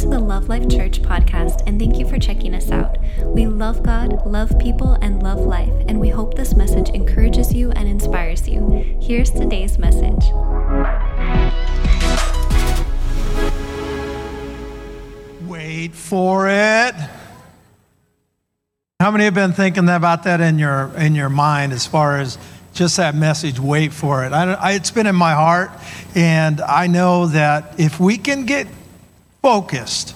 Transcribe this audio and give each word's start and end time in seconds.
to 0.00 0.08
the 0.08 0.18
Love 0.18 0.48
Life 0.48 0.66
Church 0.70 1.02
podcast, 1.02 1.62
and 1.66 1.78
thank 1.78 1.98
you 1.98 2.08
for 2.08 2.18
checking 2.18 2.54
us 2.54 2.70
out. 2.70 2.96
We 3.22 3.46
love 3.46 3.82
God, 3.82 4.24
love 4.24 4.58
people, 4.58 4.94
and 5.02 5.22
love 5.22 5.40
life, 5.40 5.74
and 5.88 6.00
we 6.00 6.08
hope 6.08 6.36
this 6.36 6.54
message 6.54 6.88
encourages 6.88 7.52
you 7.52 7.70
and 7.72 7.86
inspires 7.86 8.48
you. 8.48 8.98
Here's 8.98 9.30
today's 9.30 9.76
message. 9.76 10.24
Wait 15.46 15.92
for 15.92 16.48
it. 16.48 16.94
How 19.00 19.10
many 19.10 19.24
have 19.24 19.34
been 19.34 19.52
thinking 19.52 19.86
about 19.86 20.22
that 20.22 20.40
in 20.40 20.58
your 20.58 20.96
in 20.96 21.14
your 21.14 21.28
mind 21.28 21.74
as 21.74 21.86
far 21.86 22.18
as 22.18 22.38
just 22.72 22.96
that 22.96 23.14
message? 23.14 23.60
Wait 23.60 23.92
for 23.92 24.24
it. 24.24 24.32
I, 24.32 24.54
I, 24.54 24.72
it's 24.72 24.90
been 24.90 25.06
in 25.06 25.16
my 25.16 25.34
heart, 25.34 25.70
and 26.14 26.62
I 26.62 26.86
know 26.86 27.26
that 27.26 27.78
if 27.78 28.00
we 28.00 28.16
can 28.16 28.46
get 28.46 28.66
focused 29.42 30.14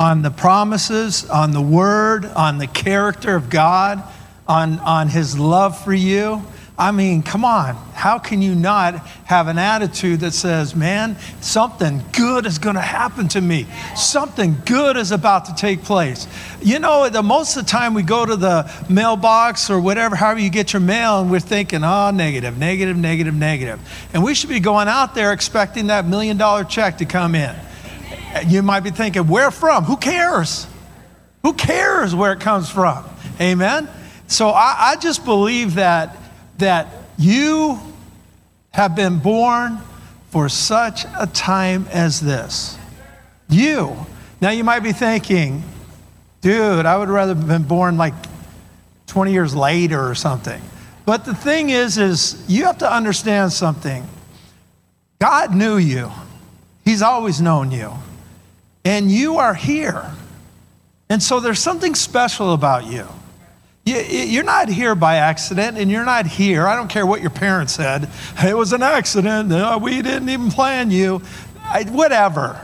on 0.00 0.22
the 0.22 0.30
promises, 0.30 1.28
on 1.28 1.50
the 1.52 1.60
Word, 1.60 2.24
on 2.24 2.58
the 2.58 2.66
character 2.66 3.34
of 3.34 3.50
God, 3.50 4.02
on 4.46 4.78
on 4.80 5.08
His 5.08 5.38
love 5.38 5.82
for 5.82 5.92
you, 5.92 6.42
I 6.78 6.92
mean, 6.92 7.24
come 7.24 7.44
on. 7.44 7.74
How 7.92 8.20
can 8.20 8.40
you 8.40 8.54
not 8.54 8.94
have 9.24 9.48
an 9.48 9.58
attitude 9.58 10.20
that 10.20 10.30
says, 10.30 10.76
man, 10.76 11.16
something 11.40 12.04
good 12.12 12.46
is 12.46 12.58
going 12.58 12.76
to 12.76 12.80
happen 12.80 13.26
to 13.28 13.40
me? 13.40 13.66
Something 13.96 14.56
good 14.64 14.96
is 14.96 15.10
about 15.10 15.46
to 15.46 15.54
take 15.56 15.82
place. 15.82 16.28
You 16.62 16.78
know, 16.78 17.08
the 17.08 17.20
most 17.20 17.56
of 17.56 17.64
the 17.64 17.68
time 17.68 17.94
we 17.94 18.04
go 18.04 18.24
to 18.24 18.36
the 18.36 18.72
mailbox 18.88 19.70
or 19.70 19.80
whatever, 19.80 20.14
however 20.14 20.38
you 20.38 20.50
get 20.50 20.72
your 20.72 20.78
mail, 20.78 21.20
and 21.20 21.32
we're 21.32 21.40
thinking, 21.40 21.82
oh, 21.82 22.12
negative, 22.12 22.56
negative, 22.56 22.96
negative, 22.96 23.34
negative. 23.34 23.80
And 24.14 24.22
we 24.22 24.36
should 24.36 24.50
be 24.50 24.60
going 24.60 24.86
out 24.86 25.16
there 25.16 25.32
expecting 25.32 25.88
that 25.88 26.06
million 26.06 26.36
dollar 26.36 26.62
check 26.62 26.98
to 26.98 27.04
come 27.04 27.34
in. 27.34 27.56
You 28.46 28.62
might 28.62 28.80
be 28.80 28.90
thinking, 28.90 29.26
where 29.26 29.50
from? 29.50 29.84
Who 29.84 29.96
cares? 29.96 30.66
Who 31.42 31.52
cares 31.54 32.14
where 32.14 32.32
it 32.32 32.40
comes 32.40 32.70
from? 32.70 33.04
Amen? 33.40 33.88
So 34.26 34.50
I, 34.50 34.76
I 34.78 34.96
just 34.96 35.24
believe 35.24 35.74
that 35.76 36.16
that 36.58 36.88
you 37.16 37.78
have 38.70 38.94
been 38.94 39.18
born 39.18 39.78
for 40.30 40.48
such 40.48 41.04
a 41.18 41.26
time 41.26 41.86
as 41.90 42.20
this. 42.20 42.76
You. 43.48 43.96
Now 44.40 44.50
you 44.50 44.62
might 44.62 44.80
be 44.80 44.92
thinking, 44.92 45.62
dude, 46.40 46.84
I 46.84 46.96
would 46.96 47.08
rather 47.08 47.34
have 47.34 47.48
been 47.48 47.62
born 47.62 47.96
like 47.96 48.14
20 49.06 49.32
years 49.32 49.54
later 49.54 50.08
or 50.08 50.14
something. 50.14 50.60
But 51.06 51.24
the 51.24 51.34
thing 51.34 51.70
is, 51.70 51.96
is 51.96 52.44
you 52.46 52.64
have 52.66 52.78
to 52.78 52.92
understand 52.92 53.52
something. 53.52 54.06
God 55.18 55.54
knew 55.54 55.78
you. 55.78 56.10
He's 56.84 57.02
always 57.02 57.40
known 57.40 57.70
you. 57.70 57.92
And 58.88 59.10
you 59.10 59.36
are 59.36 59.52
here. 59.52 60.10
And 61.10 61.22
so 61.22 61.40
there's 61.40 61.58
something 61.58 61.94
special 61.94 62.54
about 62.54 62.86
you. 62.86 63.06
You're 63.84 64.44
not 64.44 64.70
here 64.70 64.94
by 64.94 65.16
accident, 65.16 65.76
and 65.76 65.90
you're 65.90 66.06
not 66.06 66.26
here. 66.26 66.66
I 66.66 66.74
don't 66.74 66.88
care 66.88 67.04
what 67.04 67.20
your 67.20 67.28
parents 67.28 67.74
said. 67.74 68.08
It 68.42 68.56
was 68.56 68.72
an 68.72 68.82
accident. 68.82 69.50
we 69.82 70.00
didn't 70.00 70.30
even 70.30 70.50
plan 70.50 70.90
you. 70.90 71.20
I, 71.64 71.82
whatever. 71.84 72.58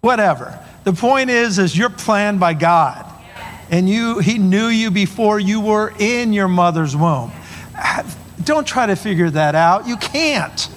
Whatever. 0.00 0.58
The 0.82 0.92
point 0.92 1.30
is, 1.30 1.60
is 1.60 1.78
you're 1.78 1.88
planned 1.88 2.40
by 2.40 2.54
God. 2.54 3.06
And 3.70 3.88
you, 3.88 4.18
he 4.18 4.38
knew 4.38 4.66
you 4.66 4.90
before 4.90 5.38
you 5.38 5.60
were 5.60 5.92
in 6.00 6.32
your 6.32 6.48
mother's 6.48 6.96
womb. 6.96 7.30
Don't 8.42 8.66
try 8.66 8.86
to 8.86 8.96
figure 8.96 9.30
that 9.30 9.54
out. 9.54 9.86
You 9.86 9.98
can't. 9.98 10.68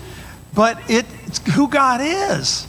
But 0.54 0.88
it, 0.88 1.08
it's 1.26 1.40
who 1.52 1.68
God 1.68 2.00
is. 2.04 2.68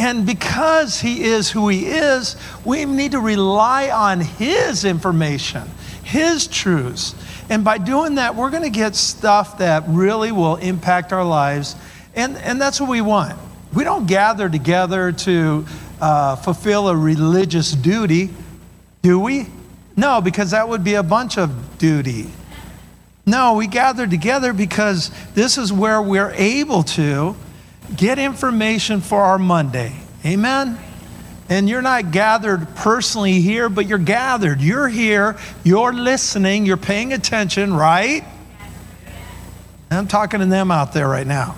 And 0.00 0.24
because 0.24 0.98
he 0.98 1.24
is 1.24 1.50
who 1.50 1.68
he 1.68 1.84
is, 1.84 2.34
we 2.64 2.86
need 2.86 3.12
to 3.12 3.20
rely 3.20 3.90
on 3.90 4.20
his 4.20 4.86
information. 4.86 5.68
His 6.04 6.46
truths. 6.46 7.14
And 7.50 7.62
by 7.62 7.76
doing 7.76 8.14
that, 8.14 8.34
we're 8.34 8.48
going 8.48 8.62
to 8.62 8.70
get 8.70 8.96
stuff 8.96 9.58
that 9.58 9.84
really 9.88 10.32
will 10.32 10.56
impact 10.56 11.12
our 11.12 11.22
lives. 11.22 11.76
And, 12.14 12.38
and 12.38 12.58
that's 12.58 12.80
what 12.80 12.88
we 12.88 13.02
want. 13.02 13.38
We 13.74 13.84
don't 13.84 14.06
gather 14.06 14.48
together 14.48 15.12
to 15.12 15.66
uh, 16.00 16.36
fulfill 16.36 16.88
a 16.88 16.96
religious 16.96 17.72
duty, 17.72 18.30
do 19.02 19.20
we? 19.20 19.48
No, 19.96 20.22
because 20.22 20.52
that 20.52 20.66
would 20.66 20.82
be 20.82 20.94
a 20.94 21.02
bunch 21.02 21.36
of 21.36 21.76
duty. 21.76 22.30
No, 23.26 23.52
we 23.52 23.66
gather 23.66 24.06
together 24.06 24.54
because 24.54 25.10
this 25.34 25.58
is 25.58 25.70
where 25.70 26.00
we're 26.00 26.32
able 26.32 26.84
to 26.84 27.36
get 27.96 28.18
information 28.18 29.00
for 29.00 29.22
our 29.22 29.38
Monday. 29.38 29.94
Amen? 30.24 30.78
And 31.48 31.68
you're 31.68 31.82
not 31.82 32.12
gathered 32.12 32.76
personally 32.76 33.40
here, 33.40 33.68
but 33.68 33.86
you're 33.86 33.98
gathered. 33.98 34.60
You're 34.60 34.88
here, 34.88 35.36
you're 35.64 35.92
listening, 35.92 36.64
you're 36.64 36.76
paying 36.76 37.12
attention, 37.12 37.74
right? 37.74 38.24
I'm 39.90 40.06
talking 40.06 40.38
to 40.38 40.46
them 40.46 40.70
out 40.70 40.92
there 40.92 41.08
right 41.08 41.26
now. 41.26 41.56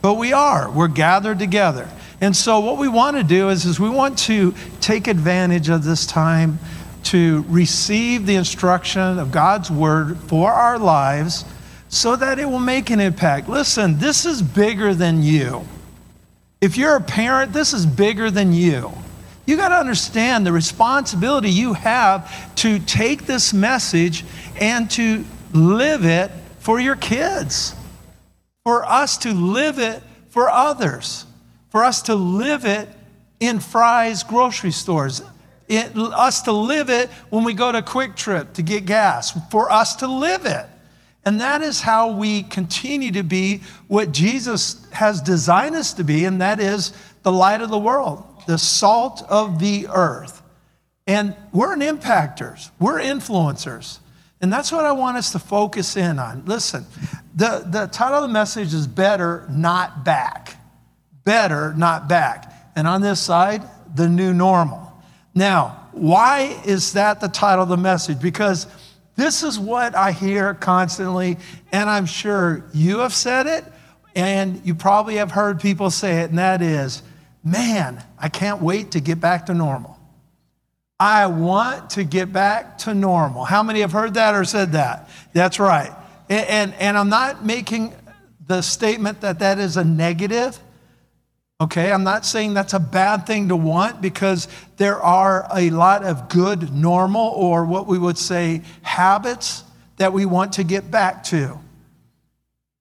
But 0.00 0.14
we 0.14 0.32
are, 0.32 0.68
we're 0.68 0.88
gathered 0.88 1.38
together. 1.38 1.88
And 2.20 2.34
so, 2.34 2.58
what 2.58 2.78
we 2.78 2.88
want 2.88 3.16
to 3.16 3.22
do 3.22 3.50
is, 3.50 3.64
is 3.64 3.78
we 3.78 3.88
want 3.88 4.18
to 4.20 4.54
take 4.80 5.06
advantage 5.06 5.68
of 5.68 5.84
this 5.84 6.06
time 6.06 6.58
to 7.04 7.44
receive 7.48 8.26
the 8.26 8.34
instruction 8.34 9.18
of 9.18 9.30
God's 9.30 9.70
word 9.70 10.18
for 10.18 10.52
our 10.52 10.78
lives 10.78 11.44
so 11.92 12.16
that 12.16 12.38
it 12.38 12.46
will 12.46 12.58
make 12.58 12.88
an 12.88 13.00
impact. 13.00 13.50
Listen, 13.50 13.98
this 13.98 14.24
is 14.24 14.40
bigger 14.40 14.94
than 14.94 15.22
you. 15.22 15.62
If 16.58 16.78
you're 16.78 16.96
a 16.96 17.02
parent, 17.02 17.52
this 17.52 17.74
is 17.74 17.84
bigger 17.84 18.30
than 18.30 18.54
you. 18.54 18.90
You 19.44 19.58
got 19.58 19.68
to 19.68 19.74
understand 19.74 20.46
the 20.46 20.52
responsibility 20.52 21.50
you 21.50 21.74
have 21.74 22.54
to 22.56 22.78
take 22.78 23.26
this 23.26 23.52
message 23.52 24.24
and 24.58 24.90
to 24.92 25.22
live 25.52 26.06
it 26.06 26.30
for 26.60 26.80
your 26.80 26.96
kids, 26.96 27.74
for 28.64 28.86
us 28.86 29.18
to 29.18 29.34
live 29.34 29.78
it 29.78 30.02
for 30.30 30.48
others, 30.48 31.26
for 31.68 31.84
us 31.84 32.00
to 32.02 32.14
live 32.14 32.64
it 32.64 32.88
in 33.38 33.60
Fry's 33.60 34.22
grocery 34.22 34.70
stores, 34.70 35.20
it, 35.68 35.94
us 35.94 36.40
to 36.42 36.52
live 36.52 36.88
it 36.88 37.10
when 37.28 37.44
we 37.44 37.52
go 37.52 37.70
to 37.70 37.82
QuikTrip 37.82 38.54
to 38.54 38.62
get 38.62 38.86
gas, 38.86 39.38
for 39.50 39.70
us 39.70 39.96
to 39.96 40.06
live 40.06 40.46
it. 40.46 40.66
And 41.24 41.40
that 41.40 41.62
is 41.62 41.80
how 41.80 42.12
we 42.12 42.42
continue 42.42 43.12
to 43.12 43.22
be 43.22 43.62
what 43.86 44.12
Jesus 44.12 44.86
has 44.90 45.20
designed 45.20 45.76
us 45.76 45.94
to 45.94 46.04
be, 46.04 46.24
and 46.24 46.40
that 46.40 46.58
is 46.58 46.92
the 47.22 47.32
light 47.32 47.60
of 47.60 47.70
the 47.70 47.78
world, 47.78 48.24
the 48.46 48.58
salt 48.58 49.22
of 49.28 49.60
the 49.60 49.86
earth. 49.88 50.42
And 51.06 51.36
we're 51.52 51.72
an 51.72 51.80
impactors, 51.80 52.70
we're 52.78 53.00
influencers. 53.00 53.98
And 54.40 54.52
that's 54.52 54.72
what 54.72 54.84
I 54.84 54.90
want 54.90 55.16
us 55.16 55.30
to 55.32 55.38
focus 55.38 55.96
in 55.96 56.18
on. 56.18 56.44
Listen, 56.46 56.84
the, 57.36 57.64
the 57.64 57.86
title 57.86 58.16
of 58.16 58.22
the 58.22 58.32
message 58.32 58.74
is 58.74 58.88
Better, 58.88 59.46
Not 59.48 60.04
Back. 60.04 60.56
Better, 61.24 61.72
Not 61.74 62.08
Back. 62.08 62.52
And 62.74 62.88
on 62.88 63.02
this 63.02 63.20
side, 63.20 63.62
the 63.94 64.08
new 64.08 64.34
normal. 64.34 64.92
Now, 65.32 65.88
why 65.92 66.60
is 66.64 66.94
that 66.94 67.20
the 67.20 67.28
title 67.28 67.62
of 67.62 67.68
the 67.68 67.76
message? 67.76 68.20
Because 68.20 68.66
this 69.16 69.42
is 69.42 69.58
what 69.58 69.94
I 69.94 70.12
hear 70.12 70.54
constantly, 70.54 71.38
and 71.70 71.88
I'm 71.88 72.06
sure 72.06 72.64
you 72.72 73.00
have 73.00 73.12
said 73.12 73.46
it, 73.46 73.64
and 74.14 74.60
you 74.64 74.74
probably 74.74 75.16
have 75.16 75.30
heard 75.30 75.60
people 75.60 75.90
say 75.90 76.20
it, 76.20 76.30
and 76.30 76.38
that 76.38 76.62
is, 76.62 77.02
man, 77.44 78.02
I 78.18 78.28
can't 78.28 78.62
wait 78.62 78.92
to 78.92 79.00
get 79.00 79.20
back 79.20 79.46
to 79.46 79.54
normal. 79.54 79.98
I 80.98 81.26
want 81.26 81.90
to 81.90 82.04
get 82.04 82.32
back 82.32 82.78
to 82.78 82.94
normal. 82.94 83.44
How 83.44 83.62
many 83.62 83.80
have 83.80 83.92
heard 83.92 84.14
that 84.14 84.34
or 84.34 84.44
said 84.44 84.72
that? 84.72 85.10
That's 85.32 85.58
right. 85.58 85.90
And, 86.28 86.46
and, 86.46 86.74
and 86.74 86.98
I'm 86.98 87.08
not 87.08 87.44
making 87.44 87.92
the 88.46 88.62
statement 88.62 89.20
that 89.22 89.40
that 89.40 89.58
is 89.58 89.76
a 89.76 89.84
negative. 89.84 90.58
Okay, 91.62 91.92
I'm 91.92 92.02
not 92.02 92.26
saying 92.26 92.54
that's 92.54 92.72
a 92.72 92.80
bad 92.80 93.24
thing 93.24 93.50
to 93.50 93.54
want 93.54 94.02
because 94.02 94.48
there 94.78 95.00
are 95.00 95.46
a 95.54 95.70
lot 95.70 96.02
of 96.02 96.28
good, 96.28 96.72
normal, 96.72 97.28
or 97.28 97.64
what 97.64 97.86
we 97.86 98.00
would 98.00 98.18
say 98.18 98.62
habits 98.82 99.62
that 99.96 100.12
we 100.12 100.26
want 100.26 100.54
to 100.54 100.64
get 100.64 100.90
back 100.90 101.22
to. 101.24 101.60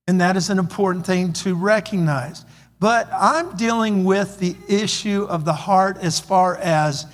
And 0.07 0.19
that 0.19 0.35
is 0.35 0.49
an 0.49 0.57
important 0.57 1.05
thing 1.05 1.31
to 1.33 1.53
recognize. 1.53 2.43
But 2.79 3.07
I'm 3.13 3.55
dealing 3.55 4.03
with 4.03 4.39
the 4.39 4.55
issue 4.67 5.27
of 5.29 5.45
the 5.45 5.53
heart 5.53 5.99
as 5.99 6.19
far 6.19 6.55
as 6.55 7.05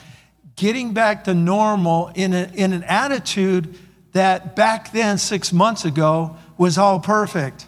getting 0.56 0.94
back 0.94 1.26
to 1.26 1.34
normal 1.34 2.14
in, 2.16 2.34
a, 2.34 2.50
in 2.54 2.72
an 2.72 2.84
attitude 2.84 3.78
that 4.14 4.56
back 4.56 4.94
then, 4.94 5.18
six 5.18 5.52
months 5.52 5.84
ago, 5.84 6.38
was 6.58 6.78
all 6.78 7.02
perfect. 7.02 7.68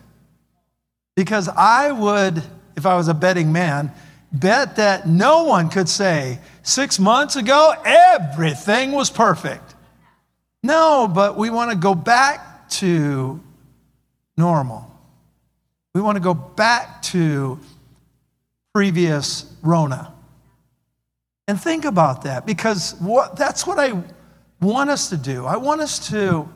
Because 1.17 1.49
I 1.49 1.91
would 1.91 2.41
if 2.79 2.85
I 2.85 2.95
was 2.95 3.09
a 3.09 3.13
betting 3.13 3.51
man, 3.51 3.91
bet 4.31 4.77
that 4.77 5.05
no 5.05 5.43
one 5.43 5.69
could 5.69 5.89
say 5.89 6.39
six 6.63 6.97
months 6.97 7.35
ago 7.35 7.73
everything 7.85 8.93
was 8.93 9.09
perfect. 9.09 9.75
No, 10.63 11.09
but 11.13 11.37
we 11.37 11.49
want 11.49 11.71
to 11.71 11.77
go 11.77 11.93
back 11.93 12.69
to 12.69 13.39
normal. 14.37 14.89
We 15.93 15.99
want 15.99 16.15
to 16.15 16.21
go 16.21 16.33
back 16.33 17.01
to 17.03 17.59
previous 18.73 19.51
Rona. 19.61 20.13
And 21.49 21.59
think 21.59 21.83
about 21.83 22.21
that 22.21 22.45
because 22.45 22.95
what, 22.99 23.35
that's 23.35 23.67
what 23.67 23.77
I 23.77 24.01
want 24.61 24.89
us 24.89 25.09
to 25.09 25.17
do. 25.17 25.45
I 25.45 25.57
want 25.57 25.81
us 25.81 26.09
to 26.09 26.47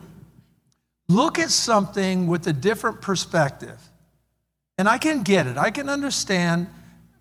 look 1.08 1.38
at 1.38 1.50
something 1.50 2.28
with 2.28 2.46
a 2.46 2.52
different 2.54 3.02
perspective. 3.02 3.78
And 4.76 4.88
I 4.88 4.98
can 4.98 5.22
get 5.22 5.46
it, 5.46 5.56
I 5.56 5.70
can 5.70 5.88
understand 5.88 6.66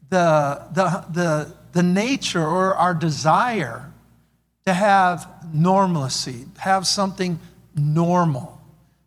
the, 0.09 0.61
the, 0.73 1.05
the, 1.11 1.55
the 1.73 1.83
nature 1.83 2.44
or 2.44 2.75
our 2.75 2.94
desire 2.94 3.91
to 4.65 4.73
have 4.73 5.27
normalcy, 5.53 6.45
have 6.57 6.88
something 6.88 7.39
normal. 7.75 8.61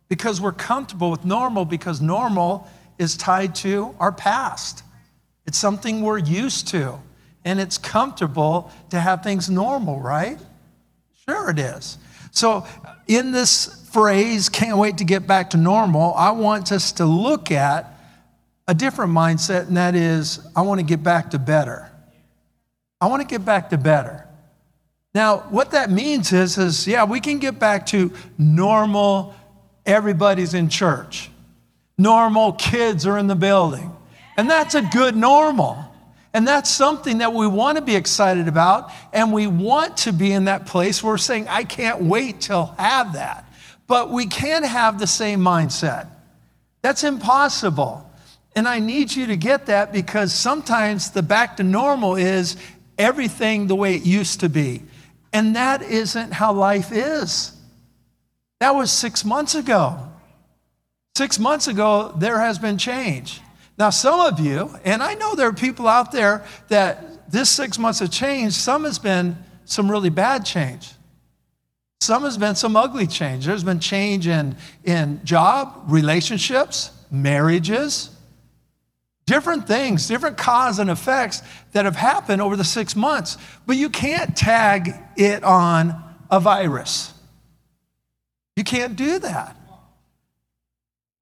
Because 0.09 0.41
we're 0.41 0.53
comfortable 0.53 1.11
with 1.11 1.25
normal, 1.25 1.65
because 1.65 2.01
normal 2.01 2.69
is 2.99 3.17
tied 3.17 3.55
to 3.57 3.95
our 3.99 4.13
past. 4.13 4.83
It's 5.47 5.59
something 5.59 6.03
we're 6.03 6.19
used 6.19 6.69
to. 6.69 7.01
And 7.45 7.61
it's 7.61 7.79
comfortable 7.79 8.73
to 8.91 9.01
have 9.01 9.23
things 9.23 9.49
normal, 9.49 10.01
right? 10.01 10.39
Sure, 11.29 11.51
it 11.51 11.59
is. 11.59 11.99
So, 12.33 12.67
in 13.07 13.31
this 13.31 13.89
phrase, 13.91 14.49
can't 14.49 14.77
wait 14.77 14.99
to 14.99 15.05
get 15.05 15.27
back 15.27 15.51
to 15.51 15.57
normal, 15.57 16.13
I 16.15 16.33
want 16.33 16.73
us 16.73 16.93
to 16.93 17.07
look 17.07 17.51
at 17.51 17.96
a 18.69 18.75
different 18.75 19.13
mindset, 19.13 19.69
and 19.69 19.77
that 19.77 19.95
is, 19.95 20.41
I 20.57 20.63
want 20.63 20.81
to 20.81 20.87
get 20.87 21.03
back 21.03 21.31
to 21.31 21.39
better. 21.39 21.91
I 23.01 23.07
want 23.07 23.23
to 23.23 23.29
get 23.29 23.45
back 23.45 23.71
to 23.71 23.79
better. 23.79 24.27
Now, 25.15 25.39
what 25.51 25.71
that 25.71 25.91
means 25.91 26.33
is, 26.33 26.59
is 26.59 26.87
yeah, 26.87 27.05
we 27.05 27.21
can 27.21 27.39
get 27.39 27.59
back 27.59 27.87
to 27.87 28.13
normal, 28.37 29.35
everybody's 29.85 30.55
in 30.55 30.69
church. 30.69 31.31
Normal 31.97 32.53
kids 32.53 33.07
are 33.07 33.17
in 33.17 33.27
the 33.27 33.35
building. 33.35 33.93
And 34.37 34.51
that's 34.51 34.75
a 34.75 34.83
good 34.83 35.17
normal. 35.17 35.79
And 36.35 36.47
that's 36.47 36.69
something 36.69 37.19
that 37.19 37.33
we 37.33 37.47
want 37.47 37.79
to 37.79 37.83
be 37.83 37.97
excited 37.97 38.49
about. 38.49 38.93
And 39.13 39.33
we 39.33 39.47
want 39.47 39.97
to 39.99 40.13
be 40.13 40.33
in 40.33 40.45
that 40.45 40.67
place 40.67 41.03
where 41.03 41.15
we're 41.15 41.19
saying, 41.19 41.49
I 41.49 41.65
can't 41.65 42.03
wait 42.03 42.43
till 42.43 42.67
have 42.79 43.15
that. 43.15 43.51
But 43.87 44.11
we 44.11 44.27
can't 44.27 44.67
have 44.67 44.99
the 44.99 45.07
same 45.07 45.41
mindset. 45.41 46.09
That's 46.83 47.05
impossible. 47.05 48.06
And 48.57 48.67
I 48.67 48.79
need 48.79 49.15
you 49.15 49.27
to 49.27 49.37
get 49.37 49.67
that 49.67 49.93
because 49.93 50.35
sometimes 50.35 51.11
the 51.11 51.23
back 51.23 51.59
to 51.59 51.63
normal 51.63 52.17
is 52.17 52.57
everything 52.97 53.67
the 53.67 53.77
way 53.77 53.95
it 53.95 54.07
used 54.07 54.41
to 54.41 54.49
be. 54.49 54.83
And 55.31 55.55
that 55.57 55.83
isn't 55.83 56.33
how 56.33 56.55
life 56.55 56.91
is. 56.91 57.53
That 58.61 58.75
was 58.75 58.91
six 58.91 59.27
months 59.27 59.55
ago. 59.55 59.99
Six 61.15 61.39
months 61.39 61.69
ago, 61.69 62.15
there 62.17 62.41
has 62.41 62.59
been 62.59 62.79
change. 62.79 63.43
Now, 63.79 63.91
some 63.91 64.21
of 64.21 64.41
you, 64.41 64.75
and 64.85 65.03
I 65.03 65.13
know 65.15 65.35
there 65.35 65.49
are 65.49 65.53
people 65.53 65.87
out 65.87 66.11
there 66.11 66.43
that 66.69 67.31
this 67.31 67.51
six 67.51 67.79
months 67.79 68.01
of 68.01 68.11
change, 68.11 68.55
some 68.55 68.85
has 68.85 68.99
been 68.99 69.37
some 69.67 69.91
really 69.91 70.09
bad 70.09 70.47
change. 70.47 70.93
Some 72.01 72.23
has 72.23 72.39
been 72.39 72.55
some 72.55 72.75
ugly 72.75 73.07
change. 73.07 73.45
There's 73.45 73.65
been 73.65 73.81
change 73.81 74.27
in, 74.27 74.57
in 74.85 75.23
job, 75.25 75.85
relationships, 75.89 76.91
marriages, 77.11 78.16
different 79.27 79.67
things, 79.67 80.07
different 80.07 80.39
cause 80.39 80.79
and 80.79 80.89
effects 80.89 81.43
that 81.73 81.85
have 81.85 81.97
happened 81.97 82.41
over 82.41 82.57
the 82.57 82.65
six 82.65 82.95
months. 82.95 83.37
But 83.67 83.77
you 83.77 83.91
can't 83.91 84.37
tag 84.37 84.95
it 85.17 85.43
on 85.43 86.03
a 86.31 86.41
virus. 86.41 87.13
You 88.55 88.65
can't 88.65 88.97
do 88.97 89.19
that. 89.19 89.57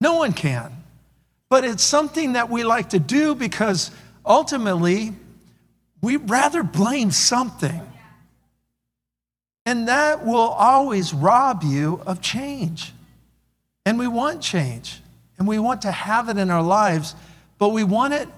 No 0.01 0.17
one 0.17 0.33
can. 0.33 0.85
But 1.49 1.65
it's 1.65 1.83
something 1.83 2.35
that 2.35 2.51
we 2.51 2.62
like 2.62 2.91
to 2.91 2.99
do 2.99 3.35
because 3.35 3.91
ultimately 4.25 5.15
we'd 6.03 6.29
rather 6.29 6.62
blame 6.62 7.11
something. 7.11 7.81
And 9.67 9.89
that 9.89 10.27
will 10.27 10.37
always 10.37 11.15
rob 11.15 11.62
you 11.62 12.03
of 12.06 12.21
change. 12.21 12.93
And 13.87 13.99
we 13.99 14.09
want 14.09 14.43
change. 14.43 15.01
And 15.39 15.49
we 15.49 15.59
want 15.59 15.83
to 15.83 15.91
have 15.91 16.29
it 16.29 16.37
in 16.37 16.51
our 16.51 16.62
lives 16.62 17.15
but 17.59 17.71
we 17.71 17.85
want 17.85 18.15
it 18.15 18.29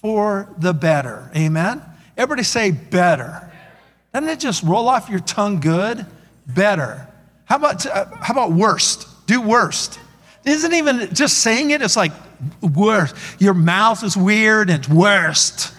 for 0.00 0.48
the 0.58 0.72
better. 0.72 1.30
Amen? 1.36 1.82
Everybody 2.16 2.42
say 2.42 2.70
better. 2.70 3.50
Doesn't 4.12 4.28
it 4.28 4.40
just 4.40 4.62
roll 4.62 4.88
off 4.88 5.08
your 5.08 5.20
tongue 5.20 5.60
good? 5.60 6.04
Better. 6.46 7.06
How 7.44 7.56
about, 7.56 7.86
uh, 7.86 8.06
how 8.20 8.32
about 8.32 8.52
worst? 8.52 9.06
Do 9.26 9.40
worst. 9.40 9.98
Isn't 10.44 10.72
even 10.72 11.14
just 11.14 11.38
saying 11.38 11.70
it, 11.70 11.82
it's 11.82 11.96
like 11.96 12.12
worst. 12.62 13.14
Your 13.38 13.54
mouth 13.54 14.02
is 14.02 14.16
weird 14.16 14.70
and 14.70 14.78
it's 14.78 14.88
worst. 14.88 15.74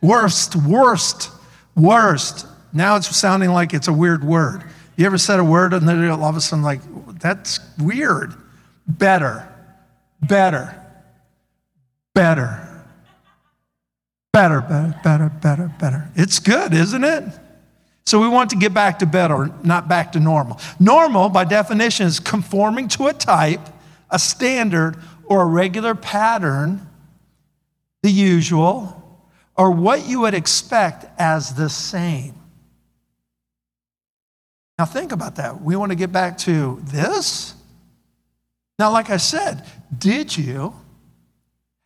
Worst, 0.00 0.56
worst, 0.56 1.30
worst. 1.74 2.46
Now 2.72 2.96
it's 2.96 3.14
sounding 3.16 3.50
like 3.50 3.74
it's 3.74 3.88
a 3.88 3.92
weird 3.92 4.22
word. 4.22 4.64
You 4.96 5.06
ever 5.06 5.18
said 5.18 5.40
a 5.40 5.44
word 5.44 5.72
and 5.72 5.88
then 5.88 6.08
all 6.10 6.24
of 6.24 6.36
a 6.36 6.40
sudden, 6.40 6.62
like, 6.62 6.80
that's 7.18 7.60
weird? 7.78 8.34
Better, 8.86 9.48
better 10.20 10.81
better. 12.14 12.68
Better, 14.32 14.60
better, 14.60 14.98
better, 15.04 15.28
better, 15.28 15.72
better. 15.78 16.08
It's 16.14 16.38
good, 16.38 16.72
isn't 16.72 17.04
it? 17.04 17.24
So 18.04 18.20
we 18.20 18.28
want 18.28 18.50
to 18.50 18.56
get 18.56 18.74
back 18.74 18.98
to 19.00 19.06
better, 19.06 19.50
not 19.62 19.88
back 19.88 20.12
to 20.12 20.20
normal. 20.20 20.58
Normal, 20.80 21.28
by 21.28 21.44
definition, 21.44 22.06
is 22.06 22.18
conforming 22.18 22.88
to 22.88 23.06
a 23.06 23.12
type, 23.12 23.60
a 24.10 24.18
standard, 24.18 24.96
or 25.24 25.42
a 25.42 25.46
regular 25.46 25.94
pattern, 25.94 26.86
the 28.02 28.10
usual, 28.10 28.98
or 29.56 29.70
what 29.70 30.06
you 30.06 30.20
would 30.20 30.34
expect 30.34 31.04
as 31.18 31.54
the 31.54 31.68
same. 31.68 32.34
Now, 34.78 34.86
think 34.86 35.12
about 35.12 35.36
that. 35.36 35.62
We 35.62 35.76
want 35.76 35.90
to 35.90 35.96
get 35.96 36.10
back 36.10 36.38
to 36.38 36.80
this. 36.84 37.54
Now, 38.78 38.90
like 38.90 39.10
I 39.10 39.18
said, 39.18 39.64
did 39.96 40.36
you 40.36 40.74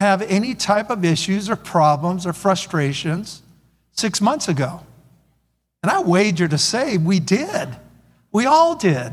have 0.00 0.22
any 0.22 0.54
type 0.54 0.90
of 0.90 1.04
issues 1.04 1.48
or 1.48 1.56
problems 1.56 2.26
or 2.26 2.32
frustrations 2.32 3.42
six 3.92 4.20
months 4.20 4.48
ago. 4.48 4.80
And 5.82 5.90
I 5.90 6.00
wager 6.00 6.48
to 6.48 6.58
say 6.58 6.98
we 6.98 7.20
did. 7.20 7.68
We 8.32 8.46
all 8.46 8.74
did. 8.74 9.12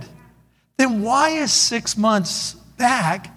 Then 0.78 1.02
why 1.02 1.30
is 1.30 1.52
six 1.52 1.98
months 1.98 2.54
back 2.78 3.34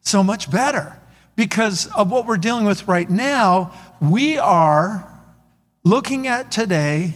so 0.00 0.22
much 0.22 0.50
better? 0.50 0.96
Because 1.36 1.86
of 1.88 2.10
what 2.10 2.26
we're 2.26 2.36
dealing 2.36 2.64
with 2.64 2.88
right 2.88 3.08
now, 3.08 3.72
we 4.00 4.38
are 4.38 5.06
looking 5.84 6.26
at 6.26 6.50
today 6.50 7.14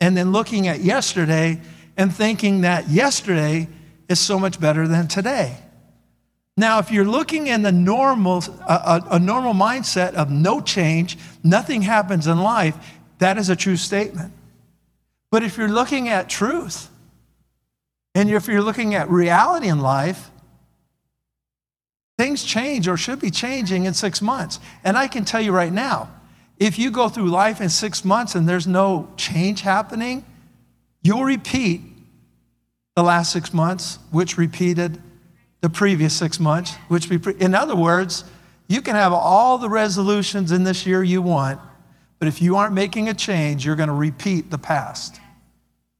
and 0.00 0.16
then 0.16 0.32
looking 0.32 0.68
at 0.68 0.80
yesterday 0.80 1.60
and 1.96 2.12
thinking 2.12 2.62
that 2.62 2.88
yesterday 2.88 3.68
is 4.08 4.18
so 4.18 4.38
much 4.38 4.58
better 4.60 4.88
than 4.88 5.06
today. 5.06 5.56
Now, 6.58 6.80
if 6.80 6.90
you're 6.90 7.04
looking 7.04 7.46
in 7.46 7.62
the 7.62 7.70
normal, 7.70 8.42
a, 8.68 9.00
a, 9.12 9.18
normal 9.20 9.54
mindset 9.54 10.14
of 10.14 10.28
no 10.28 10.60
change, 10.60 11.16
nothing 11.44 11.82
happens 11.82 12.26
in 12.26 12.40
life, 12.40 12.76
that 13.18 13.38
is 13.38 13.48
a 13.48 13.54
true 13.54 13.76
statement. 13.76 14.32
But 15.30 15.44
if 15.44 15.56
you're 15.56 15.68
looking 15.68 16.08
at 16.08 16.28
truth, 16.28 16.90
and 18.12 18.28
if 18.28 18.48
you're 18.48 18.60
looking 18.60 18.96
at 18.96 19.08
reality 19.08 19.68
in 19.68 19.78
life, 19.78 20.32
things 22.18 22.42
change 22.42 22.88
or 22.88 22.96
should 22.96 23.20
be 23.20 23.30
changing 23.30 23.84
in 23.84 23.94
six 23.94 24.20
months. 24.20 24.58
And 24.82 24.98
I 24.98 25.06
can 25.06 25.24
tell 25.24 25.40
you 25.40 25.52
right 25.52 25.72
now, 25.72 26.10
if 26.58 26.76
you 26.76 26.90
go 26.90 27.08
through 27.08 27.28
life 27.28 27.60
in 27.60 27.68
six 27.68 28.04
months 28.04 28.34
and 28.34 28.48
there's 28.48 28.66
no 28.66 29.08
change 29.16 29.60
happening, 29.60 30.24
you'll 31.04 31.22
repeat 31.22 31.82
the 32.96 33.04
last 33.04 33.30
six 33.30 33.54
months, 33.54 34.00
which 34.10 34.36
repeated 34.36 35.00
the 35.60 35.68
previous 35.68 36.14
six 36.14 36.38
months, 36.38 36.74
which 36.88 37.08
we, 37.08 37.18
in 37.38 37.54
other 37.54 37.74
words, 37.74 38.24
you 38.68 38.82
can 38.82 38.94
have 38.94 39.12
all 39.12 39.58
the 39.58 39.68
resolutions 39.68 40.52
in 40.52 40.64
this 40.64 40.86
year 40.86 41.02
you 41.02 41.22
want, 41.22 41.60
but 42.18 42.28
if 42.28 42.42
you 42.42 42.56
aren't 42.56 42.74
making 42.74 43.08
a 43.08 43.14
change, 43.14 43.64
you're 43.64 43.76
going 43.76 43.88
to 43.88 43.94
repeat 43.94 44.50
the 44.50 44.58
past. 44.58 45.20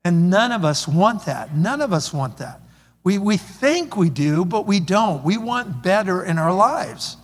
And 0.04 0.30
none 0.30 0.52
of 0.52 0.64
us 0.64 0.86
want 0.86 1.26
that. 1.26 1.54
None 1.54 1.80
of 1.80 1.92
us 1.92 2.12
want 2.12 2.38
that. 2.38 2.60
We, 3.04 3.18
we 3.18 3.36
think 3.36 3.96
we 3.96 4.10
do, 4.10 4.44
but 4.44 4.66
we 4.66 4.80
don't. 4.80 5.24
We 5.24 5.38
want 5.38 5.82
better 5.82 6.22
in 6.22 6.38
our 6.38 6.52
lives. 6.52 7.16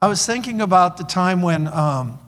I 0.00 0.08
was 0.08 0.24
thinking 0.24 0.60
about 0.60 0.98
the 0.98 1.04
time 1.04 1.40
when, 1.42 1.68
um, 1.68 2.18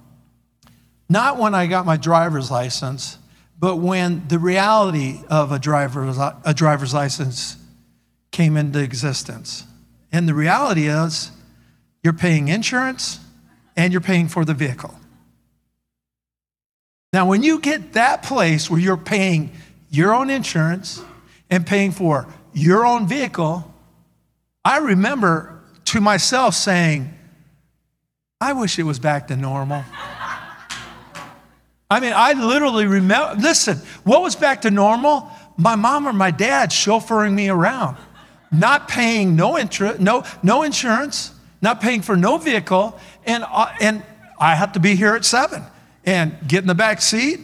not 1.09 1.38
when 1.38 1.54
I 1.54 1.66
got 1.66 1.85
my 1.85 1.97
driver's 1.97 2.50
license, 2.50 3.18
but 3.59 3.76
when 3.76 4.26
the 4.28 4.38
reality 4.38 5.21
of 5.28 5.52
a 5.52 5.59
driver's, 5.59 6.16
a 6.18 6.54
driver's 6.54 6.95
license 6.95 7.57
came 8.30 8.56
into 8.56 8.78
existence. 8.78 9.64
And 10.12 10.28
the 10.28 10.35
reality 10.35 10.87
is, 10.87 11.30
you're 12.02 12.12
paying 12.12 12.49
insurance 12.49 13.20
and 13.76 13.92
you're 13.92 14.00
paying 14.00 14.28
for 14.28 14.44
the 14.44 14.54
vehicle. 14.54 14.94
Now, 17.12 17.26
when 17.26 17.42
you 17.42 17.61
get 17.61 17.94
that 17.94 18.23
place 18.23 18.70
where 18.70 18.80
you're 18.80 18.97
paying 18.97 19.52
your 19.90 20.14
own 20.14 20.30
insurance 20.30 21.02
and 21.50 21.66
paying 21.66 21.90
for 21.90 22.26
your 22.52 22.85
own 22.85 23.06
vehicle, 23.06 23.75
I 24.64 24.78
remember 24.78 25.61
to 25.87 26.00
myself 26.00 26.54
saying, 26.54 27.14
I 28.40 28.52
wish 28.52 28.78
it 28.78 28.82
was 28.82 28.99
back 28.99 29.28
to 29.28 29.37
normal. 29.37 29.85
I 31.90 32.00
mean, 32.00 32.12
I 32.14 32.35
literally 32.35 32.87
remember, 32.87 33.40
listen, 33.40 33.78
what 34.04 34.23
was 34.23 34.37
back 34.37 34.62
to 34.62 34.70
normal? 34.70 35.30
My 35.56 35.75
mom 35.75 36.06
or 36.06 36.12
my 36.12 36.30
dad 36.30 36.70
chauffeuring 36.70 37.32
me 37.32 37.49
around, 37.49 37.97
not 38.50 38.88
paying 38.88 39.37
no 39.37 39.59
interest, 39.59 40.00
no, 40.00 40.25
no 40.43 40.62
insurance, 40.62 41.33
not 41.61 41.81
paying 41.81 42.02
for 42.02 42.17
no 42.17 42.38
vehicle, 42.38 42.99
and, 43.25 43.45
uh, 43.47 43.73
and 43.81 44.02
I 44.38 44.55
have 44.55 44.73
to 44.73 44.81
be 44.81 44.95
here 44.95 45.14
at 45.14 45.25
seven 45.25 45.62
and 46.05 46.37
get 46.47 46.62
in 46.62 46.67
the 46.67 46.75
back 46.75 47.00
seat. 47.00 47.40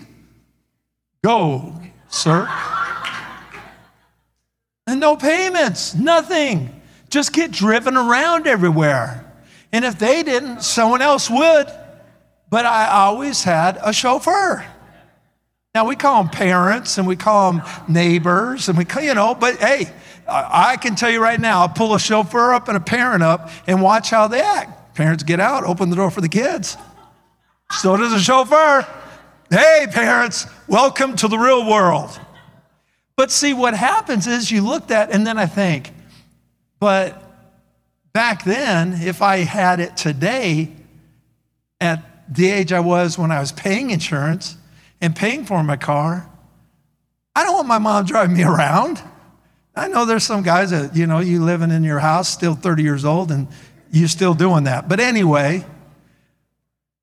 Go, 1.22 1.74
sir. 2.08 2.48
And 4.86 5.00
no 5.00 5.16
payments, 5.16 5.94
nothing. 5.94 6.80
Just 7.10 7.32
get 7.32 7.50
driven 7.50 7.96
around 7.96 8.46
everywhere. 8.46 9.24
And 9.72 9.84
if 9.84 9.98
they 9.98 10.22
didn't, 10.22 10.62
someone 10.62 11.02
else 11.02 11.28
would. 11.28 11.66
But 12.50 12.66
I 12.66 12.88
always 12.88 13.42
had 13.42 13.78
a 13.82 13.92
chauffeur. 13.92 14.64
Now 15.74 15.86
we 15.86 15.96
call 15.96 16.22
them 16.22 16.30
parents 16.30 16.98
and 16.98 17.06
we 17.06 17.16
call 17.16 17.52
them 17.52 17.62
neighbors 17.88 18.68
and 18.68 18.78
we, 18.78 18.84
call, 18.84 19.02
you 19.02 19.14
know, 19.14 19.34
but 19.34 19.56
hey, 19.56 19.92
I 20.26 20.76
can 20.80 20.94
tell 20.94 21.10
you 21.10 21.22
right 21.22 21.40
now, 21.40 21.60
I'll 21.60 21.68
pull 21.68 21.94
a 21.94 21.98
chauffeur 21.98 22.54
up 22.54 22.68
and 22.68 22.76
a 22.76 22.80
parent 22.80 23.22
up 23.22 23.50
and 23.66 23.82
watch 23.82 24.10
how 24.10 24.28
they 24.28 24.40
act. 24.40 24.94
Parents 24.94 25.22
get 25.22 25.40
out, 25.40 25.64
open 25.64 25.90
the 25.90 25.96
door 25.96 26.10
for 26.10 26.20
the 26.20 26.28
kids. 26.28 26.76
So 27.80 27.96
does 27.96 28.12
a 28.12 28.20
chauffeur. 28.20 28.86
Hey, 29.50 29.86
parents, 29.90 30.46
welcome 30.68 31.16
to 31.16 31.28
the 31.28 31.38
real 31.38 31.68
world. 31.68 32.18
But 33.16 33.30
see, 33.30 33.54
what 33.54 33.74
happens 33.74 34.26
is 34.26 34.50
you 34.50 34.62
look 34.62 34.90
at, 34.90 35.10
and 35.10 35.26
then 35.26 35.38
I 35.38 35.46
think, 35.46 35.92
but 36.80 37.22
back 38.12 38.44
then, 38.44 38.94
if 38.94 39.22
I 39.22 39.38
had 39.38 39.80
it 39.80 39.96
today 39.96 40.72
at 41.80 42.02
the 42.34 42.50
age 42.50 42.72
I 42.72 42.80
was 42.80 43.18
when 43.18 43.30
I 43.30 43.40
was 43.40 43.52
paying 43.52 43.90
insurance 43.90 44.56
and 45.00 45.14
paying 45.14 45.44
for 45.44 45.62
my 45.62 45.76
car, 45.76 46.28
I 47.36 47.44
don't 47.44 47.54
want 47.54 47.68
my 47.68 47.78
mom 47.78 48.06
driving 48.06 48.36
me 48.36 48.44
around. 48.44 49.02
I 49.76 49.88
know 49.88 50.04
there's 50.04 50.24
some 50.24 50.42
guys 50.42 50.70
that, 50.70 50.94
you 50.94 51.06
know, 51.06 51.18
you 51.18 51.42
living 51.42 51.70
in 51.70 51.82
your 51.82 51.98
house, 51.98 52.28
still 52.28 52.54
30 52.54 52.82
years 52.82 53.04
old, 53.04 53.30
and 53.30 53.48
you're 53.90 54.08
still 54.08 54.34
doing 54.34 54.64
that. 54.64 54.88
But 54.88 55.00
anyway, 55.00 55.64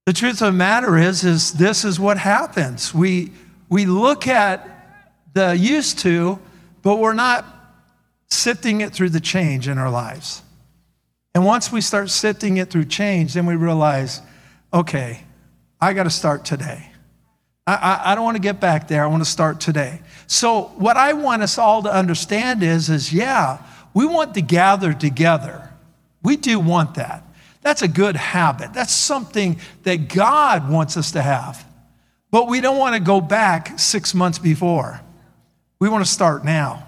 the 0.05 0.13
truth 0.13 0.41
of 0.41 0.47
the 0.47 0.51
matter 0.51 0.97
is, 0.97 1.23
is 1.23 1.53
this 1.53 1.83
is 1.83 1.99
what 1.99 2.17
happens. 2.17 2.93
We, 2.93 3.31
we 3.69 3.85
look 3.85 4.27
at 4.27 4.67
the 5.33 5.55
used 5.55 5.99
to, 5.99 6.39
but 6.81 6.97
we're 6.97 7.13
not 7.13 7.45
sifting 8.29 8.81
it 8.81 8.93
through 8.93 9.09
the 9.09 9.19
change 9.19 9.67
in 9.67 9.77
our 9.77 9.89
lives. 9.89 10.41
And 11.33 11.45
once 11.45 11.71
we 11.71 11.81
start 11.81 12.09
sifting 12.09 12.57
it 12.57 12.69
through 12.69 12.85
change, 12.85 13.33
then 13.33 13.45
we 13.45 13.55
realize, 13.55 14.21
okay, 14.73 15.23
I 15.79 15.93
got 15.93 16.03
to 16.03 16.09
start 16.09 16.45
today. 16.45 16.90
I, 17.75 18.11
I, 18.11 18.15
don't 18.15 18.23
want 18.23 18.35
to 18.35 18.41
get 18.41 18.59
back 18.59 18.87
there. 18.87 19.03
I 19.03 19.07
want 19.07 19.23
to 19.23 19.29
start 19.29 19.59
today. 19.59 20.01
So, 20.27 20.63
what 20.77 20.97
I 20.97 21.13
want 21.13 21.41
us 21.41 21.57
all 21.57 21.83
to 21.83 21.93
understand 21.93 22.63
is, 22.63 22.89
is 22.89 23.13
yeah, 23.13 23.61
we 23.93 24.05
want 24.05 24.33
to 24.35 24.41
gather 24.41 24.93
together. 24.93 25.69
We 26.23 26.37
do 26.37 26.59
want 26.59 26.95
that. 26.95 27.23
That's 27.61 27.81
a 27.81 27.87
good 27.87 28.15
habit. 28.15 28.73
That's 28.73 28.93
something 28.93 29.59
that 29.83 30.07
God 30.07 30.69
wants 30.69 30.97
us 30.97 31.11
to 31.11 31.21
have. 31.21 31.63
But 32.31 32.47
we 32.47 32.61
don't 32.61 32.77
want 32.77 32.95
to 32.95 33.01
go 33.01 33.21
back 33.21 33.77
six 33.77 34.13
months 34.13 34.39
before. 34.39 35.01
We 35.79 35.89
want 35.89 36.05
to 36.05 36.11
start 36.11 36.45
now. 36.45 36.87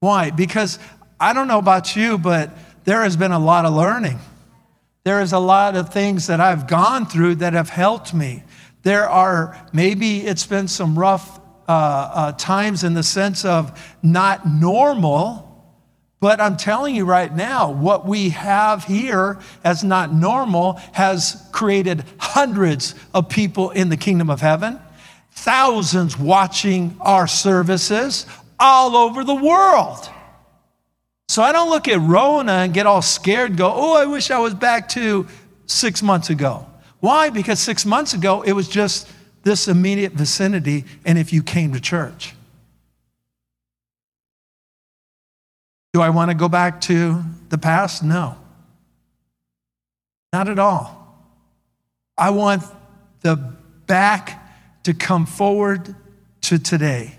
Why? 0.00 0.30
Because 0.30 0.78
I 1.18 1.32
don't 1.32 1.48
know 1.48 1.58
about 1.58 1.96
you, 1.96 2.18
but 2.18 2.50
there 2.84 3.02
has 3.02 3.16
been 3.16 3.32
a 3.32 3.38
lot 3.38 3.64
of 3.64 3.74
learning. 3.74 4.18
There 5.04 5.20
is 5.20 5.32
a 5.32 5.38
lot 5.38 5.76
of 5.76 5.92
things 5.92 6.26
that 6.28 6.40
I've 6.40 6.66
gone 6.66 7.06
through 7.06 7.36
that 7.36 7.52
have 7.52 7.70
helped 7.70 8.14
me. 8.14 8.42
There 8.86 9.08
are, 9.08 9.60
maybe 9.72 10.20
it's 10.20 10.46
been 10.46 10.68
some 10.68 10.96
rough 10.96 11.40
uh, 11.68 11.72
uh, 11.72 12.32
times 12.34 12.84
in 12.84 12.94
the 12.94 13.02
sense 13.02 13.44
of 13.44 13.76
not 14.00 14.46
normal, 14.46 15.74
but 16.20 16.40
I'm 16.40 16.56
telling 16.56 16.94
you 16.94 17.04
right 17.04 17.34
now, 17.34 17.72
what 17.72 18.06
we 18.06 18.28
have 18.28 18.84
here 18.84 19.40
as 19.64 19.82
not 19.82 20.14
normal 20.14 20.74
has 20.92 21.48
created 21.50 22.04
hundreds 22.18 22.94
of 23.12 23.28
people 23.28 23.70
in 23.70 23.88
the 23.88 23.96
kingdom 23.96 24.30
of 24.30 24.40
heaven, 24.40 24.78
thousands 25.32 26.16
watching 26.16 26.96
our 27.00 27.26
services 27.26 28.24
all 28.60 28.94
over 28.96 29.24
the 29.24 29.34
world. 29.34 30.08
So 31.28 31.42
I 31.42 31.50
don't 31.50 31.70
look 31.70 31.88
at 31.88 31.98
Rona 31.98 32.52
and 32.52 32.72
get 32.72 32.86
all 32.86 33.02
scared 33.02 33.50
and 33.50 33.58
go, 33.58 33.72
oh, 33.74 33.96
I 33.96 34.04
wish 34.04 34.30
I 34.30 34.38
was 34.38 34.54
back 34.54 34.88
to 34.90 35.26
six 35.66 36.04
months 36.04 36.30
ago. 36.30 36.68
Why? 37.00 37.30
Because 37.30 37.60
six 37.60 37.84
months 37.84 38.14
ago, 38.14 38.42
it 38.42 38.52
was 38.52 38.68
just 38.68 39.08
this 39.42 39.68
immediate 39.68 40.12
vicinity, 40.12 40.84
and 41.04 41.18
if 41.18 41.32
you 41.32 41.42
came 41.42 41.72
to 41.72 41.80
church. 41.80 42.34
Do 45.94 46.00
I 46.02 46.10
want 46.10 46.30
to 46.30 46.36
go 46.36 46.48
back 46.48 46.80
to 46.82 47.22
the 47.48 47.56
past? 47.56 48.02
No. 48.02 48.36
Not 50.32 50.48
at 50.48 50.58
all. 50.58 51.24
I 52.18 52.30
want 52.30 52.64
the 53.20 53.36
back 53.86 54.42
to 54.82 54.94
come 54.94 55.26
forward 55.26 55.94
to 56.42 56.58
today, 56.58 57.14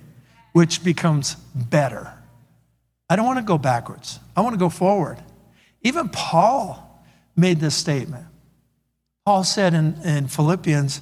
which 0.53 0.83
becomes 0.83 1.35
better. 1.55 2.13
I 3.09 3.15
don't 3.15 3.25
want 3.25 3.39
to 3.39 3.45
go 3.45 3.57
backwards. 3.57 4.19
I 4.35 4.41
want 4.41 4.53
to 4.53 4.59
go 4.59 4.69
forward. 4.69 5.17
Even 5.81 6.09
Paul 6.09 7.03
made 7.35 7.59
this 7.59 7.75
statement. 7.75 8.25
Paul 9.27 9.43
said 9.43 9.73
in, 9.73 10.01
in 10.05 10.29
Philippians 10.29 11.01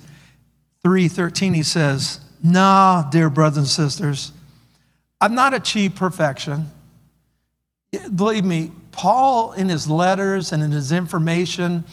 3:13, 0.84 1.54
he 1.54 1.62
says, 1.62 2.20
Nah, 2.42 3.08
dear 3.12 3.30
brothers 3.30 3.58
and 3.60 3.68
sisters, 3.68 4.32
I've 5.22 5.32
not 5.32 5.54
achieved 5.54 5.96
perfection. 5.96 6.72
Believe 8.16 8.44
me, 8.44 8.72
Paul, 8.92 9.52
in 9.52 9.70
his 9.70 9.88
letters 9.88 10.52
and 10.52 10.64
in 10.64 10.72
his 10.72 10.92
information, 10.92 11.84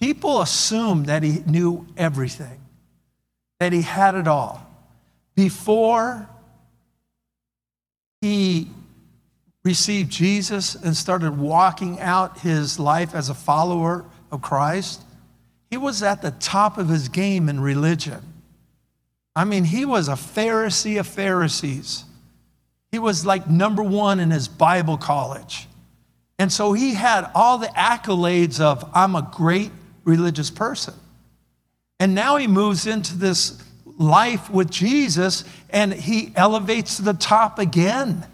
people 0.00 0.40
assumed 0.42 1.06
that 1.06 1.22
he 1.22 1.44
knew 1.46 1.86
everything, 1.96 2.58
that 3.60 3.72
he 3.72 3.82
had 3.82 4.16
it 4.16 4.26
all. 4.26 4.68
Before 5.36 6.28
he 8.20 8.70
received 9.62 10.10
Jesus 10.10 10.74
and 10.74 10.96
started 10.96 11.38
walking 11.38 12.00
out 12.00 12.40
his 12.40 12.80
life 12.80 13.14
as 13.14 13.28
a 13.28 13.34
follower 13.34 14.04
of 14.32 14.42
Christ, 14.42 15.04
he 15.70 15.76
was 15.76 16.02
at 16.02 16.20
the 16.20 16.32
top 16.32 16.78
of 16.78 16.88
his 16.88 17.08
game 17.08 17.48
in 17.48 17.60
religion. 17.60 18.20
I 19.36 19.44
mean, 19.44 19.64
he 19.64 19.84
was 19.84 20.08
a 20.08 20.14
Pharisee 20.14 20.98
of 20.98 21.06
Pharisees. 21.06 22.04
He 22.90 22.98
was 22.98 23.24
like 23.24 23.48
number 23.48 23.82
one 23.82 24.18
in 24.18 24.30
his 24.30 24.48
Bible 24.48 24.98
college. 24.98 25.68
And 26.38 26.52
so 26.52 26.72
he 26.72 26.94
had 26.94 27.30
all 27.34 27.58
the 27.58 27.68
accolades 27.68 28.60
of, 28.60 28.90
I'm 28.92 29.14
a 29.14 29.30
great 29.32 29.70
religious 30.04 30.50
person. 30.50 30.94
And 32.00 32.14
now 32.14 32.36
he 32.36 32.46
moves 32.46 32.86
into 32.86 33.16
this 33.16 33.62
life 33.98 34.50
with 34.50 34.70
Jesus 34.70 35.44
and 35.68 35.92
he 35.92 36.32
elevates 36.34 36.96
to 36.96 37.02
the 37.02 37.12
top 37.12 37.58
again 37.58 38.26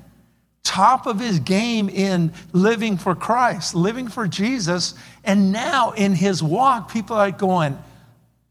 top 0.67 1.07
of 1.07 1.21
his 1.21 1.39
game 1.39 1.89
in 1.89 2.33
living 2.53 2.99
for 2.99 3.15
Christ, 3.15 3.75
living 3.75 4.09
for 4.09 4.27
Jesus. 4.27 4.95
And 5.23 5.53
now 5.53 5.93
in 5.93 6.13
his 6.13 6.43
walk, 6.43 6.93
people 6.93 7.17
are 7.17 7.31
going, 7.31 7.79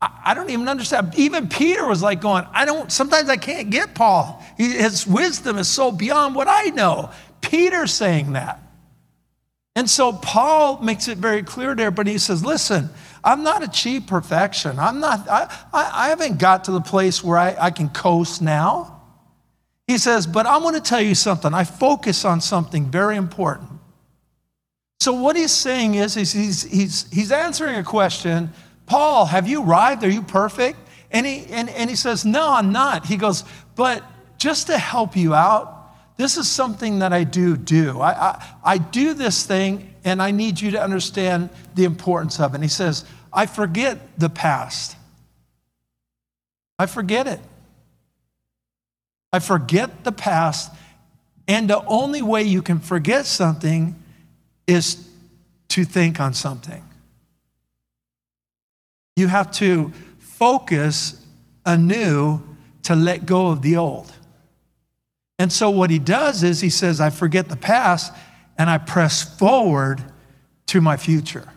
I 0.02 0.34
don't 0.34 0.50
even 0.50 0.70
understand. 0.70 1.14
Even 1.18 1.50
Peter 1.50 1.86
was 1.86 2.02
like 2.02 2.22
going, 2.22 2.46
I 2.54 2.66
don't, 2.66 2.92
sometimes 2.92 3.30
I 3.30 3.38
can't 3.38 3.70
get 3.70 3.96
Paul. 3.96 4.44
His 4.58 5.06
wisdom 5.06 5.58
is 5.58 5.68
so 5.68 5.92
beyond 5.92 6.36
what 6.36 6.48
I 6.48 6.66
know. 6.70 7.12
Peter's 7.42 7.94
saying 7.94 8.34
that. 8.34 8.62
And 9.76 9.90
so 9.90 10.14
Paul 10.14 10.82
makes 10.82 11.10
it 11.10 11.18
very 11.18 11.44
clear 11.44 11.76
there, 11.76 11.92
but 11.92 12.08
he 12.08 12.18
says, 12.18 12.46
listen, 12.46 12.90
I'm 13.24 13.44
not 13.44 13.62
achieved 13.62 14.08
perfection. 14.08 14.80
I'm 14.80 15.02
not, 15.02 15.28
I, 15.28 15.54
I, 15.74 15.92
I 16.06 16.10
haven't 16.10 16.40
got 16.40 16.66
to 16.66 16.72
the 16.72 16.82
place 16.82 17.22
where 17.22 17.38
I, 17.38 17.56
I 17.60 17.72
can 17.72 17.90
coast 17.90 18.42
now. 18.42 18.95
He 19.88 19.98
says, 19.98 20.26
But 20.28 20.46
I 20.46 20.58
want 20.58 20.76
to 20.76 20.82
tell 20.82 21.02
you 21.02 21.16
something. 21.16 21.54
I 21.54 21.64
focus 21.64 22.26
on 22.26 22.42
something 22.42 22.90
very 22.90 23.18
important. 23.18 23.70
So, 25.00 25.14
what 25.14 25.36
he's 25.36 25.52
saying 25.52 25.96
is, 25.96 26.18
is 26.18 26.32
he's, 26.32 26.64
he's, 26.64 27.12
he's 27.12 27.32
answering 27.32 27.76
a 27.76 27.84
question 27.84 28.52
Paul, 28.86 29.26
have 29.26 29.48
you 29.48 29.64
arrived? 29.64 30.04
Are 30.04 30.10
you 30.10 30.22
perfect? 30.22 30.78
And 31.12 31.26
he, 31.26 31.46
and, 31.50 31.70
and 31.70 31.90
he 31.90 31.96
says, 31.96 32.26
No, 32.26 32.52
I'm 32.52 32.72
not. 32.72 33.06
He 33.06 33.18
goes, 33.18 33.44
But 33.76 34.04
just 34.38 34.68
to 34.68 34.78
help 34.78 35.16
you 35.16 35.34
out, 35.34 35.76
this 36.18 36.38
is 36.38 36.50
something 36.50 37.00
that 37.00 37.14
I 37.14 37.24
do 37.24 37.58
do. 37.58 38.00
I, 38.00 38.12
I, 38.12 38.46
I 38.64 38.78
do 38.78 39.14
this 39.14 39.46
thing, 39.46 39.94
and 40.04 40.22
I 40.22 40.32
need 40.32 40.60
you 40.60 40.72
to 40.72 40.82
understand 40.82 41.50
the 41.76 41.84
importance 41.84 42.40
of 42.40 42.54
it. 42.54 42.56
And 42.56 42.64
he 42.64 42.70
says, 42.70 43.06
I 43.34 43.46
forget 43.48 44.18
the 44.18 44.30
past. 44.30 44.96
I 46.80 46.86
forget 46.86 47.28
it. 47.28 47.40
I 49.36 49.40
forget 49.40 50.06
the 50.06 50.14
past. 50.14 50.72
And 51.46 51.70
the 51.70 51.84
only 51.86 52.22
way 52.22 52.44
you 52.44 52.62
can 52.62 52.80
forget 52.80 53.26
something 53.26 54.02
is 54.66 55.06
to 55.70 55.84
think 55.84 56.22
on 56.22 56.34
something. 56.34 56.82
You 59.18 59.28
have 59.28 59.52
to 59.54 59.92
focus 60.20 61.22
anew 61.66 62.42
to 62.84 62.96
let 62.96 63.26
go 63.26 63.48
of 63.48 63.62
the 63.62 63.76
old. 63.76 64.10
And 65.38 65.52
so 65.52 65.70
what 65.70 65.90
he 65.90 66.00
does 66.00 66.42
is 66.42 66.62
he 66.62 66.70
says, 66.70 67.02
I 67.02 67.10
forget 67.10 67.50
the 67.50 67.58
past 67.58 68.14
and 68.58 68.70
I 68.70 68.78
press 68.78 69.38
forward 69.38 70.02
to 70.68 70.80
my 70.80 70.96
future. 70.96 71.50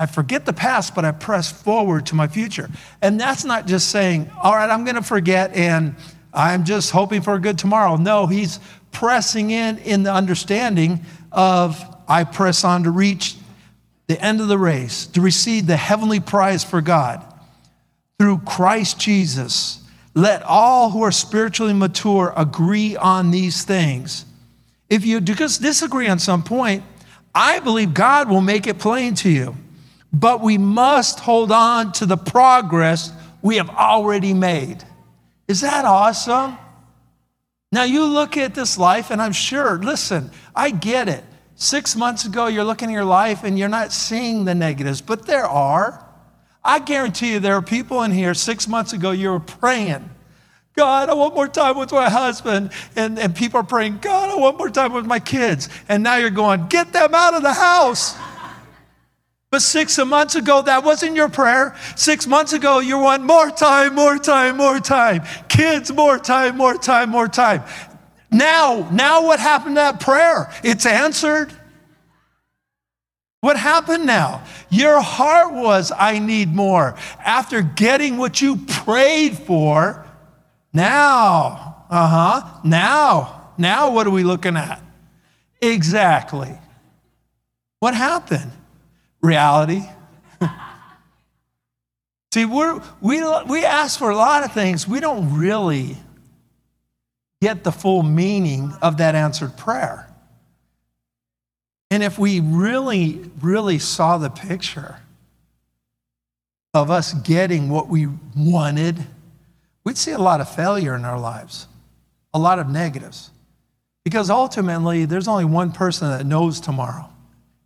I 0.00 0.06
forget 0.06 0.46
the 0.46 0.54
past, 0.54 0.94
but 0.94 1.04
I 1.04 1.12
press 1.12 1.52
forward 1.52 2.06
to 2.06 2.14
my 2.14 2.26
future. 2.26 2.70
And 3.02 3.20
that's 3.20 3.44
not 3.44 3.66
just 3.66 3.90
saying, 3.90 4.30
all 4.42 4.54
right, 4.54 4.70
I'm 4.70 4.84
going 4.84 4.96
to 4.96 5.02
forget 5.02 5.54
and 5.54 5.94
I'm 6.32 6.64
just 6.64 6.90
hoping 6.90 7.20
for 7.20 7.34
a 7.34 7.38
good 7.38 7.58
tomorrow. 7.58 7.96
No, 7.96 8.26
he's 8.26 8.60
pressing 8.92 9.50
in 9.50 9.76
in 9.78 10.02
the 10.02 10.12
understanding 10.12 11.04
of 11.30 11.84
I 12.08 12.24
press 12.24 12.64
on 12.64 12.84
to 12.84 12.90
reach 12.90 13.36
the 14.06 14.18
end 14.18 14.40
of 14.40 14.48
the 14.48 14.56
race, 14.56 15.06
to 15.08 15.20
receive 15.20 15.66
the 15.66 15.76
heavenly 15.76 16.18
prize 16.18 16.64
for 16.64 16.80
God 16.80 17.22
through 18.18 18.38
Christ 18.38 18.98
Jesus. 18.98 19.82
Let 20.14 20.42
all 20.42 20.88
who 20.90 21.02
are 21.02 21.12
spiritually 21.12 21.74
mature 21.74 22.32
agree 22.38 22.96
on 22.96 23.30
these 23.30 23.64
things. 23.64 24.24
If 24.88 25.04
you 25.04 25.20
disagree 25.20 26.08
on 26.08 26.18
some 26.18 26.42
point, 26.42 26.84
I 27.34 27.60
believe 27.60 27.92
God 27.92 28.30
will 28.30 28.40
make 28.40 28.66
it 28.66 28.78
plain 28.78 29.14
to 29.16 29.28
you. 29.28 29.56
But 30.12 30.40
we 30.40 30.58
must 30.58 31.20
hold 31.20 31.52
on 31.52 31.92
to 31.92 32.06
the 32.06 32.16
progress 32.16 33.12
we 33.42 33.56
have 33.56 33.70
already 33.70 34.34
made. 34.34 34.84
Is 35.48 35.60
that 35.60 35.84
awesome? 35.84 36.58
Now 37.72 37.84
you 37.84 38.04
look 38.04 38.36
at 38.36 38.54
this 38.54 38.76
life, 38.76 39.10
and 39.10 39.22
I'm 39.22 39.32
sure, 39.32 39.78
listen, 39.78 40.30
I 40.54 40.70
get 40.70 41.08
it. 41.08 41.24
Six 41.54 41.94
months 41.94 42.24
ago, 42.24 42.46
you're 42.46 42.64
looking 42.64 42.88
at 42.88 42.92
your 42.92 43.04
life 43.04 43.44
and 43.44 43.58
you're 43.58 43.68
not 43.68 43.92
seeing 43.92 44.44
the 44.44 44.54
negatives, 44.54 45.00
but 45.00 45.26
there 45.26 45.46
are. 45.46 46.04
I 46.64 46.78
guarantee 46.78 47.32
you 47.32 47.40
there 47.40 47.54
are 47.54 47.62
people 47.62 48.02
in 48.02 48.10
here 48.10 48.34
six 48.34 48.66
months 48.66 48.92
ago 48.92 49.10
you 49.10 49.30
were 49.30 49.40
praying, 49.40 50.08
God, 50.80 51.10
I 51.10 51.14
want 51.14 51.34
more 51.34 51.48
time 51.48 51.76
with 51.76 51.92
my 51.92 52.08
husband. 52.08 52.70
And, 52.96 53.18
and 53.18 53.34
people 53.34 53.60
are 53.60 53.64
praying, 53.64 53.98
God, 53.98 54.30
I 54.30 54.36
want 54.36 54.56
more 54.56 54.70
time 54.70 54.92
with 54.92 55.04
my 55.04 55.18
kids. 55.18 55.68
And 55.88 56.02
now 56.02 56.16
you're 56.16 56.30
going, 56.30 56.68
get 56.68 56.92
them 56.92 57.14
out 57.14 57.34
of 57.34 57.42
the 57.42 57.52
house. 57.52 58.16
But 59.50 59.62
six 59.62 59.98
months 59.98 60.36
ago, 60.36 60.62
that 60.62 60.84
wasn't 60.84 61.16
your 61.16 61.28
prayer. 61.28 61.76
Six 61.96 62.26
months 62.28 62.52
ago, 62.52 62.78
you 62.78 62.98
want 62.98 63.24
more 63.24 63.50
time, 63.50 63.96
more 63.96 64.16
time, 64.16 64.56
more 64.56 64.78
time. 64.78 65.24
Kids, 65.48 65.92
more 65.92 66.18
time, 66.18 66.56
more 66.56 66.78
time, 66.78 67.10
more 67.10 67.26
time. 67.26 67.64
Now, 68.30 68.88
now 68.92 69.24
what 69.24 69.40
happened 69.40 69.74
to 69.74 69.80
that 69.80 69.98
prayer? 69.98 70.52
It's 70.62 70.86
answered. 70.86 71.52
What 73.40 73.56
happened 73.56 74.06
now? 74.06 74.44
Your 74.70 75.00
heart 75.00 75.52
was, 75.52 75.90
I 75.96 76.20
need 76.20 76.54
more. 76.54 76.94
After 77.18 77.60
getting 77.60 78.18
what 78.18 78.40
you 78.40 78.56
prayed 78.56 79.36
for, 79.36 80.06
now, 80.72 81.86
uh 81.90 82.40
huh, 82.40 82.60
now, 82.62 83.50
now 83.58 83.90
what 83.90 84.06
are 84.06 84.10
we 84.10 84.22
looking 84.22 84.56
at? 84.56 84.80
Exactly. 85.60 86.56
What 87.80 87.94
happened? 87.94 88.52
Reality. 89.22 89.82
See, 92.32 92.44
we're, 92.44 92.80
we, 93.00 93.22
we 93.46 93.64
ask 93.64 93.98
for 93.98 94.10
a 94.10 94.16
lot 94.16 94.44
of 94.44 94.52
things. 94.52 94.86
We 94.86 95.00
don't 95.00 95.36
really 95.38 95.96
get 97.40 97.64
the 97.64 97.72
full 97.72 98.02
meaning 98.02 98.72
of 98.82 98.98
that 98.98 99.14
answered 99.14 99.56
prayer. 99.56 100.06
And 101.90 102.02
if 102.02 102.18
we 102.18 102.40
really, 102.40 103.30
really 103.40 103.78
saw 103.78 104.18
the 104.18 104.30
picture 104.30 104.98
of 106.72 106.90
us 106.90 107.12
getting 107.12 107.68
what 107.68 107.88
we 107.88 108.06
wanted, 108.36 109.04
we'd 109.82 109.98
see 109.98 110.12
a 110.12 110.18
lot 110.18 110.40
of 110.40 110.48
failure 110.54 110.94
in 110.94 111.04
our 111.04 111.18
lives, 111.18 111.66
a 112.32 112.38
lot 112.38 112.60
of 112.60 112.68
negatives. 112.68 113.30
Because 114.04 114.30
ultimately, 114.30 115.04
there's 115.04 115.26
only 115.26 115.44
one 115.44 115.72
person 115.72 116.08
that 116.10 116.24
knows 116.24 116.60
tomorrow 116.60 117.10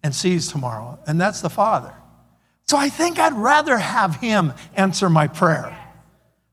and 0.05 0.15
sees 0.15 0.49
tomorrow, 0.49 0.99
and 1.07 1.19
that's 1.19 1.41
the 1.41 1.49
Father. 1.49 1.93
So 2.69 2.77
I 2.77 2.91
think 2.91 3.19
I'd 3.19 3.33
rather 3.33 3.79
have 3.79 4.17
Him 4.17 4.53
answer 4.75 5.09
my 5.09 5.27
prayer. 5.27 5.77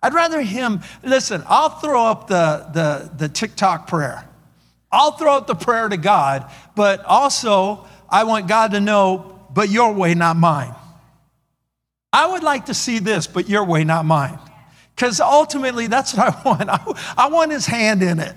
I'd 0.02 0.14
rather 0.14 0.42
Him, 0.42 0.80
listen, 1.04 1.44
I'll 1.46 1.70
throw 1.70 2.06
up 2.06 2.28
the, 2.28 2.70
the, 2.74 3.12
the 3.18 3.30
TikTok 3.30 3.88
prayer. 3.88 4.28
I'll 4.90 5.12
throw 5.12 5.36
up 5.36 5.48
the 5.48 5.56
prayer 5.56 5.88
to 5.90 5.98
God, 5.98 6.50
but 6.76 7.04
also 7.04 7.86
I 8.10 8.24
want 8.24 8.48
God 8.48 8.72
to 8.72 8.80
know, 8.80 9.40
but 9.54 9.70
your 9.70 9.94
way, 9.94 10.16
not 10.16 10.38
mine. 10.38 10.74
I 12.14 12.32
would 12.32 12.44
like 12.44 12.68
to 12.68 12.74
see 12.74 13.00
this, 13.00 13.28
but 13.28 13.50
your 13.50 13.66
way, 13.66 13.84
not 13.84 14.06
mine. 14.06 14.40
Because 14.96 15.20
ultimately, 15.20 15.88
that's 15.88 16.14
what 16.14 16.36
I 16.36 16.42
want. 16.46 16.70
I, 16.70 16.80
I 17.18 17.30
want 17.30 17.52
his 17.52 17.66
hand 17.66 18.02
in 18.02 18.20
it. 18.20 18.36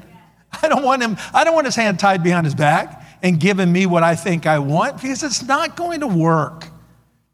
I 0.61 0.69
don't 0.69 0.85
want 0.85 1.03
him, 1.03 1.17
I 1.33 1.45
don't 1.45 1.55
want 1.55 1.67
his 1.67 1.77
hand 1.77 2.01
tied 2.01 2.25
behind 2.25 2.47
his 2.47 2.55
back 2.55 3.04
and 3.25 3.41
giving 3.41 3.73
me 3.73 3.87
what 3.87 4.03
I 4.03 4.15
think 4.15 4.47
I 4.47 4.59
want 4.59 5.01
because 5.01 5.23
it's 5.23 5.43
not 5.43 5.77
going 5.77 6.01
to 6.01 6.07
work. 6.07 6.69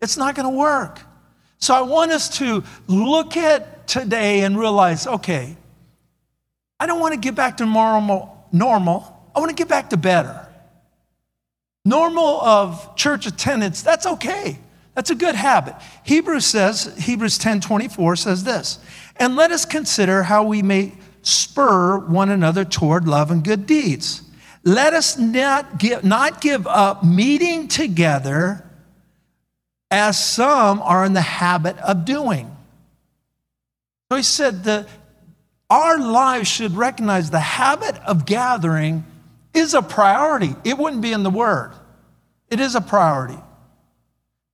It's 0.01 0.17
not 0.17 0.37
going 0.37 0.51
to 0.51 0.57
work. 0.57 1.01
So 1.59 1.75
I 1.75 1.81
want 1.83 2.13
us 2.13 2.39
to 2.39 2.63
look 2.87 3.37
at 3.37 3.89
today 3.89 4.45
and 4.45 4.59
realize 4.59 5.07
okay, 5.07 5.57
I 6.79 6.87
don't 6.87 7.01
want 7.01 7.15
to 7.15 7.21
get 7.21 7.35
back 7.35 7.57
to 7.59 7.67
normal, 7.67 8.47
normal. 8.53 9.31
I 9.35 9.41
want 9.41 9.51
to 9.51 9.57
get 9.57 9.69
back 9.69 9.91
to 9.91 9.97
better. 9.97 10.47
Normal 11.85 12.41
of 12.41 12.95
church 12.95 13.27
attendance, 13.27 13.83
that's 13.83 14.07
okay. 14.07 14.59
That's 14.95 15.11
a 15.11 15.15
good 15.15 15.35
habit. 15.35 15.75
Hebrews 16.05 16.47
says, 16.47 16.97
Hebrews 16.99 17.37
10 17.39 17.61
24 17.61 18.15
says 18.15 18.45
this, 18.45 18.79
and 19.17 19.35
let 19.35 19.51
us 19.51 19.65
consider 19.65 20.23
how 20.23 20.45
we 20.45 20.63
may 20.63 20.93
spur 21.23 21.99
one 21.99 22.31
another 22.31 22.65
toward 22.65 23.09
love 23.09 23.33
and 23.33 23.43
good 23.43 23.67
deeds 23.67 24.30
let 24.63 24.93
us 24.95 25.19
not 25.19 25.79
give, 25.79 26.05
not 26.05 26.41
give 26.41 26.67
up 26.67 27.05
meeting 27.05 27.69
together 27.69 28.65
as 29.91 30.23
some 30.23 30.81
are 30.83 31.05
in 31.05 31.13
the 31.13 31.21
habit 31.21 31.77
of 31.79 32.05
doing. 32.05 32.55
So 34.11 34.17
he 34.17 34.23
said 34.23 34.65
that 34.65 34.89
our 35.69 35.99
lives 35.99 36.49
should 36.49 36.73
recognize 36.77 37.31
the 37.31 37.41
habit 37.41 37.97
of 38.07 38.27
gathering 38.27 39.05
is 39.55 39.75
a 39.75 39.83
priority. 39.83 40.55
It 40.65 40.77
wouldn't 40.77 41.03
be 41.03 41.13
in 41.13 41.23
the 41.23 41.31
word, 41.31 41.73
it 42.51 42.61
is 42.61 42.75
a 42.75 42.81
priority. 42.81 43.39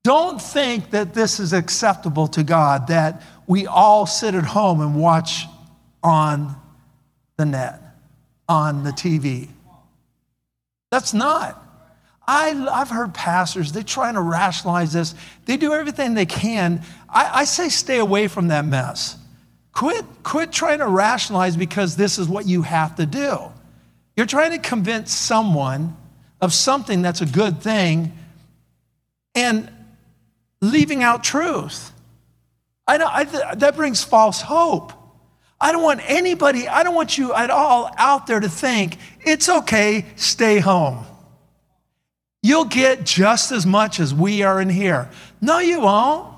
Don't 0.05 0.41
think 0.41 0.91
that 0.91 1.15
this 1.15 1.41
is 1.41 1.53
acceptable 1.53 2.29
to 2.29 2.45
God, 2.45 2.87
that 2.87 3.23
we 3.49 3.67
all 3.67 4.07
sit 4.07 4.37
at 4.37 4.45
home 4.45 4.81
and 4.81 4.95
watch 4.95 5.47
on 6.01 6.55
the 7.37 7.45
net, 7.45 7.83
on 8.49 8.85
the 8.85 8.93
TV. 8.93 9.49
That's 10.91 11.13
not. 11.13 11.63
I, 12.29 12.49
have 12.49 12.91
heard 12.91 13.15
pastors, 13.15 13.73
they're 13.73 13.83
trying 13.83 14.15
to 14.15 14.21
rationalize 14.21 14.93
this. 14.93 15.15
They 15.45 15.57
do 15.57 15.73
everything 15.73 16.15
they 16.15 16.27
can. 16.27 16.83
I, 17.09 17.41
I 17.41 17.45
say 17.45 17.69
stay 17.69 17.99
away 17.99 18.27
from 18.27 18.49
that 18.49 18.65
mess. 18.65 19.17
Quit, 19.73 20.05
quit 20.23 20.53
trying 20.53 20.79
to 20.79 20.89
rationalize 20.89 21.57
because 21.57 21.97
this 21.97 22.19
is 22.19 22.29
what 22.29 22.47
you 22.47 22.63
have 22.63 22.97
to 22.97 23.07
do. 23.07 23.39
You're 24.17 24.27
trying 24.27 24.53
to 24.53 24.59
convince 24.59 25.13
someone 25.13 25.97
of 26.41 26.53
something 26.53 27.03
that's 27.03 27.21
a 27.21 27.27
good 27.27 27.61
thing 27.61 28.17
and 29.35 29.71
leaving 30.61 31.03
out 31.03 31.23
truth. 31.23 31.93
I, 32.89 32.97
I, 32.99 33.55
that 33.55 33.77
brings 33.77 34.03
false 34.03 34.41
hope. 34.41 34.93
I 35.61 35.73
don't 35.73 35.83
want 35.83 36.01
anybody, 36.05 36.69
I 36.69 36.83
don't 36.83 36.95
want 36.95 37.17
you 37.17 37.33
at 37.33 37.51
all 37.51 37.91
out 37.97 38.27
there 38.27 38.41
to 38.41 38.49
think 38.49 38.99
it's 39.25 39.49
okay, 39.49 40.05
stay 40.17 40.59
home. 40.59 41.05
You'll 42.43 42.67
get 42.67 43.05
just 43.05 43.53
as 43.53 43.67
much 43.67 43.99
as 43.99 44.15
we 44.15 44.43
are 44.43 44.61
in 44.61 44.69
here. 44.69 45.11
No, 45.41 45.59
you 45.59 45.81
won't. 45.81 46.33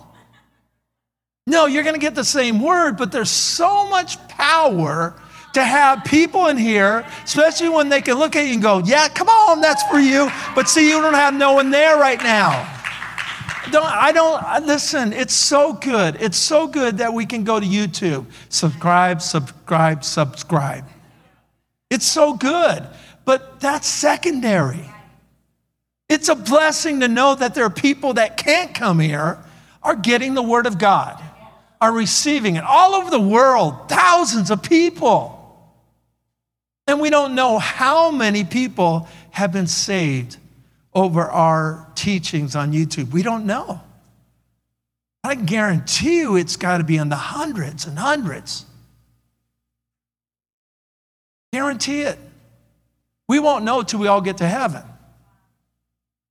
No, 1.46 1.66
you're 1.66 1.82
going 1.82 1.94
to 1.94 2.00
get 2.00 2.14
the 2.14 2.24
same 2.24 2.60
word, 2.60 2.96
but 2.96 3.10
there's 3.10 3.30
so 3.30 3.88
much 3.88 4.16
power 4.28 5.14
to 5.54 5.64
have 5.64 6.04
people 6.04 6.46
in 6.46 6.56
here, 6.56 7.04
especially 7.24 7.70
when 7.70 7.88
they 7.88 8.00
can 8.00 8.18
look 8.18 8.36
at 8.36 8.46
you 8.46 8.52
and 8.52 8.62
go, 8.62 8.78
Yeah, 8.78 9.08
come 9.08 9.28
on, 9.28 9.60
that's 9.60 9.82
for 9.84 9.98
you. 9.98 10.30
But 10.54 10.68
see, 10.68 10.88
you 10.88 11.00
don't 11.00 11.14
have 11.14 11.34
no 11.34 11.54
one 11.54 11.70
there 11.70 11.98
right 11.98 12.22
now 12.22 12.77
don't, 13.68 13.86
I 13.86 14.12
don't, 14.12 14.66
listen, 14.66 15.12
it's 15.12 15.34
so 15.34 15.72
good. 15.72 16.16
It's 16.20 16.36
so 16.36 16.66
good 16.66 16.98
that 16.98 17.12
we 17.12 17.26
can 17.26 17.44
go 17.44 17.60
to 17.60 17.66
YouTube, 17.66 18.26
subscribe, 18.48 19.22
subscribe, 19.22 20.04
subscribe. 20.04 20.84
It's 21.90 22.06
so 22.06 22.34
good, 22.34 22.86
but 23.24 23.60
that's 23.60 23.86
secondary. 23.86 24.90
It's 26.08 26.28
a 26.28 26.34
blessing 26.34 27.00
to 27.00 27.08
know 27.08 27.34
that 27.34 27.54
there 27.54 27.64
are 27.64 27.70
people 27.70 28.14
that 28.14 28.36
can't 28.36 28.74
come 28.74 28.98
here 28.98 29.38
are 29.82 29.96
getting 29.96 30.34
the 30.34 30.42
Word 30.42 30.66
of 30.66 30.78
God, 30.78 31.22
are 31.80 31.92
receiving 31.92 32.56
it 32.56 32.64
all 32.64 32.94
over 32.94 33.10
the 33.10 33.20
world, 33.20 33.88
thousands 33.88 34.50
of 34.50 34.62
people. 34.62 35.34
And 36.86 37.00
we 37.00 37.10
don't 37.10 37.34
know 37.34 37.58
how 37.58 38.10
many 38.10 38.44
people 38.44 39.08
have 39.30 39.52
been 39.52 39.66
saved 39.66 40.38
over 40.98 41.22
our 41.22 41.86
teachings 41.94 42.56
on 42.56 42.72
YouTube. 42.72 43.12
We 43.12 43.22
don't 43.22 43.46
know. 43.46 43.80
I 45.22 45.36
guarantee 45.36 46.18
you 46.18 46.36
it's 46.36 46.56
got 46.56 46.78
to 46.78 46.84
be 46.84 46.96
in 46.96 47.08
the 47.08 47.16
hundreds 47.16 47.86
and 47.86 47.96
hundreds. 47.96 48.66
Guarantee 51.52 52.02
it. 52.02 52.18
We 53.28 53.38
won't 53.38 53.64
know 53.64 53.82
till 53.82 54.00
we 54.00 54.08
all 54.08 54.20
get 54.20 54.38
to 54.38 54.48
heaven. 54.48 54.82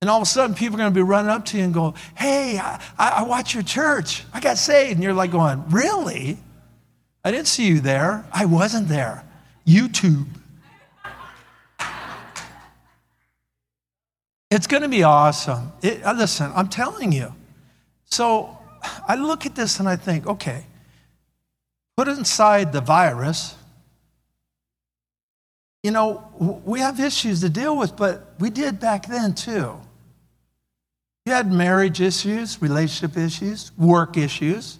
And 0.02 0.10
all 0.10 0.18
of 0.18 0.22
a 0.22 0.26
sudden, 0.26 0.54
people 0.54 0.76
are 0.76 0.78
going 0.78 0.92
to 0.92 0.94
be 0.94 1.02
running 1.02 1.30
up 1.30 1.46
to 1.46 1.58
you 1.58 1.64
and 1.64 1.72
go, 1.72 1.94
Hey, 2.14 2.58
I, 2.58 2.80
I 2.98 3.22
watch 3.22 3.54
your 3.54 3.62
church. 3.62 4.24
I 4.34 4.40
got 4.40 4.58
saved. 4.58 4.92
And 4.92 5.02
you're 5.02 5.14
like 5.14 5.32
going, 5.32 5.64
Really? 5.70 6.36
I 7.24 7.30
didn't 7.30 7.48
see 7.48 7.66
you 7.66 7.80
there. 7.80 8.24
I 8.32 8.44
wasn't 8.44 8.88
there. 8.88 9.24
YouTube. 9.66 10.26
It's 14.50 14.66
going 14.66 14.82
to 14.82 14.88
be 14.88 15.02
awesome. 15.02 15.72
It, 15.82 16.02
uh, 16.02 16.14
listen, 16.14 16.50
I'm 16.54 16.68
telling 16.68 17.12
you. 17.12 17.34
So 18.04 18.56
I 19.06 19.16
look 19.16 19.44
at 19.44 19.54
this 19.54 19.78
and 19.78 19.88
I 19.88 19.96
think, 19.96 20.26
okay, 20.26 20.64
put 21.96 22.08
inside 22.08 22.72
the 22.72 22.80
virus. 22.80 23.54
You 25.82 25.90
know, 25.90 26.60
we 26.64 26.80
have 26.80 26.98
issues 26.98 27.40
to 27.42 27.48
deal 27.48 27.76
with, 27.76 27.96
but 27.96 28.34
we 28.38 28.50
did 28.50 28.80
back 28.80 29.06
then 29.06 29.34
too. 29.34 29.74
You 31.26 31.32
had 31.34 31.52
marriage 31.52 32.00
issues, 32.00 32.62
relationship 32.62 33.18
issues, 33.18 33.70
work 33.76 34.16
issues. 34.16 34.78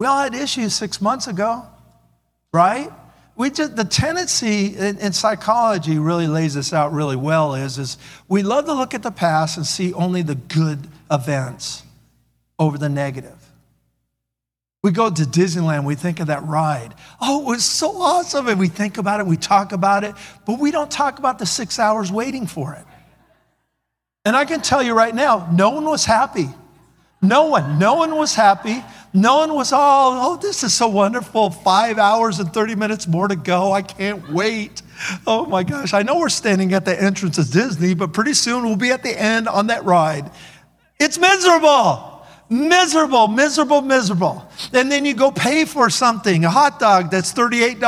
We 0.00 0.06
all 0.06 0.20
had 0.20 0.34
issues 0.34 0.74
six 0.74 1.00
months 1.00 1.28
ago, 1.28 1.64
right? 2.52 2.90
We 3.40 3.48
just, 3.48 3.74
the 3.74 3.86
tendency 3.86 4.76
in, 4.76 4.98
in, 4.98 5.14
psychology 5.14 5.98
really 5.98 6.26
lays 6.26 6.52
this 6.52 6.74
out 6.74 6.92
really 6.92 7.16
well 7.16 7.54
is, 7.54 7.78
is 7.78 7.96
we 8.28 8.42
love 8.42 8.66
to 8.66 8.74
look 8.74 8.92
at 8.92 9.02
the 9.02 9.10
past 9.10 9.56
and 9.56 9.64
see 9.64 9.94
only 9.94 10.20
the 10.20 10.34
good 10.34 10.86
events 11.10 11.82
over 12.58 12.76
the 12.76 12.90
negative. 12.90 13.38
We 14.82 14.90
go 14.90 15.08
to 15.08 15.22
Disneyland, 15.22 15.84
we 15.84 15.94
think 15.94 16.20
of 16.20 16.26
that 16.26 16.44
ride. 16.44 16.94
Oh, 17.18 17.40
it 17.40 17.46
was 17.46 17.64
so 17.64 18.02
awesome. 18.02 18.46
And 18.46 18.60
we 18.60 18.68
think 18.68 18.98
about 18.98 19.20
it, 19.20 19.26
we 19.26 19.38
talk 19.38 19.72
about 19.72 20.04
it, 20.04 20.14
but 20.44 20.58
we 20.58 20.70
don't 20.70 20.90
talk 20.90 21.18
about 21.18 21.38
the 21.38 21.46
six 21.46 21.78
hours 21.78 22.12
waiting 22.12 22.46
for 22.46 22.74
it. 22.74 22.84
And 24.26 24.36
I 24.36 24.44
can 24.44 24.60
tell 24.60 24.82
you 24.82 24.92
right 24.92 25.14
now, 25.14 25.48
no 25.50 25.70
one 25.70 25.86
was 25.86 26.04
happy. 26.04 26.50
No 27.22 27.46
one, 27.46 27.78
no 27.78 27.94
one 27.94 28.14
was 28.16 28.34
happy. 28.34 28.84
No 29.12 29.38
one 29.38 29.54
was 29.54 29.72
all, 29.72 30.32
oh, 30.32 30.36
this 30.36 30.62
is 30.62 30.72
so 30.72 30.86
wonderful. 30.86 31.50
Five 31.50 31.98
hours 31.98 32.38
and 32.38 32.52
30 32.52 32.76
minutes 32.76 33.08
more 33.08 33.26
to 33.26 33.34
go. 33.34 33.72
I 33.72 33.82
can't 33.82 34.30
wait. 34.30 34.82
Oh 35.26 35.46
my 35.46 35.64
gosh. 35.64 35.92
I 35.92 36.02
know 36.02 36.18
we're 36.18 36.28
standing 36.28 36.72
at 36.74 36.84
the 36.84 37.00
entrance 37.00 37.36
of 37.36 37.50
Disney, 37.50 37.94
but 37.94 38.12
pretty 38.12 38.34
soon 38.34 38.64
we'll 38.64 38.76
be 38.76 38.90
at 38.90 39.02
the 39.02 39.20
end 39.20 39.48
on 39.48 39.66
that 39.66 39.84
ride. 39.84 40.30
It's 41.00 41.18
miserable. 41.18 42.06
Miserable, 42.50 43.28
miserable, 43.28 43.80
miserable. 43.80 44.48
And 44.72 44.90
then 44.90 45.04
you 45.04 45.14
go 45.14 45.30
pay 45.30 45.64
for 45.64 45.88
something, 45.88 46.44
a 46.44 46.50
hot 46.50 46.80
dog 46.80 47.10
that's 47.10 47.32
$38. 47.32 47.80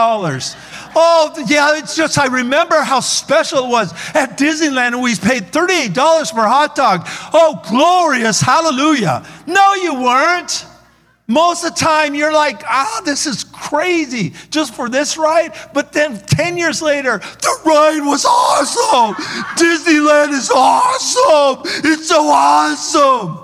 Oh, 0.94 1.44
yeah, 1.48 1.78
it's 1.78 1.96
just, 1.96 2.16
I 2.16 2.26
remember 2.26 2.80
how 2.80 3.00
special 3.00 3.64
it 3.64 3.70
was 3.70 3.92
at 4.14 4.38
Disneyland 4.38 4.92
and 4.92 5.02
we 5.02 5.16
paid 5.16 5.52
$38 5.52 6.30
for 6.30 6.40
a 6.40 6.48
hot 6.48 6.76
dog. 6.76 7.02
Oh, 7.32 7.60
glorious, 7.68 8.40
hallelujah. 8.40 9.26
No, 9.46 9.74
you 9.74 9.94
weren't. 10.00 10.64
Most 11.28 11.64
of 11.64 11.74
the 11.74 11.80
time, 11.80 12.14
you're 12.14 12.32
like, 12.32 12.62
ah, 12.64 13.00
this 13.04 13.26
is 13.26 13.44
crazy 13.44 14.32
just 14.50 14.74
for 14.74 14.88
this 14.88 15.16
ride. 15.16 15.54
But 15.72 15.92
then 15.92 16.18
10 16.18 16.58
years 16.58 16.82
later, 16.82 17.18
the 17.18 17.60
ride 17.64 18.00
was 18.04 18.24
awesome. 18.24 19.14
Disneyland 19.56 20.32
is 20.32 20.50
awesome. 20.50 21.62
It's 21.84 22.08
so 22.08 22.24
awesome. 22.24 23.38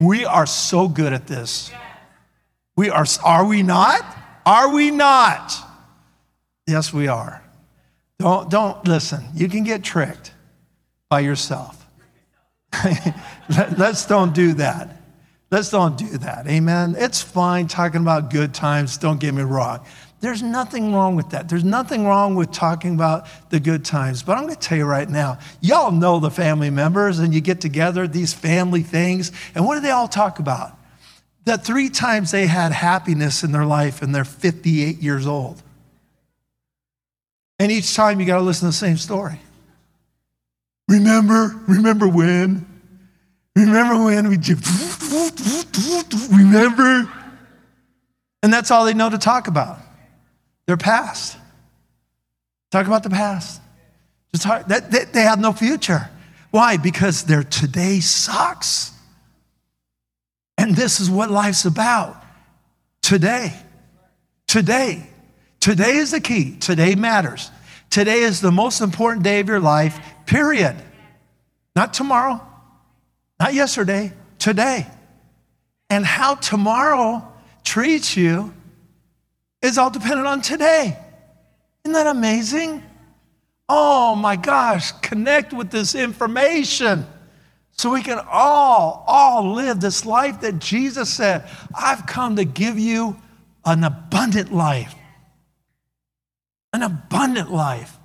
We 0.00 0.24
are 0.24 0.46
so 0.46 0.88
good 0.88 1.12
at 1.12 1.26
this. 1.26 1.70
We 2.76 2.88
are, 2.88 3.04
are 3.24 3.44
we 3.44 3.62
not? 3.62 4.16
Are 4.46 4.72
we 4.72 4.90
not? 4.90 5.52
Yes, 6.66 6.92
we 6.92 7.08
are. 7.08 7.42
Don't, 8.18 8.48
don't 8.48 8.86
listen. 8.86 9.24
You 9.34 9.48
can 9.48 9.64
get 9.64 9.82
tricked 9.82 10.32
by 11.08 11.20
yourself. 11.20 11.84
Let's 13.76 14.06
don't 14.06 14.32
do 14.32 14.54
that. 14.54 14.99
Let's 15.50 15.70
don't 15.70 15.98
do 15.98 16.18
that. 16.18 16.46
Amen. 16.46 16.94
It's 16.96 17.20
fine 17.20 17.66
talking 17.66 18.02
about 18.02 18.30
good 18.30 18.54
times. 18.54 18.96
Don't 18.96 19.18
get 19.18 19.34
me 19.34 19.42
wrong. 19.42 19.84
There's 20.20 20.42
nothing 20.42 20.94
wrong 20.94 21.16
with 21.16 21.30
that. 21.30 21.48
There's 21.48 21.64
nothing 21.64 22.04
wrong 22.06 22.34
with 22.34 22.52
talking 22.52 22.94
about 22.94 23.26
the 23.48 23.58
good 23.58 23.84
times. 23.84 24.22
But 24.22 24.36
I'm 24.36 24.44
going 24.44 24.54
to 24.54 24.60
tell 24.60 24.78
you 24.78 24.84
right 24.84 25.08
now, 25.08 25.38
y'all 25.60 25.90
know 25.90 26.20
the 26.20 26.30
family 26.30 26.70
members, 26.70 27.18
and 27.18 27.34
you 27.34 27.40
get 27.40 27.60
together, 27.60 28.06
these 28.06 28.34
family 28.34 28.82
things, 28.82 29.32
and 29.54 29.64
what 29.66 29.74
do 29.74 29.80
they 29.80 29.90
all 29.90 30.08
talk 30.08 30.38
about? 30.38 30.76
That 31.46 31.64
three 31.64 31.88
times 31.88 32.30
they 32.30 32.46
had 32.46 32.70
happiness 32.70 33.42
in 33.42 33.50
their 33.50 33.64
life 33.64 34.02
and 34.02 34.14
they're 34.14 34.24
58 34.24 34.98
years 34.98 35.26
old. 35.26 35.60
And 37.58 37.72
each 37.72 37.94
time 37.94 38.20
you 38.20 38.26
got 38.26 38.36
to 38.36 38.42
listen 38.42 38.60
to 38.60 38.66
the 38.66 38.72
same 38.72 38.98
story. 38.98 39.40
Remember, 40.86 41.58
remember 41.66 42.06
when? 42.06 42.69
Remember 43.56 44.04
when 44.04 44.28
we 44.28 44.36
just, 44.36 44.64
remember? 46.30 47.10
And 48.42 48.52
that's 48.52 48.70
all 48.70 48.84
they 48.84 48.94
know 48.94 49.10
to 49.10 49.18
talk 49.18 49.48
about 49.48 49.78
their 50.66 50.76
past. 50.76 51.36
Talk 52.70 52.86
about 52.86 53.02
the 53.02 53.10
past. 53.10 53.60
Just 54.32 54.44
talk, 54.44 54.68
that, 54.68 55.12
they 55.12 55.22
have 55.22 55.40
no 55.40 55.52
future. 55.52 56.08
Why? 56.50 56.76
Because 56.76 57.24
their 57.24 57.42
today 57.42 58.00
sucks. 58.00 58.92
And 60.56 60.76
this 60.76 61.00
is 61.00 61.10
what 61.10 61.30
life's 61.30 61.64
about. 61.64 62.22
Today. 63.02 63.52
Today. 64.46 65.06
Today 65.58 65.96
is 65.96 66.12
the 66.12 66.20
key. 66.20 66.56
Today 66.56 66.94
matters. 66.94 67.50
Today 67.90 68.20
is 68.20 68.40
the 68.40 68.52
most 68.52 68.80
important 68.80 69.24
day 69.24 69.40
of 69.40 69.48
your 69.48 69.60
life, 69.60 69.98
period. 70.26 70.76
Not 71.74 71.92
tomorrow, 71.92 72.40
not 73.40 73.54
yesterday, 73.54 74.12
today. 74.38 74.86
And 75.88 76.04
how 76.04 76.34
tomorrow 76.36 77.26
treats 77.64 78.16
you 78.16 78.54
is 79.62 79.78
all 79.78 79.90
dependent 79.90 80.26
on 80.26 80.42
today. 80.42 80.96
Isn't 81.84 81.94
that 81.94 82.06
amazing? 82.06 82.82
Oh 83.68 84.14
my 84.14 84.36
gosh, 84.36 84.92
connect 85.00 85.52
with 85.52 85.70
this 85.70 85.94
information 85.94 87.06
so 87.72 87.90
we 87.90 88.02
can 88.02 88.18
all, 88.30 89.04
all 89.06 89.54
live 89.54 89.80
this 89.80 90.04
life 90.04 90.42
that 90.42 90.58
Jesus 90.58 91.08
said, 91.08 91.48
I've 91.74 92.06
come 92.06 92.36
to 92.36 92.44
give 92.44 92.78
you 92.78 93.16
an 93.64 93.84
abundant 93.84 94.52
life. 94.52 94.94
An 96.72 96.82
abundant 96.82 97.50
life. 97.50 97.96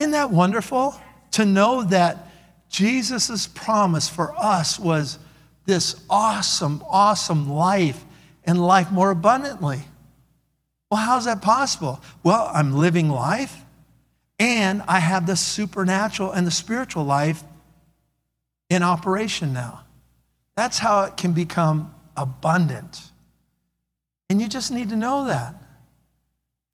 Isn't 0.00 0.12
that 0.12 0.30
wonderful 0.30 1.00
to 1.32 1.44
know 1.44 1.84
that 1.84 2.27
Jesus' 2.68 3.46
promise 3.46 4.08
for 4.08 4.34
us 4.36 4.78
was 4.78 5.18
this 5.66 6.02
awesome, 6.08 6.82
awesome 6.88 7.50
life 7.50 8.04
and 8.44 8.64
life 8.64 8.90
more 8.90 9.10
abundantly. 9.10 9.80
Well, 10.90 11.00
how's 11.00 11.26
that 11.26 11.42
possible? 11.42 12.00
Well, 12.22 12.50
I'm 12.52 12.72
living 12.72 13.10
life 13.10 13.64
and 14.38 14.82
I 14.88 15.00
have 15.00 15.26
the 15.26 15.36
supernatural 15.36 16.32
and 16.32 16.46
the 16.46 16.50
spiritual 16.50 17.04
life 17.04 17.42
in 18.70 18.82
operation 18.82 19.52
now. 19.52 19.84
That's 20.56 20.78
how 20.78 21.02
it 21.04 21.16
can 21.16 21.32
become 21.32 21.94
abundant. 22.16 23.10
And 24.30 24.40
you 24.40 24.48
just 24.48 24.70
need 24.70 24.90
to 24.90 24.96
know 24.96 25.26
that. 25.26 25.54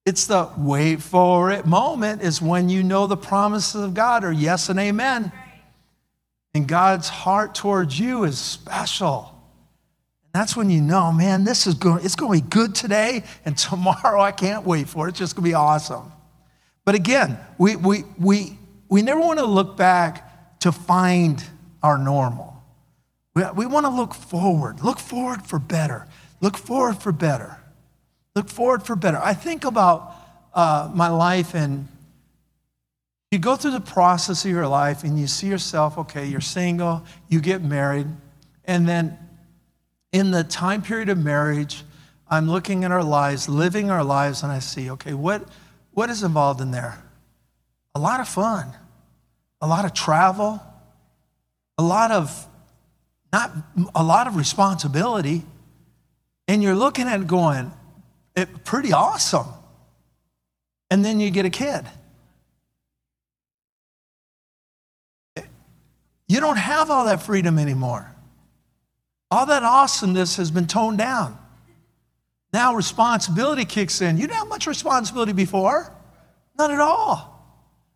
It's 0.07 0.27
the 0.27 0.51
wait 0.59 1.01
for 1.01 1.51
it 1.51 1.65
moment 1.67 2.23
is 2.23 2.43
when 2.43 2.69
you 2.69 2.83
know 2.83 3.07
the 3.07 3.17
promises 3.17 3.83
of 3.83 3.95
God 3.95 4.23
are 4.25 4.33
yes 4.33 4.69
and 4.69 4.79
amen. 4.79 5.33
And 6.55 6.69
God's 6.69 7.09
heart 7.09 7.55
towards 7.55 7.99
you 7.99 8.25
is 8.25 8.39
special. 8.39 9.35
And 10.23 10.41
That's 10.41 10.57
when 10.57 10.71
you 10.71 10.81
know, 10.81 11.13
man, 11.13 11.43
this 11.45 11.67
is 11.67 11.75
going, 11.75 12.05
it's 12.05 12.15
going 12.15 12.41
to 12.41 12.45
be 12.45 12.51
good 12.51 12.75
today, 12.75 13.25
and 13.45 13.59
tomorrow 13.59 14.21
I 14.21 14.33
can't 14.33 14.65
wait 14.65 14.89
for 14.89 15.07
it. 15.07 15.11
It's 15.11 15.19
just 15.19 15.35
going 15.35 15.45
to 15.45 15.51
be 15.51 15.55
awesome. 15.55 16.13
But 16.85 16.95
again, 16.95 17.39
we, 17.59 17.77
we, 17.77 18.05
we, 18.19 18.59
we 18.89 19.03
never 19.03 19.21
want 19.21 19.41
to 19.41 19.47
look 19.47 19.77
back 19.77 20.61
to 20.61 20.71
find 20.71 21.43
our 21.83 21.99
normal. 21.99 22.63
We, 23.35 23.43
we 23.57 23.67
want 23.67 23.87
to 23.87 23.91
look 23.91 24.15
forward, 24.15 24.83
look 24.83 24.99
forward 24.99 25.45
for 25.45 25.59
better, 25.59 26.07
look 26.41 26.57
forward 26.57 27.03
for 27.03 27.11
better, 27.11 27.59
look 28.37 28.49
forward 28.49 28.85
for 28.85 28.95
better. 28.95 29.19
I 29.19 29.35
think 29.35 29.65
about 29.65 30.15
uh, 30.55 30.91
my 30.95 31.09
life, 31.09 31.55
and 31.55 31.89
you 33.35 33.41
go 33.41 33.57
through 33.57 33.73
the 33.73 33.81
process 33.81 34.45
of 34.45 34.51
your 34.53 34.69
life, 34.69 35.03
and 35.03 35.19
you 35.19 35.27
see 35.27 35.49
yourself, 35.49 35.99
okay, 35.99 36.25
you're 36.25 36.41
single, 36.41 37.05
you 37.29 37.41
get 37.41 37.63
married, 37.63 38.07
and 38.65 38.89
then 38.89 39.19
in 40.13 40.31
the 40.31 40.45
time 40.45 40.81
period 40.83 41.09
of 41.09 41.19
marriage, 41.19 41.83
I'm 42.29 42.49
looking 42.49 42.85
at 42.85 42.93
our 42.93 43.03
lives, 43.03 43.49
living 43.49 43.91
our 43.91 44.05
lives, 44.05 44.45
and 44.45 44.53
I 44.53 44.61
see, 44.61 44.89
okay, 44.93 45.15
what, 45.15 45.49
what 45.91 46.11
is 46.11 46.23
involved 46.23 46.61
in 46.61 46.71
there? 46.71 47.03
A 47.97 47.99
lot 47.99 48.21
of 48.21 48.29
fun, 48.29 48.69
a 49.61 49.67
lot 49.67 49.85
of 49.85 49.93
travel, 49.93 50.63
a 51.77 51.83
lot 51.83 52.13
of 52.13 52.47
not 53.33 53.51
a 53.97 54.05
lot 54.05 54.29
of 54.29 54.37
responsibility. 54.37 55.43
And 56.47 56.63
you're 56.63 56.77
looking 56.77 57.09
at 57.09 57.21
it 57.21 57.27
going, 57.27 57.73
it, 58.37 58.65
pretty 58.65 58.93
awesome. 58.93 59.49
And 60.89 61.05
then 61.05 61.19
you 61.19 61.33
get 61.33 61.45
a 61.45 61.51
kid. 61.51 61.85
You 66.29 66.41
don't 66.41 66.57
have 66.57 66.91
all 66.91 67.05
that 67.07 67.23
freedom 67.23 67.59
anymore. 67.59 68.11
All 69.31 69.47
that 69.47 69.63
awesomeness 69.63 70.37
has 70.37 70.51
been 70.51 70.67
toned 70.67 70.99
down. 70.99 71.39
Now 72.53 72.75
responsibility 72.75 73.65
kicks 73.65 74.01
in. 74.01 74.17
You 74.17 74.29
didn't 74.29 74.39
have 74.39 74.49
much 74.49 74.67
responsibility 74.67 75.33
before. 75.33 75.93
Not 76.57 76.71
at 76.71 76.81
all. 76.81 77.31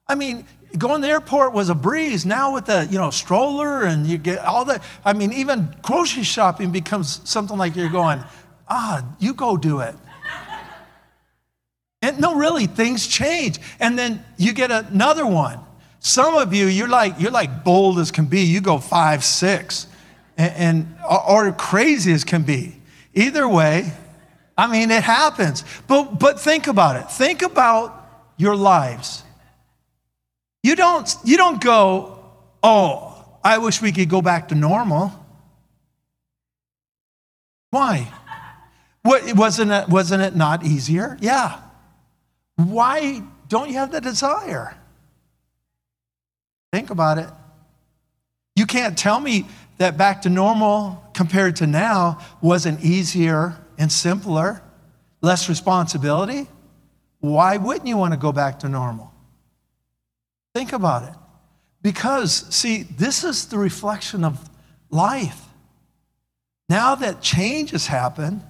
I 0.07 0.15
mean, 0.15 0.47
going 0.77 1.01
to 1.01 1.07
the 1.07 1.13
airport 1.13 1.53
was 1.53 1.69
a 1.69 1.75
breeze. 1.75 2.27
Now 2.27 2.55
with 2.55 2.67
the, 2.67 2.89
you 2.91 2.99
know, 2.99 3.11
stroller 3.11 3.85
and 3.85 4.07
you 4.07 4.19
get 4.19 4.41
all 4.41 4.65
that. 4.65 4.83
I 5.05 5.13
mean, 5.13 5.33
even 5.33 5.75
grocery 5.83 6.25
shopping 6.25 6.73
becomes 6.73 7.21
something 7.29 7.57
like 7.57 7.77
you're 7.77 7.89
going, 7.89 8.23
ah, 8.69 9.05
you 9.21 9.33
go 9.33 9.57
do 9.57 9.81
it. 9.81 9.95
And 12.03 12.21
no, 12.21 12.37
really, 12.37 12.67
things 12.67 13.07
change. 13.07 13.59
And 13.81 13.99
then 13.99 14.25
you 14.37 14.53
get 14.53 14.71
another 14.71 15.27
one. 15.27 15.61
Some 16.01 16.35
of 16.35 16.55
you, 16.55 16.67
you're 16.67 16.89
like, 16.89 17.21
you're 17.21 17.31
like 17.31 17.65
bold 17.65 17.99
as 17.99 18.11
can 18.11 18.27
be. 18.27 18.43
You 18.43 18.61
go 18.61 18.79
five, 18.79 19.25
six, 19.25 19.87
and, 20.37 20.55
and 20.55 20.97
or 21.29 21.53
crazy 21.53 22.13
as 22.13 22.25
can 22.25 22.43
be. 22.43 22.77
Either 23.15 23.49
way, 23.49 23.93
I 24.57 24.67
mean, 24.67 24.91
it 24.91 25.03
happens. 25.03 25.65
But 25.87 26.19
but 26.19 26.41
think 26.41 26.67
about 26.67 26.97
it. 26.97 27.11
Think 27.11 27.43
about 27.43 27.95
your 28.37 28.57
lives. 28.57 29.25
You 30.63 30.77
don't, 30.77 31.15
you 31.25 31.37
don't 31.37 31.61
go, 31.63 32.19
oh, 32.63 33.25
I 33.45 33.59
wish 33.59 33.83
we 33.83 33.93
could 33.93 34.09
go 34.09 34.23
back 34.23 34.49
to 34.49 34.55
normal. 34.55 35.13
Why? 37.71 38.13
What, 39.03 39.35
wasn't, 39.35 39.71
it, 39.71 39.89
wasn't 39.89 40.23
it 40.23 40.35
not 40.35 40.65
easier? 40.65 41.17
Yeah. 41.21 41.61
Why 42.57 43.23
don't 43.49 43.69
you 43.69 43.77
have 43.77 43.93
the 43.93 44.01
desire? 44.01 44.77
Think 46.73 46.91
about 46.91 47.19
it. 47.19 47.29
You 48.57 48.67
can't 48.67 48.99
tell 48.99 49.21
me 49.21 49.47
that 49.79 49.97
back 49.97 50.23
to 50.23 50.29
normal 50.29 51.03
compared 51.15 51.57
to 51.57 51.67
now 51.67 52.21
wasn't 52.41 52.83
easier 52.83 53.57
and 53.79 53.91
simpler, 53.91 54.61
less 55.21 55.49
responsibility. 55.49 56.49
Why 57.21 57.57
wouldn't 57.57 57.87
you 57.87 57.97
want 57.97 58.13
to 58.15 58.19
go 58.19 58.33
back 58.33 58.61
to 58.61 58.69
normal? 58.69 59.13
Think 60.55 60.73
about 60.73 61.05
it. 61.05 61.15
Because, 61.83 62.53
see, 62.55 62.83
this 62.83 63.23
is 63.23 63.47
the 63.47 63.59
reflection 63.59 64.25
of 64.25 64.51
life. 64.91 65.45
Now 66.69 66.97
that 66.97 67.23
change 67.23 67.71
has 67.71 67.87
happened 67.87 68.43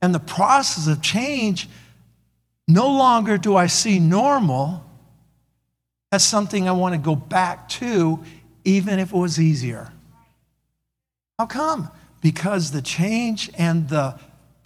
and 0.00 0.14
the 0.14 0.20
process 0.20 0.86
of 0.86 1.00
change, 1.02 1.68
no 2.68 2.88
longer 2.88 3.38
do 3.38 3.56
I 3.56 3.66
see 3.66 3.98
normal 3.98 4.84
as 6.12 6.24
something 6.24 6.68
I 6.68 6.72
want 6.72 6.94
to 6.94 6.98
go 6.98 7.16
back 7.16 7.68
to, 7.70 8.22
even 8.64 9.00
if 9.00 9.12
it 9.12 9.16
was 9.16 9.40
easier. 9.40 9.90
How 11.38 11.46
come? 11.46 11.90
Because 12.20 12.70
the 12.70 12.82
change 12.82 13.50
and 13.58 13.88
the 13.88 14.20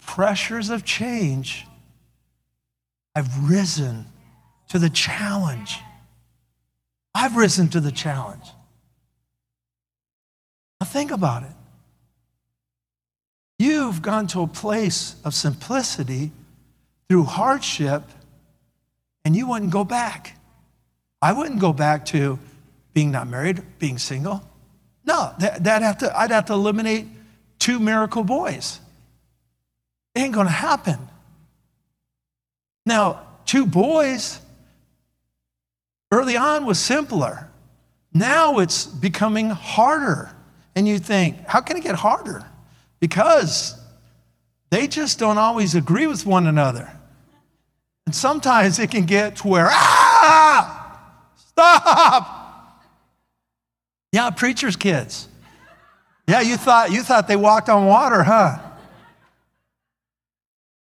pressures 0.05 0.69
of 0.69 0.85
change 0.85 1.65
I've 3.15 3.49
risen 3.49 4.05
to 4.69 4.77
the 4.77 4.91
challenge. 4.91 5.79
I've 7.15 7.35
risen 7.35 7.67
to 7.69 7.79
the 7.79 7.91
challenge. 7.91 8.43
Now, 10.79 10.85
think 10.85 11.09
about 11.09 11.41
it. 11.41 11.55
You've 13.57 14.03
gone 14.03 14.27
to 14.27 14.41
a 14.41 14.47
place 14.47 15.15
of 15.25 15.33
simplicity 15.33 16.31
through 17.09 17.23
hardship, 17.23 18.03
and 19.25 19.35
you 19.35 19.47
wouldn't 19.47 19.71
go 19.71 19.83
back. 19.83 20.36
I 21.21 21.33
wouldn't 21.33 21.59
go 21.59 21.73
back 21.73 22.05
to 22.07 22.39
being 22.93 23.11
not 23.11 23.27
married, 23.27 23.61
being 23.79 23.97
single. 23.97 24.41
No, 25.05 25.33
that, 25.39 25.63
that 25.63 25.81
have 25.81 25.97
to, 25.99 26.17
I'd 26.17 26.31
have 26.31 26.45
to 26.45 26.53
eliminate 26.53 27.07
two 27.59 27.79
miracle 27.79 28.23
boys. 28.23 28.79
It 30.13 30.21
ain't 30.21 30.33
gonna 30.33 30.49
happen. 30.49 30.99
Now, 32.85 33.21
two 33.45 33.65
boys 33.65 34.39
early 36.11 36.37
on 36.37 36.65
was 36.65 36.79
simpler. 36.79 37.49
Now 38.13 38.59
it's 38.59 38.85
becoming 38.85 39.49
harder. 39.49 40.31
And 40.75 40.87
you 40.87 40.99
think, 40.99 41.37
how 41.47 41.61
can 41.61 41.77
it 41.77 41.83
get 41.83 41.95
harder? 41.95 42.45
Because 42.99 43.79
they 44.69 44.87
just 44.87 45.19
don't 45.19 45.37
always 45.37 45.75
agree 45.75 46.07
with 46.07 46.25
one 46.25 46.47
another. 46.47 46.91
And 48.05 48.15
sometimes 48.15 48.79
it 48.79 48.91
can 48.91 49.05
get 49.05 49.37
to 49.37 49.47
where, 49.47 49.67
ah, 49.69 50.76
stop. 51.57 52.83
Yeah, 54.11 54.29
preacher's 54.29 54.75
kids. 54.75 55.27
Yeah, 56.27 56.41
you 56.41 56.57
thought, 56.57 56.91
you 56.91 57.03
thought 57.03 57.27
they 57.27 57.35
walked 57.35 57.69
on 57.69 57.85
water, 57.85 58.23
huh? 58.23 58.59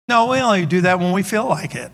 No, 0.09 0.29
we 0.29 0.39
only 0.39 0.67
do 0.67 0.83
that 0.83 0.99
when 0.99 1.13
we 1.13 1.23
feel 1.23 1.47
like 1.47 1.75
it. 1.75 1.91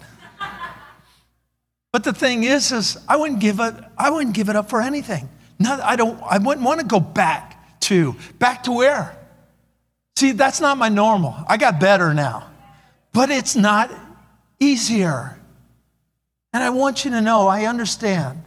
But 1.92 2.04
the 2.04 2.12
thing 2.12 2.44
is, 2.44 2.72
is 2.72 2.98
I 3.08 3.16
wouldn't 3.16 3.40
give 3.40 3.60
it, 3.60 3.74
I 3.96 4.10
wouldn't 4.10 4.34
give 4.34 4.48
it 4.48 4.56
up 4.56 4.68
for 4.68 4.80
anything. 4.80 5.28
No, 5.58 5.80
I 5.82 5.96
don't, 5.96 6.20
I 6.22 6.38
wouldn't 6.38 6.64
want 6.64 6.80
to 6.80 6.86
go 6.86 7.00
back 7.00 7.80
to, 7.80 8.14
back 8.38 8.64
to 8.64 8.72
where? 8.72 9.16
See, 10.16 10.32
that's 10.32 10.60
not 10.60 10.78
my 10.78 10.88
normal. 10.88 11.34
I 11.48 11.56
got 11.56 11.80
better 11.80 12.12
now. 12.12 12.50
But 13.12 13.30
it's 13.30 13.56
not 13.56 13.90
easier. 14.60 15.38
And 16.52 16.62
I 16.62 16.70
want 16.70 17.04
you 17.04 17.10
to 17.12 17.20
know, 17.20 17.48
I 17.48 17.64
understand. 17.66 18.42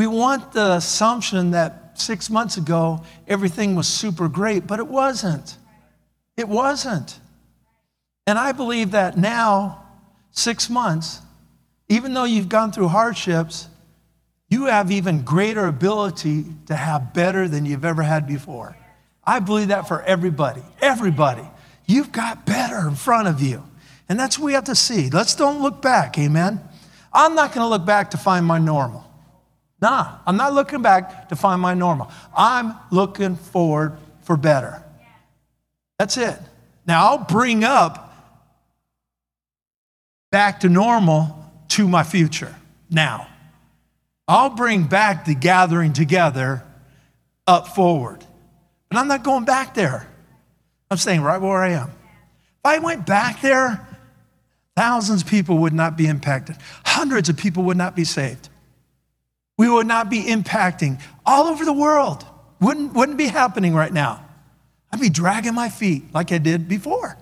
We 0.00 0.06
want 0.06 0.52
the 0.52 0.76
assumption 0.76 1.50
that 1.50 2.00
six 2.00 2.30
months 2.30 2.56
ago 2.56 3.02
everything 3.28 3.74
was 3.74 3.86
super 3.86 4.28
great, 4.28 4.66
but 4.66 4.78
it 4.78 4.86
wasn't. 4.86 5.58
It 6.38 6.48
wasn't. 6.48 7.20
And 8.26 8.38
I 8.38 8.52
believe 8.52 8.92
that 8.92 9.18
now, 9.18 9.84
six 10.30 10.70
months, 10.70 11.20
even 11.90 12.14
though 12.14 12.24
you've 12.24 12.48
gone 12.48 12.72
through 12.72 12.88
hardships, 12.88 13.68
you 14.48 14.64
have 14.64 14.90
even 14.90 15.20
greater 15.20 15.66
ability 15.66 16.46
to 16.68 16.74
have 16.74 17.12
better 17.12 17.46
than 17.46 17.66
you've 17.66 17.84
ever 17.84 18.02
had 18.02 18.26
before. 18.26 18.74
I 19.22 19.38
believe 19.38 19.68
that 19.68 19.86
for 19.86 20.00
everybody. 20.04 20.62
Everybody. 20.80 21.46
You've 21.84 22.10
got 22.10 22.46
better 22.46 22.88
in 22.88 22.94
front 22.94 23.28
of 23.28 23.42
you. 23.42 23.62
And 24.08 24.18
that's 24.18 24.38
what 24.38 24.46
we 24.46 24.54
have 24.54 24.64
to 24.64 24.74
see. 24.74 25.10
Let's 25.10 25.34
don't 25.34 25.60
look 25.60 25.82
back, 25.82 26.18
amen? 26.18 26.58
I'm 27.12 27.34
not 27.34 27.52
going 27.52 27.66
to 27.66 27.68
look 27.68 27.84
back 27.84 28.12
to 28.12 28.16
find 28.16 28.46
my 28.46 28.56
normal. 28.56 29.09
Nah, 29.80 30.18
I'm 30.26 30.36
not 30.36 30.52
looking 30.52 30.82
back 30.82 31.28
to 31.30 31.36
find 31.36 31.60
my 31.60 31.74
normal. 31.74 32.10
I'm 32.36 32.74
looking 32.90 33.36
forward 33.36 33.96
for 34.22 34.36
better. 34.36 34.82
That's 35.98 36.16
it. 36.16 36.38
Now, 36.86 37.06
I'll 37.06 37.24
bring 37.24 37.64
up 37.64 38.14
back 40.30 40.60
to 40.60 40.68
normal 40.68 41.36
to 41.68 41.88
my 41.88 42.02
future 42.02 42.54
now. 42.90 43.26
I'll 44.28 44.50
bring 44.50 44.84
back 44.84 45.24
the 45.24 45.34
gathering 45.34 45.92
together 45.92 46.62
up 47.46 47.68
forward. 47.68 48.24
But 48.88 48.98
I'm 48.98 49.08
not 49.08 49.24
going 49.24 49.44
back 49.44 49.74
there. 49.74 50.06
I'm 50.90 50.98
staying 50.98 51.22
right 51.22 51.40
where 51.40 51.62
I 51.62 51.70
am. 51.70 51.88
If 51.88 52.66
I 52.66 52.78
went 52.78 53.06
back 53.06 53.40
there, 53.40 53.86
thousands 54.76 55.22
of 55.22 55.28
people 55.28 55.58
would 55.58 55.72
not 55.72 55.96
be 55.96 56.06
impacted, 56.06 56.56
hundreds 56.84 57.28
of 57.28 57.36
people 57.36 57.64
would 57.64 57.76
not 57.76 57.96
be 57.96 58.04
saved. 58.04 58.49
We 59.60 59.68
would 59.68 59.86
not 59.86 60.08
be 60.08 60.22
impacting 60.22 61.02
all 61.26 61.44
over 61.44 61.66
the 61.66 61.72
world. 61.74 62.24
Wouldn't, 62.62 62.94
wouldn't 62.94 63.18
be 63.18 63.26
happening 63.26 63.74
right 63.74 63.92
now. 63.92 64.24
I'd 64.90 65.00
be 65.00 65.10
dragging 65.10 65.52
my 65.52 65.68
feet 65.68 66.14
like 66.14 66.32
I 66.32 66.38
did 66.38 66.66
before. 66.66 67.18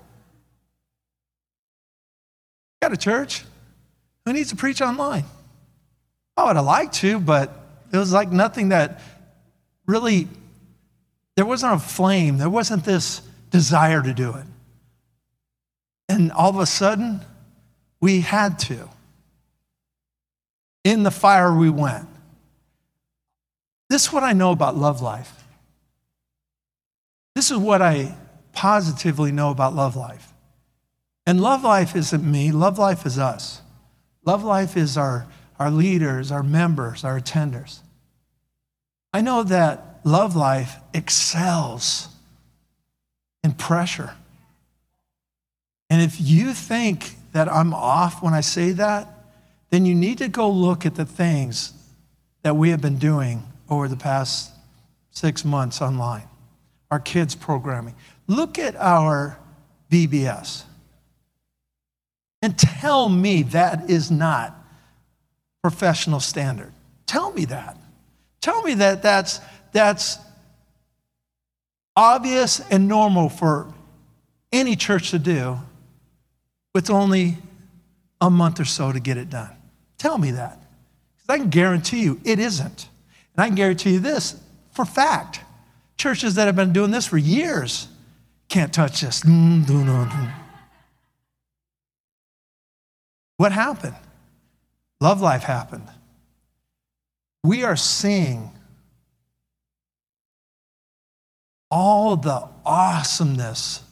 Got 2.80 2.92
a 2.92 2.96
church? 2.96 3.42
Who 4.24 4.32
needs 4.32 4.50
to 4.50 4.56
preach 4.56 4.80
online? 4.80 5.24
I 6.36 6.44
would 6.44 6.54
have 6.54 6.64
liked 6.64 6.94
to, 6.98 7.18
but 7.18 7.52
it 7.92 7.96
was 7.96 8.12
like 8.12 8.30
nothing 8.30 8.68
that 8.68 9.00
really, 9.86 10.28
there 11.34 11.44
wasn't 11.44 11.74
a 11.74 11.80
flame, 11.80 12.38
there 12.38 12.48
wasn't 12.48 12.84
this 12.84 13.20
desire 13.50 14.00
to 14.00 14.14
do 14.14 14.36
it. 14.36 14.46
And 16.08 16.30
all 16.30 16.50
of 16.50 16.60
a 16.60 16.66
sudden, 16.66 17.20
we 18.00 18.20
had 18.20 18.60
to. 18.60 18.88
In 20.84 21.02
the 21.02 21.10
fire 21.10 21.52
we 21.52 21.68
went. 21.68 22.06
This 23.88 24.06
is 24.06 24.12
what 24.12 24.22
I 24.22 24.32
know 24.32 24.52
about 24.52 24.76
love 24.76 25.00
life. 25.00 25.44
This 27.34 27.50
is 27.50 27.56
what 27.56 27.80
I 27.80 28.16
positively 28.52 29.32
know 29.32 29.50
about 29.50 29.74
love 29.74 29.96
life. 29.96 30.32
And 31.26 31.40
love 31.40 31.62
life 31.62 31.94
isn't 31.94 32.24
me, 32.24 32.52
love 32.52 32.78
life 32.78 33.06
is 33.06 33.18
us. 33.18 33.62
Love 34.28 34.44
Life 34.44 34.76
is 34.76 34.98
our, 34.98 35.26
our 35.58 35.70
leaders, 35.70 36.30
our 36.30 36.42
members, 36.42 37.02
our 37.02 37.18
attenders. 37.18 37.78
I 39.10 39.22
know 39.22 39.42
that 39.42 40.00
love 40.04 40.36
life 40.36 40.76
excels 40.92 42.08
in 43.42 43.52
pressure. 43.52 44.12
And 45.88 46.02
if 46.02 46.20
you 46.20 46.52
think 46.52 47.14
that 47.32 47.50
I'm 47.50 47.72
off 47.72 48.22
when 48.22 48.34
I 48.34 48.42
say 48.42 48.72
that, 48.72 49.08
then 49.70 49.86
you 49.86 49.94
need 49.94 50.18
to 50.18 50.28
go 50.28 50.50
look 50.50 50.84
at 50.84 50.94
the 50.94 51.06
things 51.06 51.72
that 52.42 52.54
we 52.54 52.68
have 52.68 52.82
been 52.82 52.98
doing 52.98 53.42
over 53.70 53.88
the 53.88 53.96
past 53.96 54.52
six 55.10 55.44
months 55.44 55.82
online. 55.82 56.28
Our 56.90 57.00
kids' 57.00 57.34
programming. 57.34 57.94
Look 58.26 58.58
at 58.58 58.76
our 58.76 59.38
VBS 59.90 60.64
And 62.42 62.56
tell 62.58 63.08
me 63.08 63.42
that 63.44 63.90
is 63.90 64.10
not 64.10 64.54
professional 65.62 66.20
standard. 66.20 66.72
Tell 67.06 67.32
me 67.32 67.46
that. 67.46 67.76
Tell 68.40 68.62
me 68.62 68.74
that 68.74 69.02
that's, 69.02 69.40
that's 69.72 70.18
obvious 71.96 72.60
and 72.70 72.86
normal 72.86 73.28
for 73.28 73.72
any 74.52 74.76
church 74.76 75.10
to 75.10 75.18
do 75.18 75.58
with 76.74 76.90
only 76.90 77.38
a 78.20 78.30
month 78.30 78.60
or 78.60 78.64
so 78.64 78.92
to 78.92 79.00
get 79.00 79.16
it 79.16 79.30
done. 79.30 79.50
Tell 79.96 80.16
me 80.16 80.30
that. 80.32 80.60
Because 81.16 81.28
I 81.28 81.38
can 81.38 81.50
guarantee 81.50 82.02
you 82.02 82.20
it 82.24 82.38
isn't. 82.38 82.88
And 83.38 83.44
I 83.44 83.46
can 83.46 83.54
guarantee 83.54 83.92
you 83.92 84.00
this 84.00 84.34
for 84.72 84.84
fact. 84.84 85.42
Churches 85.96 86.34
that 86.34 86.46
have 86.46 86.56
been 86.56 86.72
doing 86.72 86.90
this 86.90 87.06
for 87.06 87.18
years 87.18 87.86
can't 88.48 88.74
touch 88.74 89.00
this. 89.00 89.24
What 93.36 93.52
happened? 93.52 93.94
Love 95.00 95.20
life 95.20 95.44
happened. 95.44 95.86
We 97.44 97.62
are 97.62 97.76
seeing 97.76 98.50
all 101.70 102.16
the 102.16 102.48
awesomeness 102.66 103.84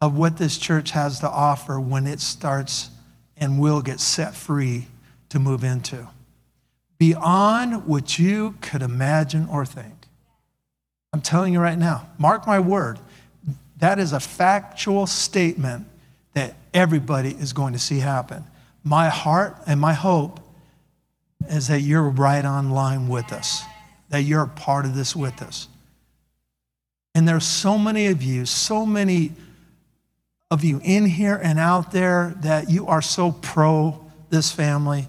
of 0.00 0.16
what 0.16 0.36
this 0.36 0.56
church 0.56 0.92
has 0.92 1.18
to 1.20 1.28
offer 1.28 1.80
when 1.80 2.06
it 2.06 2.20
starts 2.20 2.90
and 3.36 3.58
will 3.58 3.82
get 3.82 3.98
set 3.98 4.36
free 4.36 4.86
to 5.30 5.40
move 5.40 5.64
into. 5.64 6.06
Beyond 7.00 7.86
what 7.86 8.18
you 8.18 8.56
could 8.60 8.82
imagine 8.82 9.48
or 9.48 9.64
think. 9.64 10.06
I'm 11.14 11.22
telling 11.22 11.54
you 11.54 11.60
right 11.60 11.78
now, 11.78 12.06
mark 12.18 12.46
my 12.46 12.60
word, 12.60 12.98
that 13.78 13.98
is 13.98 14.12
a 14.12 14.20
factual 14.20 15.06
statement 15.06 15.86
that 16.34 16.54
everybody 16.74 17.30
is 17.30 17.54
going 17.54 17.72
to 17.72 17.78
see 17.78 18.00
happen. 18.00 18.44
My 18.84 19.08
heart 19.08 19.56
and 19.66 19.80
my 19.80 19.94
hope 19.94 20.40
is 21.48 21.68
that 21.68 21.80
you're 21.80 22.08
right 22.08 22.44
on 22.44 22.70
line 22.70 23.08
with 23.08 23.32
us, 23.32 23.62
that 24.10 24.24
you're 24.24 24.42
a 24.42 24.48
part 24.48 24.84
of 24.84 24.94
this 24.94 25.16
with 25.16 25.40
us. 25.40 25.68
And 27.14 27.26
there's 27.26 27.46
so 27.46 27.78
many 27.78 28.08
of 28.08 28.22
you, 28.22 28.44
so 28.44 28.84
many 28.84 29.32
of 30.50 30.64
you 30.64 30.82
in 30.84 31.06
here 31.06 31.40
and 31.42 31.58
out 31.58 31.92
there 31.92 32.34
that 32.40 32.68
you 32.68 32.86
are 32.88 33.00
so 33.00 33.32
pro 33.32 33.98
this 34.28 34.52
family. 34.52 35.06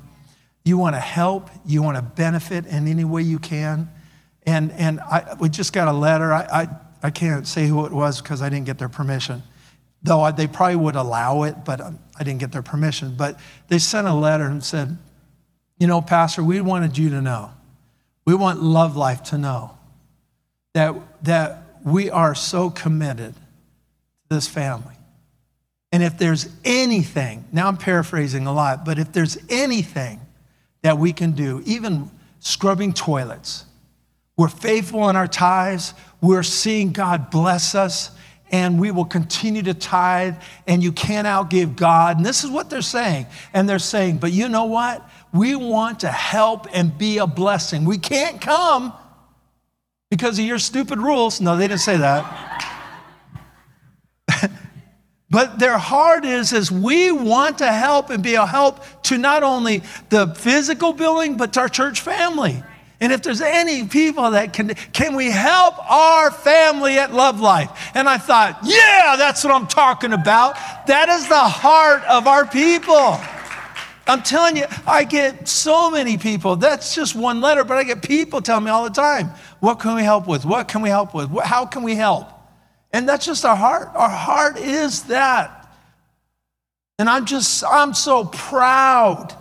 You 0.63 0.77
want 0.77 0.95
to 0.95 0.99
help, 0.99 1.49
you 1.65 1.81
want 1.81 1.97
to 1.97 2.03
benefit 2.03 2.65
in 2.65 2.87
any 2.87 3.03
way 3.03 3.23
you 3.23 3.39
can. 3.39 3.89
And, 4.43 4.71
and 4.73 4.99
I, 4.99 5.35
we 5.39 5.49
just 5.49 5.73
got 5.73 5.87
a 5.87 5.93
letter. 5.93 6.31
I, 6.31 6.41
I, 6.41 6.67
I 7.03 7.09
can't 7.09 7.47
say 7.47 7.67
who 7.67 7.85
it 7.85 7.91
was 7.91 8.21
because 8.21 8.41
I 8.41 8.49
didn't 8.49 8.65
get 8.65 8.77
their 8.77 8.89
permission. 8.89 9.43
Though 10.03 10.21
I, 10.21 10.31
they 10.31 10.47
probably 10.47 10.77
would 10.77 10.95
allow 10.95 11.43
it, 11.43 11.63
but 11.65 11.81
um, 11.81 11.99
I 12.19 12.23
didn't 12.23 12.39
get 12.39 12.51
their 12.51 12.61
permission. 12.61 13.15
But 13.15 13.39
they 13.67 13.79
sent 13.79 14.07
a 14.07 14.13
letter 14.13 14.45
and 14.45 14.63
said, 14.63 14.97
You 15.79 15.87
know, 15.87 16.01
Pastor, 16.01 16.43
we 16.43 16.61
wanted 16.61 16.97
you 16.97 17.09
to 17.11 17.21
know. 17.21 17.51
We 18.25 18.35
want 18.35 18.61
Love 18.61 18.95
Life 18.95 19.23
to 19.25 19.37
know 19.37 19.77
that, 20.73 20.95
that 21.23 21.63
we 21.83 22.09
are 22.09 22.35
so 22.35 22.69
committed 22.69 23.33
to 23.33 23.41
this 24.29 24.47
family. 24.47 24.95
And 25.91 26.03
if 26.03 26.17
there's 26.17 26.47
anything, 26.63 27.45
now 27.51 27.67
I'm 27.67 27.77
paraphrasing 27.77 28.47
a 28.47 28.53
lot, 28.53 28.85
but 28.85 28.97
if 28.97 29.11
there's 29.11 29.37
anything 29.49 30.21
that 30.83 30.97
we 30.97 31.13
can 31.13 31.31
do, 31.31 31.61
even 31.65 32.09
scrubbing 32.39 32.93
toilets, 32.93 33.65
we're 34.37 34.47
faithful 34.47 35.09
in 35.09 35.15
our 35.15 35.27
tithes, 35.27 35.93
we're 36.21 36.43
seeing 36.43 36.91
God 36.91 37.29
bless 37.29 37.75
us, 37.75 38.11
and 38.51 38.79
we 38.79 38.91
will 38.91 39.05
continue 39.05 39.61
to 39.61 39.73
tithe, 39.73 40.35
and 40.67 40.83
you 40.83 40.91
can't 40.91 41.27
outgive 41.27 41.75
God. 41.75 42.17
And 42.17 42.25
this 42.25 42.43
is 42.43 42.49
what 42.49 42.69
they're 42.69 42.81
saying. 42.81 43.27
And 43.53 43.67
they're 43.67 43.79
saying, 43.79 44.17
but 44.17 44.31
you 44.31 44.49
know 44.49 44.65
what? 44.65 45.07
We 45.33 45.55
want 45.55 46.01
to 46.01 46.09
help 46.09 46.67
and 46.73 46.97
be 46.97 47.19
a 47.19 47.27
blessing. 47.27 47.85
We 47.85 47.97
can't 47.97 48.41
come 48.41 48.93
because 50.09 50.37
of 50.37 50.45
your 50.45 50.59
stupid 50.59 50.99
rules. 50.99 51.39
No, 51.39 51.55
they 51.55 51.67
didn't 51.67 51.79
say 51.79 51.97
that. 51.97 52.67
But 55.31 55.57
their 55.57 55.77
heart 55.77 56.25
is 56.25 56.51
is 56.51 56.69
we 56.69 57.11
want 57.11 57.57
to 57.59 57.71
help 57.71 58.09
and 58.09 58.21
be 58.21 58.35
a 58.35 58.45
help 58.45 58.83
to 59.03 59.17
not 59.17 59.41
only 59.41 59.81
the 60.09 60.27
physical 60.35 60.93
building 60.93 61.37
but 61.37 61.53
to 61.53 61.61
our 61.61 61.69
church 61.69 62.01
family. 62.01 62.61
And 62.99 63.11
if 63.11 63.23
there's 63.23 63.41
any 63.41 63.87
people 63.87 64.31
that 64.31 64.53
can, 64.53 64.75
can 64.93 65.15
we 65.15 65.31
help 65.31 65.73
our 65.89 66.29
family 66.29 66.99
at 66.99 67.11
Love 67.11 67.39
Life? 67.39 67.71
And 67.95 68.07
I 68.07 68.19
thought, 68.19 68.59
yeah, 68.63 69.15
that's 69.17 69.43
what 69.43 69.51
I'm 69.51 69.65
talking 69.65 70.13
about. 70.13 70.53
That 70.85 71.09
is 71.09 71.27
the 71.27 71.35
heart 71.35 72.03
of 72.03 72.27
our 72.27 72.45
people. 72.45 73.17
I'm 74.05 74.21
telling 74.21 74.57
you, 74.57 74.65
I 74.85 75.03
get 75.05 75.47
so 75.47 75.89
many 75.89 76.17
people. 76.17 76.57
That's 76.57 76.93
just 76.93 77.15
one 77.15 77.41
letter, 77.41 77.63
but 77.63 77.77
I 77.77 77.83
get 77.85 78.03
people 78.03 78.41
telling 78.41 78.65
me 78.65 78.69
all 78.69 78.83
the 78.83 78.89
time, 78.91 79.29
what 79.61 79.79
can 79.79 79.95
we 79.95 80.03
help 80.03 80.27
with? 80.27 80.45
What 80.45 80.67
can 80.67 80.81
we 80.83 80.89
help 80.89 81.15
with? 81.15 81.31
How 81.43 81.65
can 81.65 81.81
we 81.81 81.95
help? 81.95 82.27
And 82.93 83.07
that's 83.07 83.25
just 83.25 83.45
our 83.45 83.55
heart. 83.55 83.89
Our 83.95 84.09
heart 84.09 84.57
is 84.57 85.03
that. 85.03 85.69
And 86.99 87.09
I'm 87.09 87.25
just, 87.25 87.63
I'm 87.63 87.93
so 87.93 88.25
proud 88.25 89.35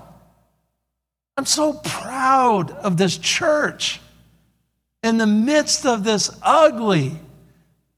I'm 1.41 1.47
so 1.47 1.73
proud 1.73 2.71
of 2.71 2.99
this 2.99 3.17
church. 3.17 3.99
In 5.03 5.17
the 5.17 5.27
midst 5.27 5.87
of 5.87 6.05
this 6.05 6.31
ugly, 6.43 7.13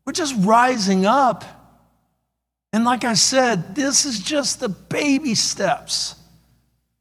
we're 0.05 0.12
just 0.12 0.37
rising 0.38 1.07
up. 1.07 1.43
And 2.73 2.85
like 2.85 3.03
I 3.03 3.15
said, 3.15 3.75
this 3.75 4.05
is 4.05 4.21
just 4.21 4.61
the 4.61 4.69
baby 4.69 5.35
steps, 5.35 6.15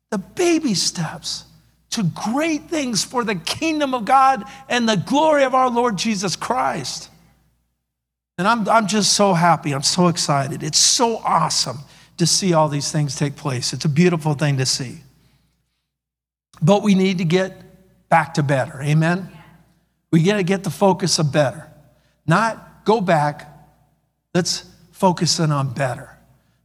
the 0.09 0.17
baby 0.17 0.73
steps 0.73 1.45
to 1.91 2.01
great 2.31 2.63
things 2.71 3.03
for 3.03 3.23
the 3.23 3.35
kingdom 3.35 3.93
of 3.93 4.05
God 4.05 4.43
and 4.67 4.89
the 4.89 4.97
glory 4.97 5.43
of 5.43 5.53
our 5.53 5.69
Lord 5.69 5.95
Jesus 5.95 6.35
Christ. 6.35 7.10
And 8.41 8.47
I'm, 8.47 8.67
I'm 8.67 8.87
just 8.87 9.13
so 9.13 9.35
happy. 9.35 9.71
I'm 9.71 9.83
so 9.83 10.07
excited. 10.07 10.63
It's 10.63 10.79
so 10.79 11.17
awesome 11.17 11.77
to 12.17 12.25
see 12.25 12.53
all 12.53 12.69
these 12.69 12.91
things 12.91 13.15
take 13.15 13.35
place. 13.35 13.71
It's 13.71 13.85
a 13.85 13.89
beautiful 13.89 14.33
thing 14.33 14.57
to 14.57 14.65
see. 14.65 14.97
But 16.59 16.81
we 16.81 16.95
need 16.95 17.19
to 17.19 17.23
get 17.23 18.09
back 18.09 18.33
to 18.33 18.41
better. 18.41 18.81
Amen? 18.81 19.29
We 20.09 20.23
got 20.23 20.37
to 20.37 20.43
get 20.43 20.63
the 20.63 20.71
focus 20.71 21.19
of 21.19 21.31
better. 21.31 21.67
Not 22.25 22.83
go 22.83 22.99
back. 22.99 23.47
Let's 24.33 24.67
focus 24.91 25.37
in 25.37 25.51
on 25.51 25.75
better. 25.75 26.09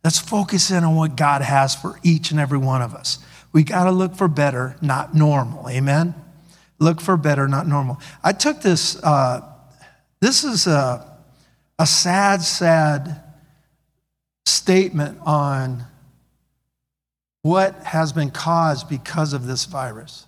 Let's 0.02 0.18
focus 0.18 0.70
in 0.70 0.82
on 0.82 0.96
what 0.96 1.14
God 1.14 1.42
has 1.42 1.74
for 1.74 2.00
each 2.02 2.30
and 2.30 2.40
every 2.40 2.56
one 2.56 2.80
of 2.80 2.94
us. 2.94 3.18
We 3.52 3.64
got 3.64 3.84
to 3.84 3.90
look 3.90 4.16
for 4.16 4.28
better, 4.28 4.76
not 4.80 5.14
normal. 5.14 5.68
Amen? 5.68 6.14
Look 6.78 7.02
for 7.02 7.18
better, 7.18 7.46
not 7.46 7.66
normal. 7.66 8.00
I 8.24 8.32
took 8.32 8.62
this, 8.62 8.96
uh, 9.02 9.42
this 10.20 10.42
is 10.42 10.66
a, 10.66 11.15
a 11.78 11.86
sad, 11.86 12.42
sad 12.42 13.22
statement 14.44 15.18
on 15.22 15.84
what 17.42 17.74
has 17.84 18.12
been 18.12 18.30
caused 18.30 18.88
because 18.88 19.32
of 19.32 19.46
this 19.46 19.64
virus. 19.66 20.26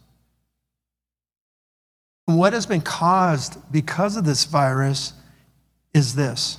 what 2.26 2.52
has 2.52 2.66
been 2.66 2.82
caused 2.82 3.56
because 3.72 4.14
of 4.16 4.24
this 4.24 4.44
virus 4.44 5.14
is 5.94 6.14
this. 6.14 6.58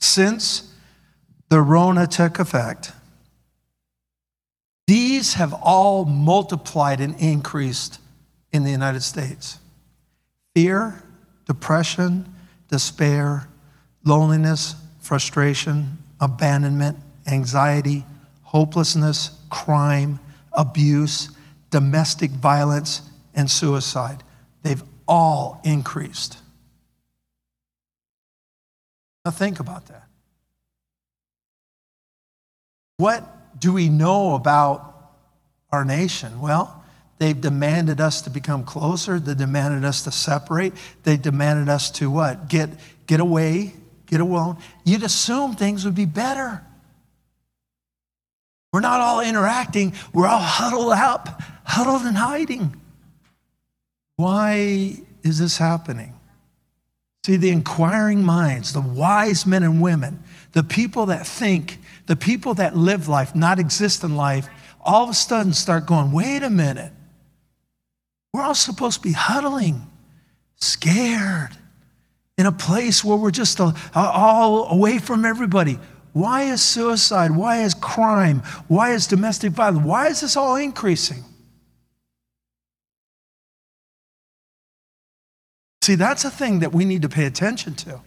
Since 0.00 0.72
the 1.48 1.60
Rona 1.60 2.06
took 2.06 2.38
effect, 2.38 2.92
these 4.86 5.34
have 5.34 5.52
all 5.52 6.04
multiplied 6.04 7.00
and 7.00 7.18
increased 7.18 7.98
in 8.52 8.62
the 8.62 8.70
United 8.70 9.02
States. 9.02 9.58
Fear, 10.54 11.02
depression, 11.46 12.32
despair, 12.68 13.48
loneliness, 14.04 14.74
frustration, 15.00 15.98
abandonment, 16.20 16.98
anxiety, 17.26 18.04
hopelessness, 18.42 19.38
crime, 19.50 20.18
abuse, 20.52 21.30
domestic 21.70 22.30
violence, 22.30 23.02
and 23.34 23.50
suicide. 23.50 24.22
They've 24.62 24.82
all 25.08 25.60
increased. 25.64 26.38
Now, 29.24 29.30
think 29.30 29.60
about 29.60 29.86
that. 29.86 30.06
What 32.96 33.24
do 33.58 33.72
we 33.72 33.88
know 33.88 34.34
about 34.34 35.12
our 35.70 35.84
nation? 35.84 36.40
Well, 36.40 36.82
They've 37.22 37.40
demanded 37.40 38.00
us 38.00 38.22
to 38.22 38.30
become 38.30 38.64
closer. 38.64 39.20
They 39.20 39.36
demanded 39.36 39.84
us 39.84 40.02
to 40.02 40.10
separate. 40.10 40.72
They 41.04 41.16
demanded 41.16 41.68
us 41.68 41.88
to 41.92 42.10
what? 42.10 42.48
Get, 42.48 42.70
get 43.06 43.20
away, 43.20 43.74
get 44.12 44.20
alone. 44.20 44.58
You'd 44.84 45.02
assume 45.02 45.54
things 45.54 45.86
would 45.86 45.94
be 45.94 46.04
better. 46.04 46.62
We're 48.72 48.80
not 48.80 49.00
all 49.00 49.20
interacting, 49.20 49.94
we're 50.12 50.26
all 50.26 50.38
huddled 50.38 50.92
up, 50.92 51.42
huddled 51.64 52.02
and 52.02 52.16
hiding. 52.16 52.76
Why 54.16 54.96
is 55.22 55.38
this 55.38 55.56
happening? 55.56 56.12
See, 57.24 57.36
the 57.36 57.50
inquiring 57.50 58.22
minds, 58.22 58.72
the 58.72 58.80
wise 58.80 59.46
men 59.46 59.62
and 59.62 59.80
women, 59.80 60.22
the 60.52 60.62
people 60.62 61.06
that 61.06 61.26
think, 61.26 61.78
the 62.06 62.16
people 62.16 62.54
that 62.54 62.76
live 62.76 63.08
life, 63.08 63.34
not 63.34 63.58
exist 63.58 64.04
in 64.04 64.16
life, 64.16 64.48
all 64.80 65.04
of 65.04 65.10
a 65.10 65.14
sudden 65.14 65.54
start 65.54 65.86
going, 65.86 66.12
wait 66.12 66.42
a 66.42 66.50
minute. 66.50 66.92
We're 68.34 68.42
all 68.42 68.54
supposed 68.54 69.02
to 69.02 69.08
be 69.08 69.12
huddling, 69.12 69.86
scared, 70.56 71.56
in 72.38 72.46
a 72.46 72.52
place 72.52 73.04
where 73.04 73.16
we're 73.16 73.30
just 73.30 73.60
all 73.94 74.66
away 74.68 74.98
from 74.98 75.24
everybody. 75.24 75.78
Why 76.12 76.42
is 76.44 76.62
suicide? 76.62 77.30
Why 77.30 77.62
is 77.62 77.74
crime? 77.74 78.40
Why 78.68 78.92
is 78.92 79.06
domestic 79.06 79.52
violence? 79.52 79.86
Why 79.86 80.08
is 80.08 80.20
this 80.20 80.36
all 80.36 80.56
increasing? 80.56 81.24
See, 85.82 85.94
that's 85.94 86.24
a 86.24 86.30
thing 86.30 86.60
that 86.60 86.72
we 86.72 86.84
need 86.84 87.02
to 87.02 87.08
pay 87.08 87.24
attention 87.24 87.74
to. 87.74 88.00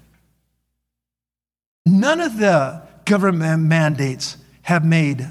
None 1.86 2.22
of 2.22 2.38
the 2.38 2.82
government 3.06 3.64
mandates 3.64 4.38
have 4.64 4.86
made 4.86 5.28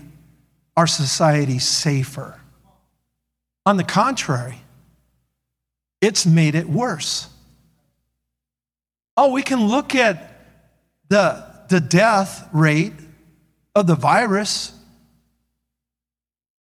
our 0.76 0.86
society 0.86 1.58
safer. 1.58 2.40
On 3.66 3.76
the 3.76 3.84
contrary, 3.84 4.60
it's 6.00 6.26
made 6.26 6.54
it 6.54 6.68
worse. 6.68 7.28
Oh, 9.16 9.32
we 9.32 9.42
can 9.42 9.66
look 9.66 9.94
at 9.94 10.32
the, 11.08 11.44
the 11.68 11.80
death 11.80 12.48
rate 12.52 12.94
of 13.74 13.86
the 13.86 13.94
virus, 13.94 14.72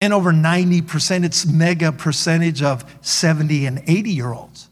and 0.00 0.12
over 0.12 0.32
90%, 0.32 1.24
it's 1.24 1.46
mega 1.46 1.92
percentage 1.92 2.62
of 2.62 2.84
70 3.02 3.66
and 3.66 3.82
80 3.86 4.10
year 4.10 4.32
olds. 4.32 4.68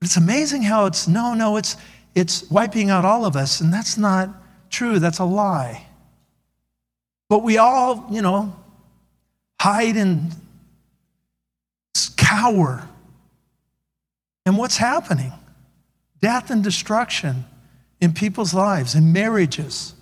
But 0.00 0.06
it's 0.06 0.16
amazing 0.16 0.62
how 0.62 0.86
it's 0.86 1.06
no, 1.06 1.34
no, 1.34 1.56
it's, 1.56 1.76
it's 2.14 2.50
wiping 2.50 2.88
out 2.88 3.04
all 3.04 3.26
of 3.26 3.36
us, 3.36 3.60
and 3.60 3.72
that's 3.72 3.98
not 3.98 4.30
true. 4.70 4.98
That's 4.98 5.18
a 5.18 5.24
lie. 5.24 5.86
But 7.28 7.42
we 7.42 7.58
all, 7.58 8.06
you 8.10 8.22
know, 8.22 8.56
hide 9.60 9.96
and 9.96 10.34
cower. 12.16 12.88
And 14.46 14.56
what's 14.56 14.76
happening? 14.76 15.32
Death 16.20 16.50
and 16.50 16.62
destruction 16.64 17.44
in 18.00 18.12
people's 18.12 18.54
lives, 18.54 18.94
in 18.94 19.12
marriages. 19.12 19.94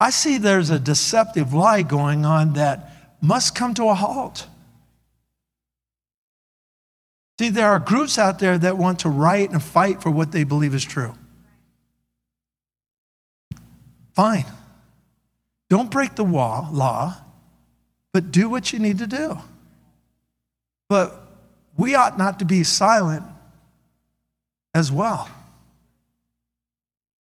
I 0.00 0.10
see 0.10 0.38
there's 0.38 0.70
a 0.70 0.78
deceptive 0.78 1.52
lie 1.52 1.82
going 1.82 2.24
on 2.24 2.54
that 2.54 2.92
must 3.20 3.54
come 3.54 3.74
to 3.74 3.88
a 3.88 3.94
halt. 3.94 4.46
See, 7.38 7.48
there 7.48 7.68
are 7.68 7.78
groups 7.78 8.18
out 8.18 8.38
there 8.38 8.58
that 8.58 8.76
want 8.76 9.00
to 9.00 9.08
write 9.08 9.50
and 9.50 9.62
fight 9.62 10.02
for 10.02 10.10
what 10.10 10.32
they 10.32 10.44
believe 10.44 10.74
is 10.74 10.84
true. 10.84 11.14
Fine. 14.14 14.46
Don't 15.70 15.90
break 15.90 16.16
the 16.16 16.24
law, 16.24 16.68
law, 16.72 17.16
but 18.12 18.32
do 18.32 18.48
what 18.48 18.72
you 18.72 18.78
need 18.78 18.98
to 18.98 19.06
do. 19.06 19.38
But 20.88 21.14
we 21.76 21.94
ought 21.94 22.18
not 22.18 22.40
to 22.40 22.44
be 22.44 22.64
silent 22.64 23.24
as 24.78 24.92
well. 24.92 25.28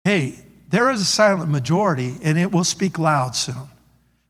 Hey, 0.03 0.35
there 0.69 0.89
is 0.91 0.99
a 0.99 1.05
silent 1.05 1.51
majority 1.51 2.15
and 2.23 2.37
it 2.37 2.51
will 2.51 2.63
speak 2.63 2.97
loud 2.97 3.35
soon. 3.35 3.69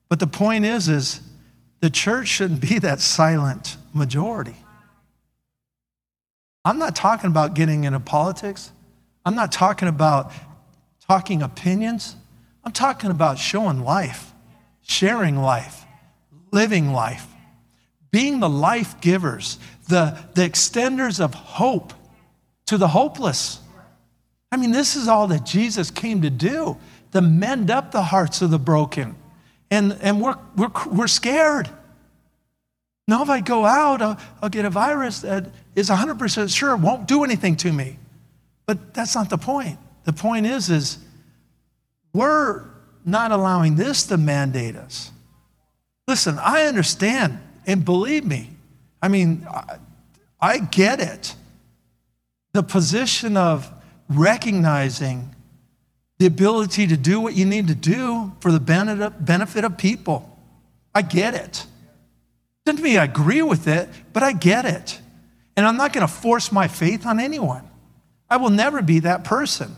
But 0.09 0.19
the 0.19 0.27
point 0.27 0.65
is 0.65 0.89
is 0.89 1.21
the 1.79 1.89
church 1.89 2.27
shouldn't 2.27 2.59
be 2.59 2.79
that 2.79 2.99
silent 2.99 3.77
majority. 3.93 4.55
I'm 6.65 6.77
not 6.77 6.95
talking 6.95 7.29
about 7.29 7.55
getting 7.55 7.85
into 7.85 7.99
politics. 8.01 8.71
I'm 9.25 9.35
not 9.35 9.51
talking 9.51 9.87
about 9.87 10.31
talking 11.07 11.41
opinions. 11.41 12.15
I'm 12.63 12.73
talking 12.73 13.09
about 13.09 13.37
showing 13.39 13.83
life, 13.83 14.33
sharing 14.81 15.37
life, 15.37 15.85
living 16.51 16.91
life, 16.91 17.25
being 18.11 18.41
the 18.41 18.49
life 18.49 18.99
givers, 19.01 19.59
the, 19.87 20.17
the 20.35 20.41
extenders 20.41 21.19
of 21.19 21.33
hope 21.33 21.93
to 22.67 22.77
the 22.77 22.87
hopeless. 22.87 23.59
I 24.51 24.57
mean, 24.57 24.71
this 24.71 24.95
is 24.95 25.07
all 25.07 25.27
that 25.27 25.45
Jesus 25.45 25.91
came 25.91 26.21
to 26.21 26.29
do 26.29 26.77
to 27.11 27.21
mend 27.21 27.71
up 27.71 27.91
the 27.91 28.03
hearts 28.03 28.41
of 28.41 28.51
the 28.51 28.59
broken. 28.59 29.15
And, 29.71 29.97
and 30.01 30.21
we're, 30.21 30.35
we're, 30.55 30.71
we're 30.91 31.07
scared. 31.07 31.69
Now, 33.07 33.23
if 33.23 33.29
I 33.29 33.41
go 33.41 33.65
out, 33.65 34.01
I'll, 34.01 34.17
I'll 34.41 34.49
get 34.49 34.65
a 34.65 34.69
virus 34.69 35.21
that 35.21 35.47
is 35.75 35.89
100% 35.89 36.55
sure 36.55 36.75
won't 36.75 37.07
do 37.07 37.23
anything 37.23 37.55
to 37.57 37.71
me. 37.71 37.97
But 38.65 38.93
that's 38.93 39.15
not 39.15 39.29
the 39.29 39.37
point. 39.37 39.77
The 40.05 40.13
point 40.13 40.45
is, 40.45 40.69
is 40.69 40.97
we're 42.13 42.63
not 43.05 43.31
allowing 43.31 43.75
this 43.75 44.03
to 44.07 44.17
mandate 44.17 44.75
us. 44.75 45.11
Listen, 46.07 46.37
I 46.39 46.63
understand, 46.63 47.39
and 47.65 47.83
believe 47.83 48.25
me, 48.25 48.51
I 49.01 49.07
mean, 49.07 49.45
I, 49.49 49.77
I 50.39 50.59
get 50.59 50.99
it. 50.99 51.35
The 52.53 52.63
position 52.63 53.35
of 53.35 53.69
recognizing 54.09 55.35
the 56.19 56.27
ability 56.27 56.87
to 56.87 56.97
do 56.97 57.19
what 57.19 57.35
you 57.35 57.45
need 57.45 57.67
to 57.67 57.75
do 57.75 58.31
for 58.39 58.51
the 58.51 58.59
benefit 58.59 59.65
of 59.65 59.77
people. 59.77 60.29
I 60.93 61.01
get 61.01 61.33
it. 61.33 61.65
Doesn't 62.65 62.81
mean 62.81 62.97
I 62.97 63.05
agree 63.05 63.41
with 63.41 63.67
it, 63.67 63.89
but 64.13 64.23
I 64.23 64.31
get 64.31 64.65
it. 64.65 65.01
And 65.57 65.65
I'm 65.65 65.77
not 65.77 65.93
going 65.93 66.07
to 66.07 66.13
force 66.13 66.51
my 66.51 66.67
faith 66.67 67.05
on 67.05 67.19
anyone. 67.19 67.67
I 68.29 68.37
will 68.37 68.49
never 68.51 68.81
be 68.81 68.99
that 68.99 69.23
person. 69.23 69.75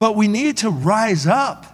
But 0.00 0.16
we 0.16 0.26
need 0.26 0.58
to 0.58 0.70
rise 0.70 1.26
up. 1.26 1.66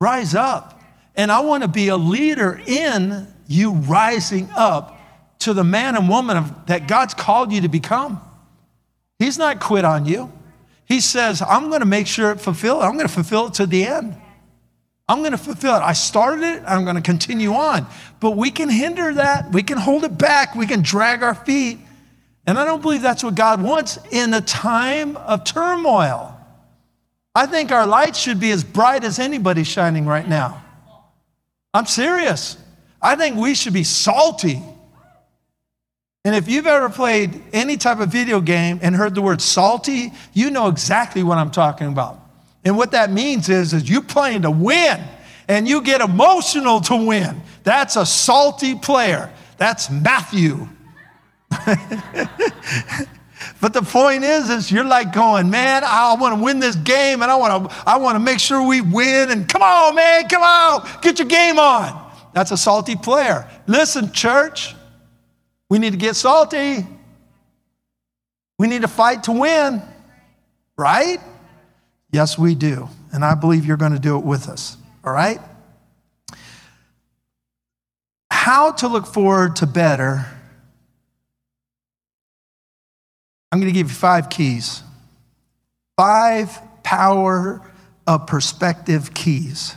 Rise 0.00 0.34
up. 0.34 0.80
And 1.16 1.32
I 1.32 1.40
want 1.40 1.62
to 1.62 1.68
be 1.68 1.88
a 1.88 1.96
leader 1.96 2.60
in 2.66 3.26
you 3.48 3.72
rising 3.72 4.48
up 4.54 5.00
to 5.40 5.52
the 5.52 5.64
man 5.64 5.96
and 5.96 6.08
woman 6.08 6.54
that 6.66 6.86
God's 6.86 7.14
called 7.14 7.52
you 7.52 7.62
to 7.62 7.68
become. 7.68 8.20
He's 9.18 9.38
not 9.38 9.60
quit 9.60 9.84
on 9.84 10.06
you. 10.06 10.32
He 10.84 11.00
says, 11.00 11.42
I'm 11.42 11.68
going 11.68 11.80
to 11.80 11.86
make 11.86 12.06
sure 12.06 12.30
it 12.30 12.40
fulfill. 12.40 12.80
I'm 12.80 12.92
going 12.92 13.08
to 13.08 13.12
fulfill 13.12 13.48
it 13.48 13.54
to 13.54 13.66
the 13.66 13.84
end. 13.84 14.16
I'm 15.08 15.20
going 15.20 15.32
to 15.32 15.38
fulfill 15.38 15.76
it. 15.76 15.80
I 15.80 15.92
started 15.92 16.44
it, 16.44 16.62
I'm 16.66 16.84
going 16.84 16.96
to 16.96 17.02
continue 17.02 17.52
on. 17.54 17.86
But 18.18 18.32
we 18.32 18.50
can 18.50 18.68
hinder 18.68 19.14
that. 19.14 19.52
We 19.52 19.62
can 19.62 19.78
hold 19.78 20.04
it 20.04 20.18
back. 20.18 20.54
We 20.54 20.66
can 20.66 20.82
drag 20.82 21.22
our 21.22 21.34
feet. 21.34 21.78
And 22.46 22.58
I 22.58 22.64
don't 22.64 22.82
believe 22.82 23.02
that's 23.02 23.24
what 23.24 23.34
God 23.34 23.62
wants 23.62 23.98
in 24.10 24.32
a 24.34 24.40
time 24.40 25.16
of 25.16 25.44
turmoil. 25.44 26.32
I 27.34 27.46
think 27.46 27.70
our 27.70 27.86
light 27.86 28.16
should 28.16 28.40
be 28.40 28.50
as 28.50 28.64
bright 28.64 29.04
as 29.04 29.18
anybody 29.18 29.62
shining 29.62 30.06
right 30.06 30.26
now. 30.26 30.64
I'm 31.74 31.86
serious. 31.86 32.56
I 33.02 33.14
think 33.16 33.36
we 33.36 33.54
should 33.54 33.74
be 33.74 33.84
salty. 33.84 34.62
And 36.26 36.34
if 36.34 36.48
you've 36.48 36.66
ever 36.66 36.88
played 36.88 37.40
any 37.52 37.76
type 37.76 38.00
of 38.00 38.08
video 38.08 38.40
game 38.40 38.80
and 38.82 38.96
heard 38.96 39.14
the 39.14 39.22
word 39.22 39.40
salty, 39.40 40.10
you 40.32 40.50
know 40.50 40.66
exactly 40.66 41.22
what 41.22 41.38
I'm 41.38 41.52
talking 41.52 41.86
about. 41.86 42.20
And 42.64 42.76
what 42.76 42.90
that 42.90 43.12
means 43.12 43.48
is, 43.48 43.72
is 43.72 43.88
you're 43.88 44.02
playing 44.02 44.42
to 44.42 44.50
win 44.50 45.04
and 45.46 45.68
you 45.68 45.80
get 45.82 46.00
emotional 46.00 46.80
to 46.80 46.96
win. 46.96 47.40
That's 47.62 47.94
a 47.94 48.04
salty 48.04 48.74
player. 48.74 49.32
That's 49.56 49.88
Matthew. 49.88 50.66
but 53.60 53.72
the 53.72 53.82
point 53.82 54.24
is, 54.24 54.50
is 54.50 54.72
you're 54.72 54.82
like 54.84 55.12
going, 55.12 55.48
man, 55.48 55.84
I 55.84 56.16
want 56.18 56.36
to 56.36 56.42
win 56.42 56.58
this 56.58 56.74
game 56.74 57.22
and 57.22 57.30
I 57.30 57.36
want 57.36 57.70
to, 57.70 57.76
I 57.86 57.98
want 57.98 58.16
to 58.16 58.20
make 58.20 58.40
sure 58.40 58.66
we 58.66 58.80
win. 58.80 59.30
And 59.30 59.48
come 59.48 59.62
on, 59.62 59.94
man, 59.94 60.26
come 60.26 60.42
on, 60.42 60.88
get 61.02 61.20
your 61.20 61.28
game 61.28 61.60
on. 61.60 62.10
That's 62.34 62.50
a 62.50 62.56
salty 62.56 62.96
player. 62.96 63.48
Listen, 63.68 64.10
church, 64.10 64.74
we 65.68 65.78
need 65.78 65.92
to 65.92 65.98
get 65.98 66.16
salty. 66.16 66.86
We 68.58 68.68
need 68.68 68.82
to 68.82 68.88
fight 68.88 69.24
to 69.24 69.32
win, 69.32 69.82
right? 70.76 71.18
Yes, 72.10 72.38
we 72.38 72.54
do. 72.54 72.88
And 73.12 73.24
I 73.24 73.34
believe 73.34 73.66
you're 73.66 73.76
going 73.76 73.92
to 73.92 73.98
do 73.98 74.16
it 74.18 74.24
with 74.24 74.48
us. 74.48 74.76
All 75.04 75.12
right? 75.12 75.38
How 78.30 78.72
to 78.72 78.88
look 78.88 79.06
forward 79.06 79.56
to 79.56 79.66
better. 79.66 80.26
I'm 83.52 83.60
going 83.60 83.72
to 83.72 83.78
give 83.78 83.88
you 83.88 83.94
five 83.94 84.30
keys. 84.30 84.82
Five 85.96 86.58
power 86.82 87.60
of 88.06 88.26
perspective 88.26 89.12
keys 89.12 89.74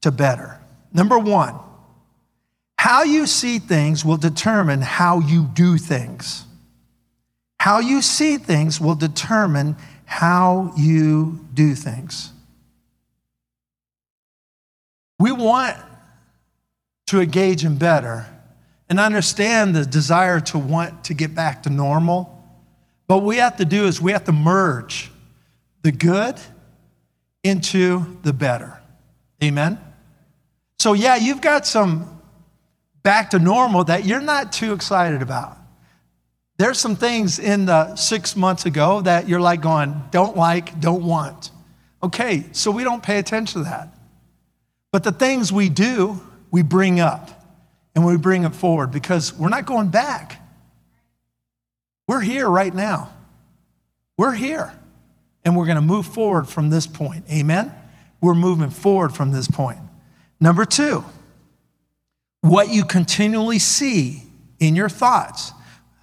to 0.00 0.10
better. 0.10 0.58
Number 0.92 1.18
one, 1.18 1.58
How 2.82 3.04
you 3.04 3.28
see 3.28 3.60
things 3.60 4.04
will 4.04 4.16
determine 4.16 4.80
how 4.80 5.20
you 5.20 5.44
do 5.44 5.78
things. 5.78 6.44
How 7.60 7.78
you 7.78 8.02
see 8.02 8.38
things 8.38 8.80
will 8.80 8.96
determine 8.96 9.76
how 10.04 10.72
you 10.76 11.46
do 11.54 11.76
things. 11.76 12.32
We 15.20 15.30
want 15.30 15.76
to 17.06 17.20
engage 17.20 17.64
in 17.64 17.76
better 17.76 18.26
and 18.88 18.98
understand 18.98 19.76
the 19.76 19.86
desire 19.86 20.40
to 20.40 20.58
want 20.58 21.04
to 21.04 21.14
get 21.14 21.36
back 21.36 21.62
to 21.62 21.70
normal. 21.70 22.44
But 23.06 23.18
what 23.18 23.26
we 23.26 23.36
have 23.36 23.58
to 23.58 23.64
do 23.64 23.84
is 23.84 24.00
we 24.00 24.10
have 24.10 24.24
to 24.24 24.32
merge 24.32 25.12
the 25.82 25.92
good 25.92 26.34
into 27.44 28.18
the 28.22 28.32
better. 28.32 28.76
Amen? 29.40 29.78
So, 30.80 30.94
yeah, 30.94 31.14
you've 31.14 31.40
got 31.40 31.64
some 31.64 32.18
back 33.02 33.30
to 33.30 33.38
normal 33.38 33.84
that 33.84 34.04
you're 34.04 34.20
not 34.20 34.52
too 34.52 34.72
excited 34.72 35.22
about. 35.22 35.58
There's 36.58 36.78
some 36.78 36.96
things 36.96 37.38
in 37.38 37.66
the 37.66 37.96
six 37.96 38.36
months 38.36 38.66
ago 38.66 39.00
that 39.00 39.28
you're 39.28 39.40
like 39.40 39.60
going, 39.60 40.00
don't 40.10 40.36
like, 40.36 40.80
don't 40.80 41.02
want. 41.02 41.50
Okay, 42.02 42.44
so 42.52 42.70
we 42.70 42.84
don't 42.84 43.02
pay 43.02 43.18
attention 43.18 43.62
to 43.62 43.68
that. 43.70 43.88
But 44.92 45.04
the 45.04 45.12
things 45.12 45.52
we 45.52 45.68
do, 45.68 46.20
we 46.50 46.62
bring 46.62 47.00
up 47.00 47.30
and 47.94 48.04
we 48.04 48.16
bring 48.16 48.44
it 48.44 48.54
forward 48.54 48.90
because 48.90 49.32
we're 49.32 49.48
not 49.48 49.66
going 49.66 49.88
back. 49.88 50.40
We're 52.06 52.20
here 52.20 52.48
right 52.48 52.74
now. 52.74 53.12
We're 54.16 54.34
here. 54.34 54.72
And 55.44 55.56
we're 55.56 55.66
going 55.66 55.76
to 55.76 55.82
move 55.82 56.06
forward 56.06 56.48
from 56.48 56.70
this 56.70 56.86
point. 56.86 57.24
Amen? 57.30 57.72
We're 58.20 58.34
moving 58.34 58.70
forward 58.70 59.14
from 59.14 59.32
this 59.32 59.48
point. 59.48 59.80
Number 60.38 60.64
two, 60.64 61.04
what 62.42 62.68
you 62.68 62.84
continually 62.84 63.58
see 63.58 64.24
in 64.58 64.76
your 64.76 64.88
thoughts, 64.88 65.52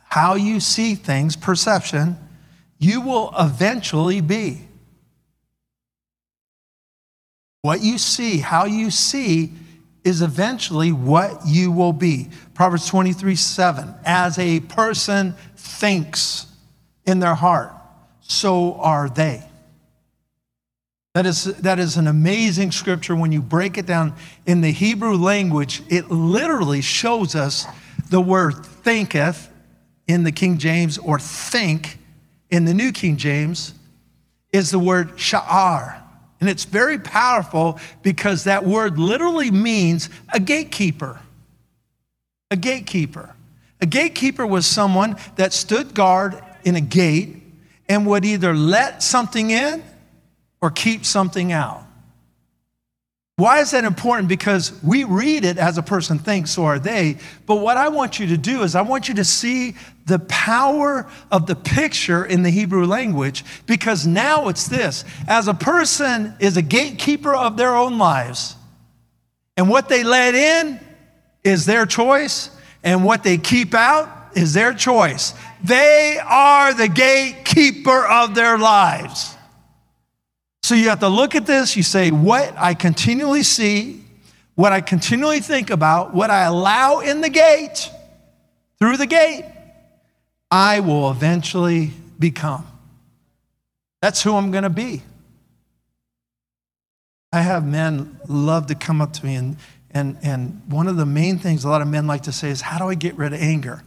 how 0.05 0.33
you 0.33 0.59
see 0.59 0.95
things, 0.95 1.35
perception, 1.35 2.17
you 2.79 3.01
will 3.01 3.31
eventually 3.37 4.21
be. 4.21 4.61
What 7.61 7.81
you 7.81 7.97
see, 7.97 8.37
how 8.37 8.65
you 8.65 8.89
see, 8.89 9.51
is 10.05 10.21
eventually 10.21 10.93
what 10.93 11.41
you 11.45 11.71
will 11.71 11.91
be. 11.91 12.29
Proverbs 12.53 12.87
23 12.87 13.35
7. 13.35 13.93
As 14.05 14.39
a 14.39 14.61
person 14.61 15.35
thinks 15.57 16.47
in 17.05 17.19
their 17.19 17.35
heart, 17.35 17.73
so 18.21 18.75
are 18.75 19.09
they. 19.09 19.48
That 21.19 21.25
is, 21.25 21.43
that 21.43 21.79
is 21.79 21.97
an 21.97 22.07
amazing 22.07 22.71
scripture 22.71 23.13
when 23.13 23.33
you 23.33 23.41
break 23.41 23.77
it 23.77 23.85
down 23.85 24.13
in 24.45 24.61
the 24.61 24.71
Hebrew 24.71 25.17
language. 25.17 25.83
It 25.89 26.09
literally 26.09 26.79
shows 26.79 27.35
us 27.35 27.65
the 28.09 28.21
word 28.21 28.65
thinketh 28.65 29.51
in 30.07 30.23
the 30.23 30.31
King 30.31 30.57
James 30.57 30.97
or 30.97 31.19
think 31.19 31.97
in 32.49 32.63
the 32.63 32.73
New 32.73 32.93
King 32.93 33.17
James 33.17 33.73
is 34.53 34.71
the 34.71 34.79
word 34.79 35.17
sha'ar. 35.17 36.01
And 36.39 36.49
it's 36.49 36.63
very 36.63 36.97
powerful 36.97 37.81
because 38.01 38.45
that 38.45 38.65
word 38.65 38.97
literally 38.97 39.51
means 39.51 40.09
a 40.33 40.39
gatekeeper. 40.39 41.19
A 42.49 42.55
gatekeeper. 42.55 43.35
A 43.81 43.85
gatekeeper 43.85 44.47
was 44.47 44.65
someone 44.65 45.17
that 45.35 45.51
stood 45.51 45.93
guard 45.93 46.41
in 46.63 46.77
a 46.77 46.81
gate 46.81 47.43
and 47.89 48.07
would 48.07 48.23
either 48.23 48.55
let 48.55 49.03
something 49.03 49.49
in 49.49 49.83
or 50.61 50.69
keep 50.69 51.05
something 51.05 51.51
out. 51.51 51.85
Why 53.37 53.59
is 53.59 53.71
that 53.71 53.85
important? 53.85 54.27
Because 54.27 54.73
we 54.83 55.05
read 55.05 55.45
it 55.45 55.57
as 55.57 55.77
a 55.77 55.81
person 55.81 56.19
thinks, 56.19 56.51
so 56.51 56.65
are 56.65 56.77
they. 56.77 57.19
But 57.45 57.61
what 57.61 57.77
I 57.77 57.87
want 57.87 58.19
you 58.19 58.27
to 58.27 58.37
do 58.37 58.63
is, 58.63 58.75
I 58.75 58.81
want 58.81 59.07
you 59.07 59.13
to 59.15 59.23
see 59.23 59.77
the 60.05 60.19
power 60.19 61.09
of 61.31 61.47
the 61.47 61.55
picture 61.55 62.25
in 62.25 62.43
the 62.43 62.49
Hebrew 62.49 62.85
language, 62.85 63.45
because 63.65 64.05
now 64.05 64.49
it's 64.49 64.67
this 64.67 65.05
as 65.25 65.47
a 65.47 65.53
person 65.53 66.33
is 66.41 66.57
a 66.57 66.61
gatekeeper 66.61 67.33
of 67.33 67.55
their 67.55 67.73
own 67.73 67.97
lives, 67.97 68.57
and 69.55 69.69
what 69.69 69.87
they 69.87 70.03
let 70.03 70.35
in 70.35 70.77
is 71.41 71.65
their 71.65 71.85
choice, 71.85 72.49
and 72.83 73.05
what 73.05 73.23
they 73.23 73.37
keep 73.37 73.73
out 73.73 74.09
is 74.35 74.53
their 74.53 74.73
choice. 74.73 75.33
They 75.63 76.19
are 76.21 76.73
the 76.73 76.89
gatekeeper 76.89 78.05
of 78.05 78.35
their 78.35 78.57
lives. 78.57 79.33
So 80.69 80.75
you 80.75 80.89
have 80.89 80.99
to 80.99 81.09
look 81.09 81.33
at 81.33 81.47
this, 81.47 81.75
you 81.75 81.81
say, 81.81 82.11
what 82.11 82.53
I 82.55 82.75
continually 82.75 83.41
see, 83.41 84.03
what 84.53 84.71
I 84.71 84.81
continually 84.81 85.39
think 85.39 85.71
about, 85.71 86.13
what 86.13 86.29
I 86.29 86.43
allow 86.43 86.99
in 86.99 87.21
the 87.21 87.29
gate, 87.29 87.89
through 88.77 88.97
the 88.97 89.07
gate, 89.07 89.45
I 90.51 90.81
will 90.81 91.09
eventually 91.09 91.89
become. 92.19 92.67
That's 94.03 94.21
who 94.21 94.35
I'm 94.35 94.51
going 94.51 94.61
to 94.61 94.69
be. 94.69 95.01
I 97.33 97.41
have 97.41 97.65
men 97.65 98.19
love 98.27 98.67
to 98.67 98.75
come 98.75 99.01
up 99.01 99.11
to 99.13 99.25
me, 99.25 99.33
and, 99.33 99.57
and, 99.89 100.19
and 100.21 100.61
one 100.67 100.87
of 100.87 100.97
the 100.97 101.05
main 101.07 101.39
things 101.39 101.63
a 101.63 101.69
lot 101.69 101.81
of 101.81 101.87
men 101.87 102.05
like 102.05 102.21
to 102.21 102.31
say 102.31 102.51
is, 102.51 102.61
How 102.61 102.77
do 102.77 102.87
I 102.87 102.93
get 102.93 103.17
rid 103.17 103.33
of 103.33 103.41
anger? 103.41 103.81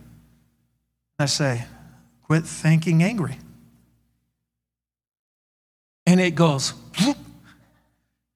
I 1.20 1.26
say, 1.26 1.64
Quit 2.24 2.42
thinking 2.42 3.04
angry 3.04 3.38
and 6.06 6.20
it 6.20 6.34
goes 6.34 6.74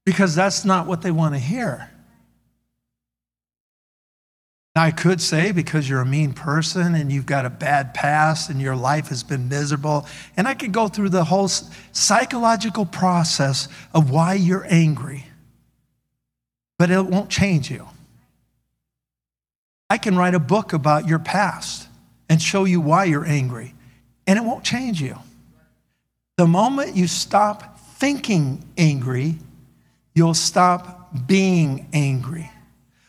because 0.04 0.34
that's 0.34 0.64
not 0.64 0.86
what 0.86 1.02
they 1.02 1.10
want 1.10 1.34
to 1.34 1.40
hear. 1.40 1.90
Now, 4.76 4.82
I 4.82 4.90
could 4.90 5.22
say 5.22 5.52
because 5.52 5.88
you're 5.88 6.02
a 6.02 6.06
mean 6.06 6.34
person 6.34 6.94
and 6.94 7.10
you've 7.10 7.24
got 7.24 7.46
a 7.46 7.50
bad 7.50 7.94
past 7.94 8.50
and 8.50 8.60
your 8.60 8.76
life 8.76 9.08
has 9.08 9.22
been 9.22 9.48
miserable, 9.48 10.06
and 10.36 10.46
I 10.46 10.52
could 10.52 10.72
go 10.72 10.86
through 10.86 11.08
the 11.08 11.24
whole 11.24 11.48
psychological 11.48 12.84
process 12.84 13.68
of 13.94 14.10
why 14.10 14.34
you're 14.34 14.66
angry, 14.68 15.24
but 16.78 16.90
it 16.90 17.00
won't 17.00 17.30
change 17.30 17.70
you. 17.70 17.88
I 19.88 19.96
can 19.96 20.14
write 20.14 20.34
a 20.34 20.38
book 20.38 20.74
about 20.74 21.08
your 21.08 21.20
past 21.20 21.88
and 22.28 22.42
show 22.42 22.64
you 22.64 22.80
why 22.80 23.04
you're 23.04 23.24
angry, 23.24 23.72
and 24.26 24.38
it 24.38 24.42
won't 24.42 24.62
change 24.62 25.00
you. 25.00 25.16
The 26.36 26.46
moment 26.46 26.96
you 26.96 27.06
stop 27.06 27.78
thinking 27.78 28.62
angry, 28.76 29.38
you'll 30.14 30.34
stop 30.34 31.26
being 31.26 31.88
angry. 31.92 32.50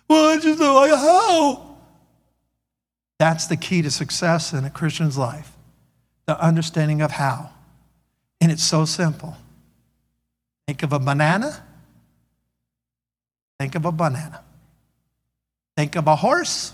Well, 0.07 0.37
I 0.37 0.39
just 0.39 0.59
like 0.59 0.91
how? 0.91 1.77
That's 3.19 3.47
the 3.47 3.57
key 3.57 3.81
to 3.81 3.91
success 3.91 4.53
in 4.53 4.63
a 4.63 4.69
Christian's 4.69 5.17
life 5.17 5.51
the 6.27 6.39
understanding 6.39 7.01
of 7.01 7.11
how. 7.11 7.49
And 8.39 8.51
it's 8.51 8.63
so 8.63 8.85
simple. 8.85 9.35
Think 10.67 10.83
of 10.83 10.93
a 10.93 10.99
banana. 10.99 11.63
Think 13.59 13.75
of 13.75 13.85
a 13.85 13.91
banana. 13.91 14.43
Think 15.75 15.95
of 15.95 16.07
a 16.07 16.15
horse. 16.15 16.73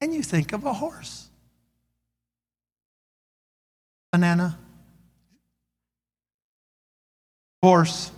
And 0.00 0.12
you 0.12 0.22
think 0.22 0.52
of 0.52 0.64
a 0.64 0.72
horse. 0.72 1.28
Banana, 4.12 4.58
horse, 7.66 8.12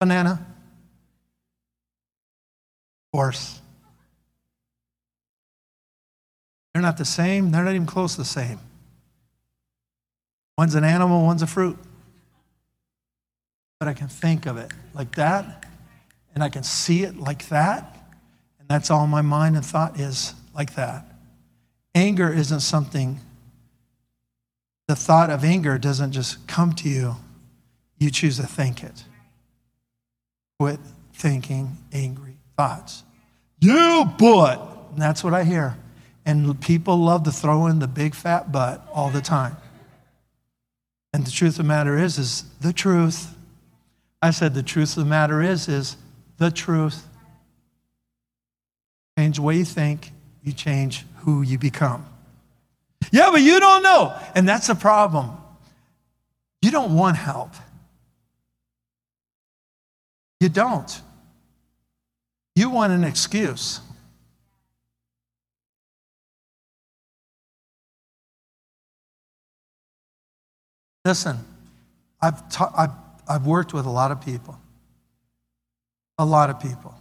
banana, 0.00 0.44
horse. 3.12 3.60
They're 6.72 6.82
not 6.82 6.96
the 6.96 7.04
same, 7.04 7.52
they're 7.52 7.62
not 7.62 7.76
even 7.76 7.86
close 7.86 8.16
to 8.16 8.22
the 8.22 8.24
same. 8.24 8.58
One's 10.58 10.74
an 10.74 10.82
animal, 10.82 11.24
one's 11.24 11.42
a 11.42 11.46
fruit. 11.46 11.78
But 13.78 13.86
I 13.86 13.94
can 13.94 14.08
think 14.08 14.46
of 14.46 14.56
it 14.56 14.72
like 14.94 15.14
that, 15.14 15.66
and 16.34 16.42
I 16.42 16.48
can 16.48 16.64
see 16.64 17.04
it 17.04 17.16
like 17.16 17.50
that, 17.50 18.04
and 18.58 18.68
that's 18.68 18.90
all 18.90 19.06
my 19.06 19.22
mind 19.22 19.54
and 19.54 19.64
thought 19.64 20.00
is 20.00 20.34
like 20.52 20.74
that. 20.74 21.06
Anger 21.94 22.32
isn't 22.32 22.58
something 22.58 23.20
the 24.86 24.96
thought 24.96 25.30
of 25.30 25.44
anger 25.44 25.78
doesn't 25.78 26.12
just 26.12 26.46
come 26.46 26.72
to 26.74 26.88
you, 26.88 27.16
you 27.98 28.10
choose 28.10 28.36
to 28.36 28.46
think 28.46 28.82
it. 28.82 29.04
Quit 30.58 30.78
thinking 31.12 31.78
angry 31.92 32.36
thoughts. 32.56 33.02
You 33.60 34.04
but, 34.18 34.60
and 34.92 35.00
that's 35.00 35.24
what 35.24 35.34
I 35.34 35.44
hear. 35.44 35.76
And 36.26 36.60
people 36.60 36.96
love 36.96 37.24
to 37.24 37.32
throw 37.32 37.66
in 37.66 37.78
the 37.78 37.88
big 37.88 38.14
fat 38.14 38.50
butt 38.52 38.86
all 38.92 39.10
the 39.10 39.20
time. 39.20 39.56
And 41.12 41.24
the 41.24 41.30
truth 41.30 41.52
of 41.52 41.58
the 41.58 41.64
matter 41.64 41.96
is, 41.96 42.18
is 42.18 42.44
the 42.60 42.72
truth. 42.72 43.34
I 44.20 44.30
said 44.30 44.54
the 44.54 44.62
truth 44.62 44.96
of 44.96 45.04
the 45.04 45.10
matter 45.10 45.42
is, 45.42 45.68
is 45.68 45.96
the 46.38 46.50
truth. 46.50 47.06
Change 49.18 49.36
the 49.36 49.42
way 49.42 49.56
you 49.56 49.64
think, 49.64 50.12
you 50.42 50.52
change 50.52 51.06
who 51.18 51.42
you 51.42 51.58
become. 51.58 52.06
Yeah, 53.12 53.30
but 53.30 53.42
you 53.42 53.60
don't 53.60 53.82
know. 53.82 54.18
And 54.34 54.48
that's 54.48 54.66
the 54.66 54.74
problem. 54.74 55.36
You 56.62 56.70
don't 56.70 56.94
want 56.96 57.16
help. 57.16 57.50
You 60.40 60.48
don't. 60.48 61.00
You 62.56 62.70
want 62.70 62.92
an 62.92 63.04
excuse. 63.04 63.80
Listen, 71.04 71.38
I've, 72.20 72.48
ta- 72.48 72.72
I've, 72.76 72.90
I've 73.28 73.46
worked 73.46 73.74
with 73.74 73.84
a 73.86 73.90
lot 73.90 74.10
of 74.10 74.24
people. 74.24 74.58
A 76.18 76.24
lot 76.24 76.48
of 76.48 76.60
people. 76.60 76.94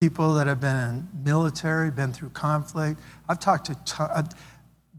People 0.00 0.34
that 0.34 0.46
have 0.46 0.60
been 0.60 0.76
in 0.76 1.08
military, 1.24 1.90
been 1.90 2.12
through 2.12 2.28
conflict. 2.30 3.00
I've 3.28 3.40
talked 3.40 3.66
to 3.66 3.74
t- 3.74 3.94
uh, 3.98 4.24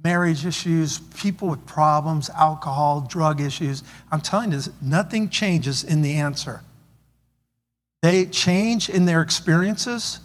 marriage 0.04 0.46
issues, 0.46 1.00
people 1.00 1.50
with 1.50 1.64
problems, 1.68 2.32
alcohol, 2.32 3.02
drug 3.02 3.40
issues. 3.40 3.84
I'm 4.12 4.22
telling 4.22 4.52
you, 4.52 4.60
nothing 4.82 5.30
changes 5.30 5.84
in 5.84 6.02
the 6.02 6.16
answer. 6.16 6.62
They 8.02 8.26
change 8.26 8.90
in 8.90 9.06
their 9.06 9.22
experiences 9.22 10.20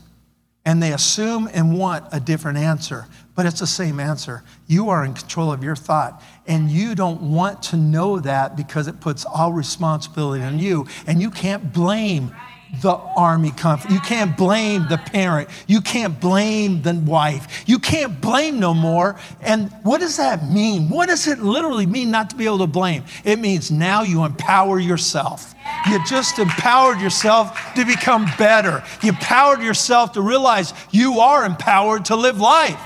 and 0.64 0.82
they 0.82 0.92
assume 0.92 1.50
and 1.52 1.76
want 1.76 2.04
a 2.12 2.20
different 2.20 2.56
answer, 2.56 3.06
but 3.34 3.46
it's 3.46 3.60
the 3.60 3.66
same 3.66 3.98
answer. 3.98 4.44
You 4.68 4.90
are 4.90 5.04
in 5.04 5.12
control 5.12 5.52
of 5.52 5.64
your 5.64 5.74
thought, 5.74 6.22
and 6.46 6.70
you 6.70 6.94
don't 6.94 7.20
want 7.20 7.62
to 7.64 7.76
know 7.76 8.20
that 8.20 8.56
because 8.56 8.86
it 8.86 9.00
puts 9.00 9.24
all 9.24 9.52
responsibility 9.52 10.44
on 10.44 10.60
you, 10.60 10.86
and 11.06 11.20
you 11.20 11.30
can't 11.30 11.72
blame 11.72 12.34
the 12.80 12.92
army 12.92 13.50
conflict. 13.50 13.92
You 13.92 14.00
can't 14.00 14.36
blame 14.36 14.86
the 14.88 14.96
parent. 14.96 15.50
You 15.66 15.80
can't 15.82 16.18
blame 16.18 16.82
the 16.82 16.94
wife. 16.94 17.64
You 17.68 17.78
can't 17.78 18.20
blame 18.20 18.58
no 18.58 18.72
more. 18.72 19.20
And 19.42 19.70
what 19.82 20.00
does 20.00 20.16
that 20.16 20.50
mean? 20.50 20.88
What 20.88 21.08
does 21.08 21.26
it 21.26 21.40
literally 21.40 21.84
mean 21.84 22.10
not 22.10 22.30
to 22.30 22.36
be 22.36 22.46
able 22.46 22.58
to 22.58 22.66
blame? 22.66 23.04
It 23.24 23.38
means 23.38 23.70
now 23.70 24.02
you 24.02 24.24
empower 24.24 24.80
yourself. 24.80 25.54
You 25.88 26.02
just 26.06 26.38
empowered 26.38 27.00
yourself 27.00 27.74
to 27.74 27.84
become 27.84 28.26
better. 28.38 28.82
You 29.02 29.10
empowered 29.10 29.60
yourself 29.60 30.12
to 30.12 30.22
realize 30.22 30.72
you 30.90 31.20
are 31.20 31.44
empowered 31.44 32.06
to 32.06 32.16
live 32.16 32.40
life. 32.40 32.80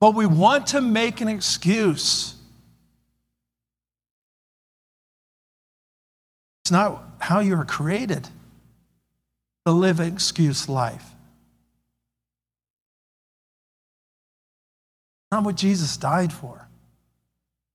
But 0.00 0.14
we 0.14 0.24
want 0.24 0.68
to 0.68 0.80
make 0.80 1.20
an 1.20 1.28
excuse. 1.28 2.34
It's 6.64 6.70
not 6.70 7.02
how 7.18 7.40
you 7.40 7.54
are 7.56 7.64
created 7.66 8.26
to 9.66 9.72
live 9.72 10.00
excuse 10.00 10.68
life. 10.68 11.04
Not 15.30 15.44
what 15.44 15.56
Jesus 15.56 15.96
died 15.96 16.32
for. 16.32 16.68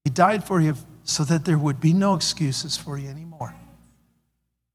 He 0.04 0.10
died 0.10 0.44
for 0.44 0.60
you 0.60 0.76
so 1.04 1.24
that 1.24 1.46
there 1.46 1.58
would 1.58 1.80
be 1.80 1.94
no 1.94 2.16
excuses 2.16 2.76
for 2.76 2.98
you 2.98 3.10
anymore. 3.10 3.56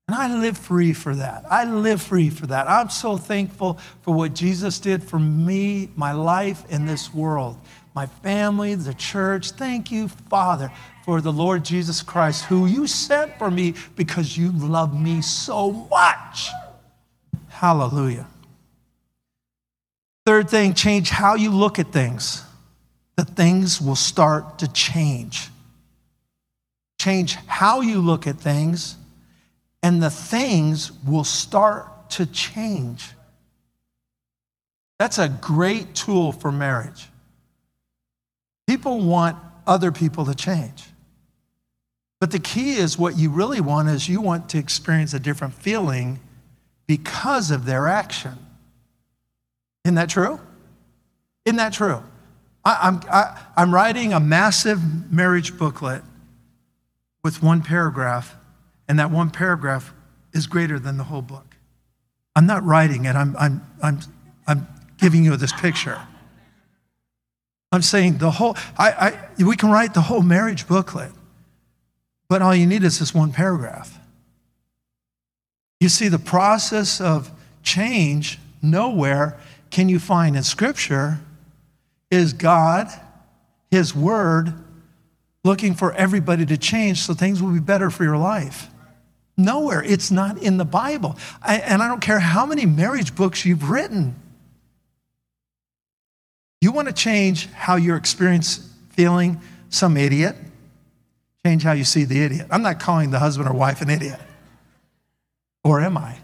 And 0.08 0.16
I 0.18 0.34
live 0.34 0.58
free 0.58 0.92
for 0.92 1.14
that. 1.14 1.44
I 1.48 1.64
live 1.64 2.02
free 2.02 2.30
for 2.30 2.46
that. 2.48 2.68
I'm 2.68 2.88
so 2.88 3.16
thankful 3.16 3.78
for 4.02 4.12
what 4.12 4.34
Jesus 4.34 4.80
did 4.80 5.04
for 5.04 5.20
me, 5.20 5.88
my 5.94 6.10
life 6.10 6.64
in 6.68 6.84
this 6.84 7.14
world, 7.14 7.56
my 7.94 8.06
family, 8.06 8.74
the 8.74 8.94
church. 8.94 9.52
Thank 9.52 9.92
you, 9.92 10.08
Father, 10.08 10.72
for 11.04 11.20
the 11.20 11.32
Lord 11.32 11.64
Jesus 11.64 12.02
Christ, 12.02 12.44
who 12.46 12.66
you 12.66 12.88
sent 12.88 13.38
for 13.38 13.52
me 13.52 13.74
because 13.94 14.36
you 14.36 14.50
love 14.50 15.00
me 15.00 15.22
so 15.22 15.70
much. 15.70 16.50
Hallelujah. 17.60 18.26
Third 20.24 20.48
thing, 20.48 20.72
change 20.72 21.10
how 21.10 21.34
you 21.34 21.50
look 21.50 21.78
at 21.78 21.92
things. 21.92 22.42
The 23.16 23.24
things 23.26 23.82
will 23.82 23.96
start 23.96 24.60
to 24.60 24.72
change. 24.72 25.50
Change 26.98 27.34
how 27.46 27.82
you 27.82 28.00
look 28.00 28.26
at 28.26 28.40
things, 28.40 28.96
and 29.82 30.02
the 30.02 30.08
things 30.08 30.90
will 31.06 31.22
start 31.22 32.08
to 32.12 32.24
change. 32.24 33.10
That's 34.98 35.18
a 35.18 35.28
great 35.28 35.94
tool 35.94 36.32
for 36.32 36.50
marriage. 36.50 37.10
People 38.66 39.00
want 39.00 39.36
other 39.66 39.92
people 39.92 40.24
to 40.24 40.34
change. 40.34 40.84
But 42.20 42.30
the 42.30 42.38
key 42.38 42.76
is 42.76 42.98
what 42.98 43.18
you 43.18 43.28
really 43.28 43.60
want 43.60 43.90
is 43.90 44.08
you 44.08 44.22
want 44.22 44.48
to 44.48 44.58
experience 44.58 45.12
a 45.12 45.20
different 45.20 45.52
feeling 45.52 46.20
because 46.90 47.52
of 47.52 47.66
their 47.66 47.86
action. 47.86 48.36
Isn't 49.84 49.94
that 49.94 50.08
true? 50.08 50.40
Isn't 51.44 51.58
that 51.58 51.72
true? 51.72 52.02
I, 52.64 52.88
am 52.88 53.00
I, 53.08 53.40
I'm 53.56 53.72
writing 53.72 54.12
a 54.12 54.18
massive 54.18 55.12
marriage 55.12 55.56
booklet 55.56 56.02
with 57.22 57.44
one 57.44 57.62
paragraph, 57.62 58.34
and 58.88 58.98
that 58.98 59.12
one 59.12 59.30
paragraph 59.30 59.94
is 60.32 60.48
greater 60.48 60.80
than 60.80 60.96
the 60.96 61.04
whole 61.04 61.22
book. 61.22 61.54
I'm 62.34 62.46
not 62.46 62.64
writing 62.64 63.04
it, 63.04 63.14
I'm, 63.14 63.36
I'm, 63.36 63.64
I'm, 63.80 64.00
I'm 64.48 64.66
giving 64.98 65.24
you 65.24 65.36
this 65.36 65.52
picture. 65.52 66.00
I'm 67.70 67.82
saying 67.82 68.18
the 68.18 68.32
whole, 68.32 68.56
I, 68.76 68.90
I, 69.38 69.44
we 69.44 69.54
can 69.54 69.70
write 69.70 69.94
the 69.94 70.00
whole 70.00 70.22
marriage 70.22 70.66
booklet, 70.66 71.12
but 72.28 72.42
all 72.42 72.52
you 72.52 72.66
need 72.66 72.82
is 72.82 72.98
this 72.98 73.14
one 73.14 73.30
paragraph. 73.30 73.99
You 75.80 75.88
see, 75.88 76.08
the 76.08 76.18
process 76.18 77.00
of 77.00 77.30
change, 77.62 78.38
nowhere 78.62 79.38
can 79.70 79.88
you 79.88 79.98
find 79.98 80.36
in 80.36 80.42
Scripture, 80.42 81.18
is 82.10 82.34
God, 82.34 82.88
His 83.70 83.94
Word, 83.94 84.52
looking 85.42 85.74
for 85.74 85.92
everybody 85.94 86.44
to 86.46 86.58
change 86.58 86.98
so 86.98 87.14
things 87.14 87.42
will 87.42 87.52
be 87.52 87.60
better 87.60 87.88
for 87.88 88.04
your 88.04 88.18
life. 88.18 88.68
Nowhere. 89.38 89.82
It's 89.82 90.10
not 90.10 90.36
in 90.42 90.58
the 90.58 90.66
Bible. 90.66 91.16
I, 91.42 91.56
and 91.56 91.82
I 91.82 91.88
don't 91.88 92.02
care 92.02 92.20
how 92.20 92.44
many 92.44 92.66
marriage 92.66 93.14
books 93.14 93.46
you've 93.46 93.70
written. 93.70 94.14
You 96.60 96.72
want 96.72 96.88
to 96.88 96.94
change 96.94 97.46
how 97.52 97.76
you're 97.76 97.96
experiencing 97.96 98.64
feeling 98.90 99.40
some 99.70 99.96
idiot? 99.96 100.36
Change 101.46 101.62
how 101.62 101.72
you 101.72 101.84
see 101.84 102.04
the 102.04 102.22
idiot. 102.22 102.48
I'm 102.50 102.60
not 102.60 102.80
calling 102.80 103.10
the 103.10 103.18
husband 103.18 103.48
or 103.48 103.54
wife 103.54 103.80
an 103.80 103.88
idiot. 103.88 104.20
Or 105.64 105.80
am 105.80 105.98
I? 105.98 106.16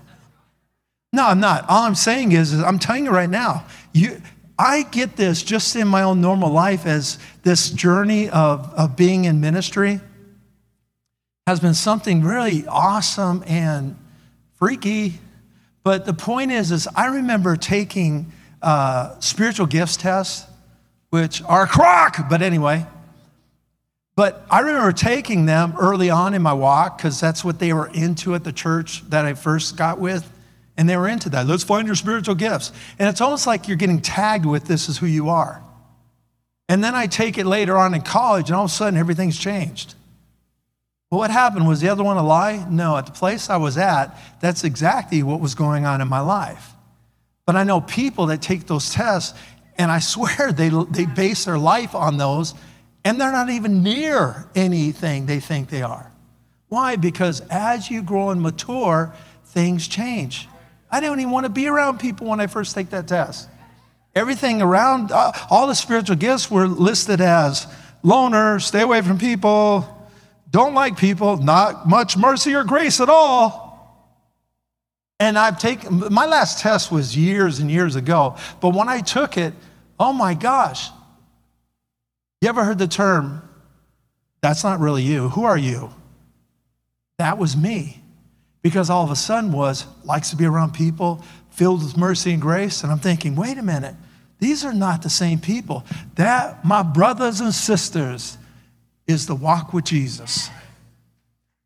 No, 1.12 1.26
I'm 1.26 1.40
not. 1.40 1.64
All 1.68 1.84
I'm 1.84 1.94
saying 1.94 2.32
is, 2.32 2.52
is 2.52 2.62
I'm 2.62 2.78
telling 2.78 3.04
you 3.04 3.10
right 3.10 3.30
now, 3.30 3.64
you, 3.92 4.20
I 4.58 4.82
get 4.82 5.16
this 5.16 5.42
just 5.42 5.76
in 5.76 5.88
my 5.88 6.02
own 6.02 6.20
normal 6.20 6.50
life 6.50 6.86
as 6.86 7.18
this 7.42 7.70
journey 7.70 8.28
of, 8.28 8.72
of 8.74 8.96
being 8.96 9.24
in 9.24 9.40
ministry 9.40 10.00
has 11.46 11.60
been 11.60 11.74
something 11.74 12.22
really 12.22 12.66
awesome 12.66 13.44
and 13.46 13.96
freaky. 14.54 15.14
But 15.84 16.04
the 16.04 16.14
point 16.14 16.50
is, 16.50 16.72
is 16.72 16.88
I 16.96 17.06
remember 17.06 17.56
taking 17.56 18.32
uh, 18.60 19.18
spiritual 19.20 19.66
gifts 19.66 19.96
tests, 19.96 20.50
which 21.10 21.42
are 21.44 21.66
crock, 21.66 22.28
but 22.28 22.42
anyway, 22.42 22.84
but 24.16 24.46
I 24.50 24.60
remember 24.60 24.92
taking 24.92 25.44
them 25.44 25.74
early 25.78 26.08
on 26.08 26.32
in 26.32 26.40
my 26.40 26.54
walk 26.54 26.96
because 26.96 27.20
that's 27.20 27.44
what 27.44 27.58
they 27.58 27.74
were 27.74 27.88
into 27.88 28.34
at 28.34 28.44
the 28.44 28.52
church 28.52 29.08
that 29.10 29.26
I 29.26 29.34
first 29.34 29.76
got 29.76 30.00
with. 30.00 30.32
And 30.78 30.88
they 30.88 30.96
were 30.96 31.08
into 31.08 31.28
that. 31.30 31.46
Let's 31.46 31.64
find 31.64 31.86
your 31.86 31.96
spiritual 31.96 32.34
gifts. 32.34 32.72
And 32.98 33.08
it's 33.08 33.20
almost 33.20 33.46
like 33.46 33.68
you're 33.68 33.76
getting 33.76 34.00
tagged 34.00 34.46
with 34.46 34.64
this 34.64 34.88
is 34.88 34.98
who 34.98 35.06
you 35.06 35.28
are. 35.28 35.62
And 36.68 36.82
then 36.82 36.94
I 36.94 37.06
take 37.06 37.38
it 37.38 37.46
later 37.46 37.76
on 37.76 37.94
in 37.94 38.02
college, 38.02 38.48
and 38.48 38.56
all 38.56 38.64
of 38.64 38.70
a 38.70 38.74
sudden 38.74 38.98
everything's 38.98 39.38
changed. 39.38 39.94
Well, 41.10 41.18
what 41.18 41.30
happened? 41.30 41.68
Was 41.68 41.80
the 41.80 41.88
other 41.88 42.02
one 42.02 42.16
a 42.16 42.22
lie? 42.22 42.66
No, 42.68 42.96
at 42.96 43.06
the 43.06 43.12
place 43.12 43.48
I 43.48 43.56
was 43.58 43.78
at, 43.78 44.18
that's 44.40 44.64
exactly 44.64 45.22
what 45.22 45.40
was 45.40 45.54
going 45.54 45.84
on 45.84 46.00
in 46.00 46.08
my 46.08 46.20
life. 46.20 46.72
But 47.46 47.54
I 47.54 47.62
know 47.62 47.80
people 47.80 48.26
that 48.26 48.42
take 48.42 48.66
those 48.66 48.90
tests, 48.90 49.38
and 49.78 49.90
I 49.90 49.98
swear 50.00 50.52
they, 50.52 50.70
they 50.90 51.06
base 51.06 51.44
their 51.44 51.58
life 51.58 51.94
on 51.94 52.16
those 52.16 52.54
and 53.06 53.20
they're 53.20 53.30
not 53.30 53.50
even 53.50 53.84
near 53.84 54.48
anything 54.56 55.26
they 55.26 55.38
think 55.38 55.68
they 55.68 55.80
are. 55.80 56.10
Why? 56.66 56.96
Because 56.96 57.40
as 57.50 57.88
you 57.88 58.02
grow 58.02 58.30
and 58.30 58.42
mature, 58.42 59.14
things 59.44 59.86
change. 59.86 60.48
I 60.90 60.98
didn't 60.98 61.20
even 61.20 61.30
want 61.30 61.44
to 61.46 61.50
be 61.50 61.68
around 61.68 62.00
people 62.00 62.26
when 62.26 62.40
I 62.40 62.48
first 62.48 62.74
take 62.74 62.90
that 62.90 63.06
test. 63.06 63.48
Everything 64.16 64.60
around, 64.60 65.12
uh, 65.12 65.30
all 65.50 65.68
the 65.68 65.76
spiritual 65.76 66.16
gifts 66.16 66.50
were 66.50 66.66
listed 66.66 67.20
as 67.20 67.68
loner, 68.02 68.58
stay 68.58 68.82
away 68.82 69.02
from 69.02 69.18
people, 69.18 69.86
don't 70.50 70.74
like 70.74 70.98
people, 70.98 71.36
not 71.36 71.88
much 71.88 72.16
mercy 72.16 72.56
or 72.56 72.64
grace 72.64 73.00
at 73.00 73.08
all. 73.08 73.64
And 75.20 75.38
I've 75.38 75.60
taken, 75.60 76.12
my 76.12 76.26
last 76.26 76.58
test 76.58 76.90
was 76.90 77.16
years 77.16 77.60
and 77.60 77.70
years 77.70 77.94
ago, 77.94 78.36
but 78.60 78.74
when 78.74 78.88
I 78.88 79.00
took 79.00 79.38
it, 79.38 79.54
oh 80.00 80.12
my 80.12 80.34
gosh, 80.34 80.90
you 82.46 82.50
ever 82.50 82.64
heard 82.64 82.78
the 82.78 82.86
term, 82.86 83.42
that's 84.40 84.62
not 84.62 84.78
really 84.78 85.02
you? 85.02 85.30
Who 85.30 85.42
are 85.42 85.58
you? 85.58 85.90
That 87.18 87.38
was 87.38 87.56
me. 87.56 88.00
Because 88.62 88.88
all 88.88 89.02
of 89.02 89.10
a 89.10 89.16
sudden 89.16 89.50
was, 89.50 89.84
likes 90.04 90.30
to 90.30 90.36
be 90.36 90.44
around 90.44 90.72
people, 90.72 91.24
filled 91.50 91.82
with 91.82 91.96
mercy 91.96 92.32
and 92.32 92.40
grace. 92.40 92.84
And 92.84 92.92
I'm 92.92 93.00
thinking, 93.00 93.34
wait 93.34 93.58
a 93.58 93.62
minute, 93.62 93.96
these 94.38 94.64
are 94.64 94.72
not 94.72 95.02
the 95.02 95.10
same 95.10 95.40
people. 95.40 95.84
That, 96.14 96.64
my 96.64 96.82
brothers 96.84 97.40
and 97.40 97.52
sisters, 97.52 98.38
is 99.08 99.26
the 99.26 99.34
walk 99.34 99.72
with 99.72 99.84
Jesus. 99.84 100.48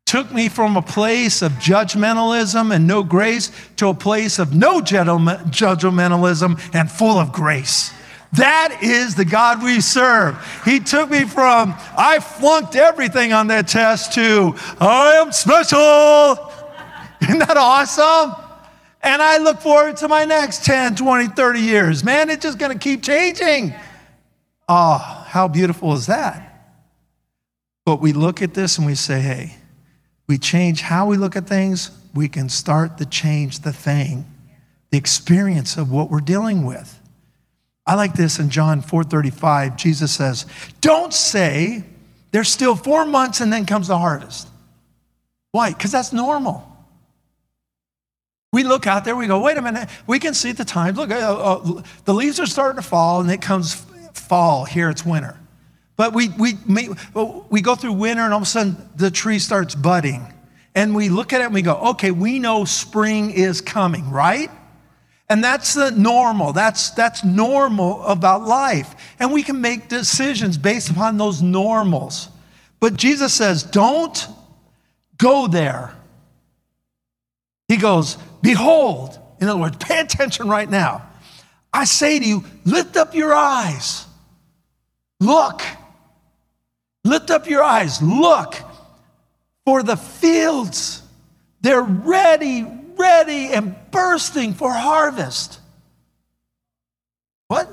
took 0.05 0.31
me 0.33 0.49
from 0.49 0.77
a 0.77 0.81
place 0.81 1.43
of 1.43 1.51
judgmentalism 1.53 2.73
and 2.73 2.87
no 2.87 3.03
grace 3.03 3.51
to 3.75 3.87
a 3.87 3.93
place 3.93 4.39
of 4.39 4.53
no 4.53 4.81
judgmentalism 4.81 6.59
and 6.73 6.91
full 6.91 7.19
of 7.19 7.31
grace. 7.31 7.93
That 8.33 8.79
is 8.81 9.15
the 9.15 9.25
God 9.25 9.61
we 9.61 9.81
serve. 9.81 10.37
He 10.63 10.79
took 10.79 11.09
me 11.09 11.25
from, 11.25 11.75
I 11.97 12.19
flunked 12.19 12.75
everything 12.75 13.33
on 13.33 13.47
that 13.47 13.67
test 13.67 14.13
to, 14.13 14.55
I 14.79 15.15
am 15.15 15.31
special. 15.33 16.51
Isn't 17.21 17.39
that 17.39 17.57
awesome? 17.57 18.35
And 19.03 19.21
I 19.21 19.37
look 19.37 19.59
forward 19.59 19.97
to 19.97 20.07
my 20.07 20.25
next 20.25 20.63
10, 20.63 20.95
20, 20.95 21.27
30 21.27 21.59
years. 21.59 22.03
Man, 22.03 22.29
it's 22.29 22.43
just 22.43 22.57
going 22.57 22.71
to 22.71 22.79
keep 22.79 23.03
changing. 23.03 23.73
Oh, 24.69 24.97
how 25.27 25.47
beautiful 25.47 25.93
is 25.93 26.05
that? 26.05 26.47
But 27.85 27.99
we 27.99 28.13
look 28.13 28.41
at 28.41 28.53
this 28.53 28.77
and 28.77 28.85
we 28.87 28.95
say, 28.95 29.19
hey, 29.19 29.55
we 30.27 30.37
change 30.37 30.81
how 30.81 31.07
we 31.07 31.17
look 31.17 31.35
at 31.35 31.47
things, 31.47 31.91
we 32.13 32.29
can 32.29 32.47
start 32.47 32.97
to 32.99 33.05
change 33.05 33.59
the 33.59 33.73
thing, 33.73 34.25
the 34.91 34.97
experience 34.97 35.75
of 35.75 35.91
what 35.91 36.09
we're 36.09 36.21
dealing 36.21 36.65
with. 36.65 37.00
I 37.85 37.95
like 37.95 38.13
this 38.13 38.39
in 38.39 38.49
John 38.49 38.81
4:35. 38.81 39.75
Jesus 39.75 40.11
says, 40.11 40.45
"Don't 40.81 41.13
say 41.13 41.83
there's 42.31 42.49
still 42.49 42.75
4 42.75 43.05
months 43.05 43.41
and 43.41 43.51
then 43.51 43.65
comes 43.65 43.87
the 43.87 43.97
harvest." 43.97 44.47
Why? 45.51 45.73
Cuz 45.73 45.91
that's 45.91 46.13
normal. 46.13 46.67
We 48.53 48.63
look 48.63 48.85
out 48.85 49.05
there, 49.05 49.15
we 49.15 49.27
go, 49.27 49.39
wait 49.39 49.57
a 49.57 49.61
minute, 49.61 49.87
we 50.07 50.19
can 50.19 50.33
see 50.33 50.51
the 50.51 50.65
times. 50.65 50.97
Look, 50.97 51.09
uh, 51.09 51.15
uh, 51.15 51.81
the 52.03 52.13
leaves 52.13 52.37
are 52.37 52.45
starting 52.45 52.81
to 52.81 52.87
fall, 52.87 53.21
and 53.21 53.31
it 53.31 53.41
comes 53.41 53.75
fall. 54.13 54.65
Here 54.65 54.89
it's 54.89 55.05
winter. 55.05 55.37
But 55.95 56.13
we, 56.13 56.29
we, 56.29 56.57
we 57.49 57.61
go 57.61 57.75
through 57.75 57.93
winter, 57.93 58.23
and 58.23 58.33
all 58.33 58.39
of 58.39 58.43
a 58.43 58.49
sudden 58.49 58.89
the 58.95 59.09
tree 59.09 59.39
starts 59.39 59.73
budding. 59.73 60.33
And 60.75 60.95
we 60.95 61.09
look 61.09 61.31
at 61.31 61.41
it 61.41 61.45
and 61.45 61.53
we 61.53 61.61
go, 61.61 61.75
okay, 61.91 62.11
we 62.11 62.39
know 62.39 62.65
spring 62.65 63.31
is 63.31 63.61
coming, 63.61 64.09
right? 64.09 64.49
And 65.31 65.41
that's 65.41 65.75
the 65.75 65.91
normal. 65.91 66.51
That's, 66.51 66.89
that's 66.91 67.23
normal 67.23 68.03
about 68.03 68.43
life. 68.43 68.93
And 69.17 69.31
we 69.31 69.43
can 69.43 69.61
make 69.61 69.87
decisions 69.87 70.57
based 70.57 70.89
upon 70.89 71.15
those 71.15 71.41
normals. 71.41 72.27
But 72.81 72.97
Jesus 72.97 73.33
says, 73.33 73.63
don't 73.63 74.27
go 75.17 75.47
there. 75.47 75.95
He 77.69 77.77
goes, 77.77 78.17
Behold, 78.41 79.17
in 79.39 79.47
other 79.47 79.57
words, 79.57 79.77
pay 79.77 80.01
attention 80.01 80.49
right 80.49 80.69
now. 80.69 81.07
I 81.71 81.85
say 81.85 82.19
to 82.19 82.25
you, 82.25 82.43
lift 82.65 82.97
up 82.97 83.15
your 83.15 83.33
eyes. 83.33 84.05
Look. 85.21 85.61
Lift 87.05 87.31
up 87.31 87.47
your 87.47 87.63
eyes. 87.63 88.01
Look. 88.01 88.55
For 89.63 89.81
the 89.81 89.95
fields, 89.95 91.01
they're 91.61 91.83
ready, 91.83 92.67
ready, 93.01 93.47
and 93.47 93.75
bursting 93.91 94.53
for 94.53 94.71
harvest. 94.71 95.59
What? 97.47 97.69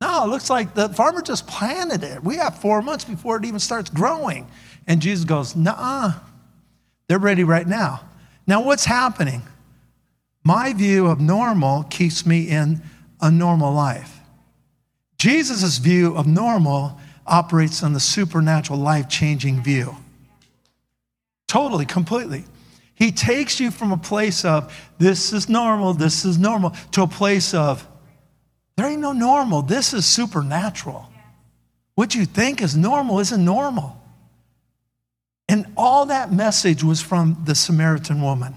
No, 0.00 0.24
it 0.24 0.28
looks 0.28 0.50
like 0.50 0.74
the 0.74 0.88
farmer 0.90 1.22
just 1.22 1.46
planted 1.46 2.02
it. 2.02 2.22
We 2.22 2.36
have 2.36 2.58
four 2.58 2.82
months 2.82 3.04
before 3.04 3.38
it 3.38 3.44
even 3.44 3.60
starts 3.60 3.88
growing. 3.88 4.46
And 4.86 5.00
Jesus 5.00 5.24
goes, 5.24 5.56
Nah, 5.56 6.12
they're 7.08 7.18
ready 7.18 7.44
right 7.44 7.66
now. 7.66 8.02
Now, 8.46 8.62
what's 8.62 8.84
happening? 8.84 9.42
My 10.44 10.72
view 10.72 11.06
of 11.06 11.18
normal 11.18 11.84
keeps 11.84 12.26
me 12.26 12.48
in 12.48 12.82
a 13.20 13.30
normal 13.30 13.72
life. 13.72 14.20
Jesus' 15.18 15.78
view 15.78 16.16
of 16.16 16.26
normal 16.26 17.00
operates 17.26 17.82
on 17.82 17.94
the 17.94 18.00
supernatural, 18.00 18.78
life 18.78 19.08
changing 19.08 19.62
view. 19.62 19.96
Totally, 21.48 21.86
completely. 21.86 22.44
He 22.96 23.12
takes 23.12 23.60
you 23.60 23.70
from 23.70 23.92
a 23.92 23.98
place 23.98 24.44
of 24.44 24.74
this 24.98 25.32
is 25.32 25.48
normal, 25.48 25.92
this 25.92 26.24
is 26.24 26.38
normal, 26.38 26.70
to 26.92 27.02
a 27.02 27.06
place 27.06 27.52
of 27.54 27.86
there 28.76 28.88
ain't 28.88 29.00
no 29.00 29.12
normal, 29.12 29.62
this 29.62 29.92
is 29.92 30.04
supernatural. 30.06 31.10
What 31.94 32.14
you 32.14 32.24
think 32.24 32.60
is 32.60 32.74
normal 32.74 33.20
isn't 33.20 33.44
normal. 33.44 34.02
And 35.48 35.66
all 35.76 36.06
that 36.06 36.32
message 36.32 36.82
was 36.82 37.00
from 37.00 37.42
the 37.44 37.54
Samaritan 37.54 38.22
woman. 38.22 38.54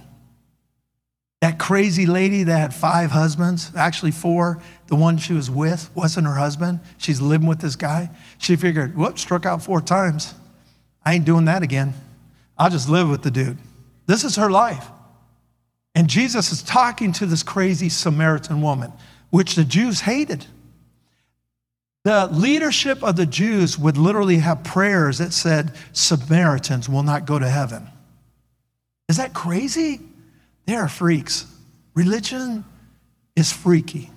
That 1.41 1.59
crazy 1.59 2.05
lady 2.05 2.43
that 2.43 2.57
had 2.57 2.73
five 2.73 3.11
husbands, 3.11 3.71
actually 3.75 4.11
four. 4.11 4.61
The 4.87 4.95
one 4.95 5.17
she 5.17 5.33
was 5.33 5.51
with 5.51 5.89
wasn't 5.95 6.27
her 6.27 6.35
husband. 6.35 6.79
She's 6.97 7.21
living 7.21 7.47
with 7.47 7.59
this 7.59 7.75
guy. 7.75 8.09
She 8.37 8.55
figured, 8.55 8.95
whoop, 8.95 9.19
struck 9.19 9.45
out 9.45 9.63
four 9.63 9.81
times. 9.81 10.33
I 11.05 11.15
ain't 11.15 11.25
doing 11.25 11.45
that 11.45 11.61
again. 11.61 11.93
I'll 12.57 12.69
just 12.69 12.89
live 12.89 13.09
with 13.09 13.21
the 13.21 13.31
dude. 13.31 13.57
This 14.09 14.23
is 14.23 14.37
her 14.37 14.49
life. 14.49 14.87
And 15.93 16.07
Jesus 16.07 16.51
is 16.51 16.63
talking 16.63 17.11
to 17.13 17.27
this 17.27 17.43
crazy 17.43 17.89
Samaritan 17.89 18.59
woman, 18.59 18.91
which 19.29 19.53
the 19.53 19.63
Jews 19.63 20.01
hated. 20.01 20.47
The 22.05 22.25
leadership 22.25 23.03
of 23.03 23.17
the 23.17 23.27
Jews 23.27 23.77
would 23.77 23.97
literally 23.97 24.37
have 24.37 24.63
prayers 24.63 25.19
that 25.19 25.31
said, 25.31 25.73
Samaritans 25.93 26.89
will 26.89 27.03
not 27.03 27.27
go 27.27 27.37
to 27.37 27.47
heaven. 27.47 27.87
Is 29.09 29.17
that 29.17 29.35
crazy? 29.35 30.01
They 30.65 30.73
are 30.73 30.89
freaks. 30.89 31.45
Religion 31.93 32.65
is 33.35 33.53
freaky. 33.53 34.09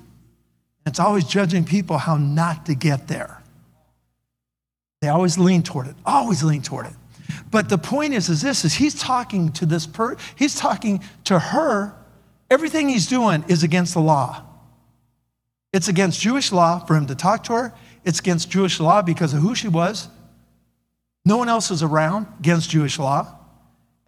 It's 0.86 1.00
always 1.00 1.24
judging 1.24 1.66
people 1.66 1.98
how 1.98 2.16
not 2.16 2.64
to 2.64 2.74
get 2.74 3.08
there. 3.08 3.42
They 5.02 5.08
always 5.08 5.36
lean 5.36 5.62
toward 5.62 5.88
it, 5.88 5.96
always 6.06 6.42
lean 6.42 6.62
toward 6.62 6.86
it. 6.86 6.94
But 7.50 7.68
the 7.68 7.78
point 7.78 8.14
is, 8.14 8.28
is 8.28 8.42
this 8.42 8.64
is 8.64 8.74
he's 8.74 8.94
talking 8.94 9.52
to 9.52 9.66
this 9.66 9.86
per 9.86 10.16
he's 10.36 10.54
talking 10.54 11.02
to 11.24 11.38
her. 11.38 11.94
Everything 12.50 12.88
he's 12.88 13.06
doing 13.06 13.44
is 13.48 13.62
against 13.62 13.94
the 13.94 14.00
law. 14.00 14.44
It's 15.72 15.88
against 15.88 16.20
Jewish 16.20 16.52
law 16.52 16.80
for 16.80 16.96
him 16.96 17.06
to 17.06 17.14
talk 17.14 17.44
to 17.44 17.54
her. 17.54 17.74
It's 18.04 18.20
against 18.20 18.50
Jewish 18.50 18.78
law 18.78 19.00
because 19.02 19.32
of 19.32 19.40
who 19.40 19.54
she 19.54 19.68
was. 19.68 20.08
No 21.24 21.36
one 21.36 21.48
else 21.48 21.70
is 21.70 21.82
around 21.82 22.26
against 22.40 22.70
Jewish 22.70 22.98
law. 22.98 23.38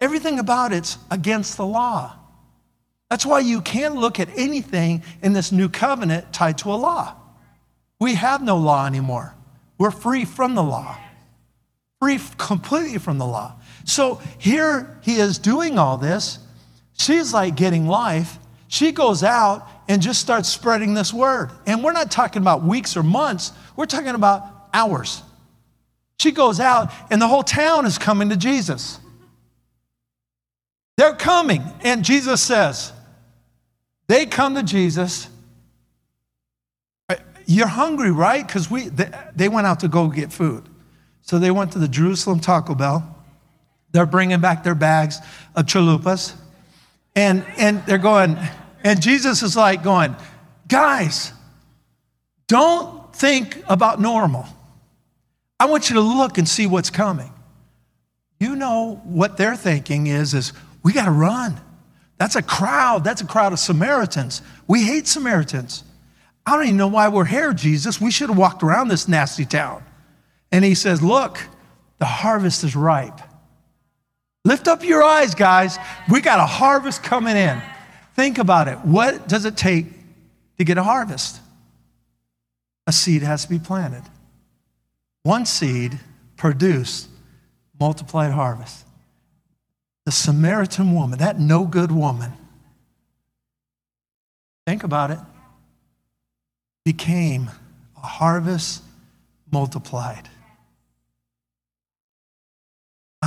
Everything 0.01 0.37
about 0.39 0.73
it's 0.73 0.97
against 1.09 1.57
the 1.57 1.65
law. 1.65 2.15
That's 3.09 3.25
why 3.25 3.39
you 3.39 3.61
can't 3.61 3.95
look 3.95 4.19
at 4.19 4.29
anything 4.35 5.03
in 5.21 5.33
this 5.33 5.51
new 5.51 5.69
covenant 5.69 6.33
tied 6.33 6.57
to 6.59 6.71
a 6.71 6.75
law. 6.75 7.15
We 7.99 8.15
have 8.15 8.41
no 8.41 8.57
law 8.57 8.85
anymore. 8.85 9.33
We're 9.77 9.91
free 9.91 10.25
from 10.25 10.55
the 10.55 10.63
law, 10.63 10.97
free 12.05 12.19
completely 12.37 12.99
from 12.99 13.17
the 13.17 13.25
law. 13.25 13.55
So 13.83 14.21
here 14.37 14.99
he 15.01 15.15
is 15.15 15.39
doing 15.39 15.79
all 15.79 15.97
this. 15.97 16.37
She's 16.93 17.33
like 17.33 17.55
getting 17.55 17.87
life. 17.87 18.37
She 18.67 18.91
goes 18.91 19.23
out 19.23 19.67
and 19.87 20.03
just 20.03 20.21
starts 20.21 20.47
spreading 20.47 20.93
this 20.93 21.11
word. 21.11 21.49
And 21.65 21.83
we're 21.83 21.93
not 21.93 22.11
talking 22.11 22.43
about 22.43 22.63
weeks 22.63 22.95
or 22.95 23.01
months, 23.01 23.51
we're 23.75 23.87
talking 23.87 24.13
about 24.13 24.43
hours. 24.71 25.23
She 26.19 26.31
goes 26.31 26.59
out, 26.59 26.91
and 27.09 27.21
the 27.21 27.27
whole 27.27 27.43
town 27.43 27.85
is 27.85 27.97
coming 27.97 28.29
to 28.29 28.37
Jesus. 28.37 28.99
They're 30.97 31.15
coming, 31.15 31.63
and 31.83 32.05
Jesus 32.05 32.41
says, 32.41 32.93
They 34.07 34.27
come 34.27 34.55
to 34.55 34.63
Jesus. 34.63 35.27
You're 37.47 37.67
hungry, 37.67 38.11
right? 38.11 38.45
Because 38.45 38.69
we 38.71 38.89
they 39.35 39.49
went 39.49 39.67
out 39.67 39.81
to 39.81 39.87
go 39.87 40.07
get 40.07 40.31
food. 40.31 40.69
So 41.25 41.39
they 41.39 41.49
went 41.49 41.71
to 41.71 41.79
the 41.79 41.87
Jerusalem 41.87 42.39
Taco 42.39 42.75
Bell. 42.75 43.03
They're 43.91 44.05
bringing 44.05 44.39
back 44.41 44.63
their 44.63 44.75
bags 44.75 45.17
of 45.55 45.65
chalupas. 45.65 46.35
And, 47.15 47.43
and 47.57 47.83
they're 47.87 47.97
going, 47.97 48.37
and 48.83 49.01
Jesus 49.01 49.41
is 49.41 49.55
like 49.55 49.83
going, 49.83 50.15
guys, 50.67 51.33
don't 52.47 53.13
think 53.15 53.63
about 53.67 53.99
normal. 53.99 54.45
I 55.59 55.65
want 55.65 55.89
you 55.89 55.95
to 55.95 56.01
look 56.01 56.37
and 56.37 56.47
see 56.47 56.67
what's 56.67 56.91
coming. 56.91 57.31
You 58.39 58.55
know 58.55 59.01
what 59.03 59.35
they're 59.35 59.55
thinking 59.55 60.05
is, 60.05 60.35
is 60.35 60.53
we 60.83 60.93
got 60.93 61.05
to 61.05 61.11
run. 61.11 61.59
That's 62.19 62.35
a 62.35 62.43
crowd. 62.43 63.03
That's 63.03 63.21
a 63.21 63.25
crowd 63.25 63.51
of 63.51 63.57
Samaritans. 63.59 64.43
We 64.67 64.83
hate 64.83 65.07
Samaritans. 65.07 65.83
I 66.45 66.55
don't 66.55 66.65
even 66.65 66.77
know 66.77 66.87
why 66.87 67.07
we're 67.07 67.25
here, 67.25 67.51
Jesus. 67.51 67.99
We 67.99 68.11
should 68.11 68.29
have 68.29 68.37
walked 68.37 68.61
around 68.61 68.89
this 68.89 69.07
nasty 69.07 69.45
town. 69.45 69.83
And 70.55 70.63
he 70.63 70.73
says, 70.73 71.01
Look, 71.01 71.37
the 71.97 72.05
harvest 72.05 72.63
is 72.63 72.77
ripe. 72.77 73.19
Lift 74.45 74.69
up 74.69 74.85
your 74.85 75.03
eyes, 75.03 75.35
guys. 75.35 75.77
We 76.09 76.21
got 76.21 76.39
a 76.39 76.45
harvest 76.45 77.03
coming 77.03 77.35
in. 77.35 77.61
Think 78.13 78.37
about 78.37 78.69
it. 78.69 78.77
What 78.85 79.27
does 79.27 79.43
it 79.43 79.57
take 79.57 79.87
to 80.57 80.63
get 80.63 80.77
a 80.77 80.83
harvest? 80.83 81.41
A 82.87 82.93
seed 82.93 83.21
has 83.21 83.43
to 83.43 83.49
be 83.49 83.59
planted. 83.59 84.03
One 85.23 85.45
seed 85.45 85.99
produced 86.37 87.09
multiplied 87.77 88.31
harvest. 88.31 88.85
The 90.05 90.13
Samaritan 90.13 90.93
woman, 90.93 91.19
that 91.19 91.37
no 91.37 91.65
good 91.65 91.91
woman, 91.91 92.31
think 94.65 94.85
about 94.85 95.11
it, 95.11 95.19
became 96.85 97.49
a 97.97 98.07
harvest 98.07 98.83
multiplied. 99.51 100.29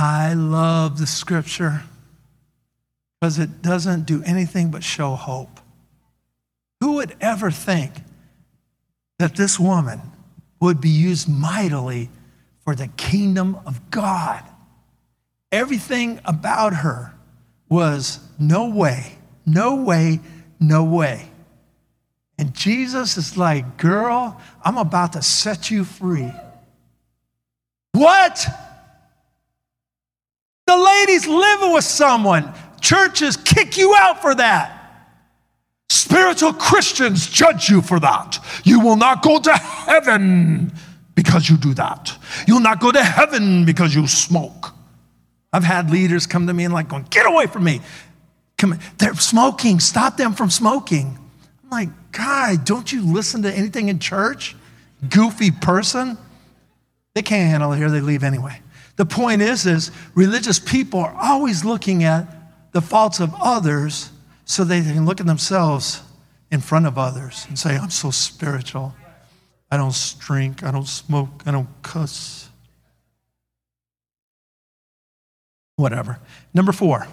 I 0.01 0.33
love 0.33 0.97
the 0.97 1.05
scripture 1.05 1.83
because 3.19 3.37
it 3.37 3.61
doesn't 3.61 4.05
do 4.05 4.23
anything 4.23 4.71
but 4.71 4.81
show 4.81 5.15
hope. 5.15 5.59
Who 6.79 6.93
would 6.93 7.17
ever 7.19 7.51
think 7.51 7.91
that 9.17 9.35
this 9.35 9.59
woman 9.59 9.99
would 10.61 10.79
be 10.79 10.87
used 10.87 11.27
mightily 11.27 12.09
for 12.63 12.75
the 12.75 12.87
kingdom 12.87 13.57
of 13.65 13.91
God? 13.91 14.41
Everything 15.51 16.21
about 16.23 16.75
her 16.75 17.13
was 17.67 18.21
no 18.39 18.69
way, 18.69 19.17
no 19.45 19.83
way, 19.83 20.21
no 20.61 20.85
way. 20.85 21.29
And 22.37 22.53
Jesus 22.53 23.17
is 23.17 23.35
like, 23.35 23.77
girl, 23.77 24.39
I'm 24.63 24.77
about 24.77 25.11
to 25.13 25.21
set 25.21 25.69
you 25.69 25.83
free. 25.83 26.31
What? 27.91 28.47
The 30.69 30.77
lady's 30.77 31.27
living 31.27 31.73
with 31.73 31.83
someone. 31.83 32.53
Churches 32.79 33.35
kick 33.35 33.75
you 33.75 33.95
out 33.97 34.21
for 34.21 34.35
that. 34.35 35.07
Spiritual 35.89 36.53
Christians 36.53 37.27
judge 37.27 37.69
you 37.69 37.81
for 37.81 37.99
that. 37.99 38.37
You 38.63 38.79
will 38.79 38.95
not 38.95 39.23
go 39.23 39.39
to 39.39 39.51
heaven 39.51 40.71
because 41.15 41.49
you 41.49 41.57
do 41.57 41.73
that. 41.73 42.15
You'll 42.45 42.59
not 42.59 42.79
go 42.79 42.91
to 42.91 43.03
heaven 43.03 43.65
because 43.65 43.95
you 43.95 44.05
smoke. 44.05 44.75
I've 45.51 45.63
had 45.63 45.89
leaders 45.89 46.27
come 46.27 46.45
to 46.45 46.53
me 46.53 46.65
and 46.65 46.73
like 46.73 46.87
going, 46.87 47.07
get 47.09 47.25
away 47.25 47.47
from 47.47 47.63
me. 47.63 47.81
Come, 48.59 48.77
they're 48.99 49.15
smoking. 49.15 49.79
Stop 49.79 50.17
them 50.17 50.33
from 50.33 50.51
smoking. 50.51 51.17
I'm 51.63 51.69
like, 51.71 52.11
God, 52.11 52.63
don't 52.63 52.91
you 52.93 53.11
listen 53.11 53.41
to 53.41 53.51
anything 53.51 53.89
in 53.89 53.97
church? 53.97 54.55
Goofy 55.09 55.49
person. 55.49 56.15
They 57.15 57.23
can't 57.23 57.49
handle 57.49 57.73
it 57.73 57.77
here. 57.77 57.89
They 57.89 58.01
leave 58.01 58.23
anyway. 58.23 58.61
The 58.99 59.05
point 59.05 59.41
is, 59.41 59.65
is 59.65 59.91
religious 60.13 60.59
people 60.59 60.99
are 60.99 61.15
always 61.17 61.63
looking 61.63 62.03
at 62.03 62.27
the 62.73 62.81
faults 62.81 63.21
of 63.21 63.33
others 63.39 64.11
so 64.43 64.65
they 64.65 64.81
can 64.81 65.05
look 65.05 65.21
at 65.21 65.25
themselves 65.25 66.01
in 66.51 66.59
front 66.59 66.85
of 66.85 66.97
others 66.97 67.45
and 67.47 67.57
say, 67.57 67.77
I'm 67.77 67.91
so 67.91 68.11
spiritual. 68.11 68.93
I 69.71 69.77
don't 69.77 69.95
drink. 70.19 70.63
I 70.63 70.71
don't 70.71 70.85
smoke. 70.85 71.29
I 71.45 71.51
don't 71.51 71.69
cuss. 71.81 72.49
Whatever. 75.77 76.19
Number 76.53 76.73
four, 76.73 77.07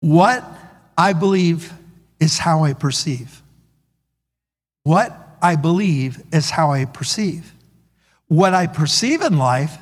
what 0.00 0.44
I 0.98 1.14
believe 1.14 1.72
is 2.20 2.36
how 2.36 2.64
I 2.64 2.74
perceive. 2.74 3.40
What 4.82 5.16
I 5.40 5.56
believe 5.56 6.22
is 6.34 6.50
how 6.50 6.70
I 6.70 6.84
perceive. 6.84 7.54
What 8.30 8.54
I 8.54 8.68
perceive 8.68 9.22
in 9.22 9.38
life 9.38 9.76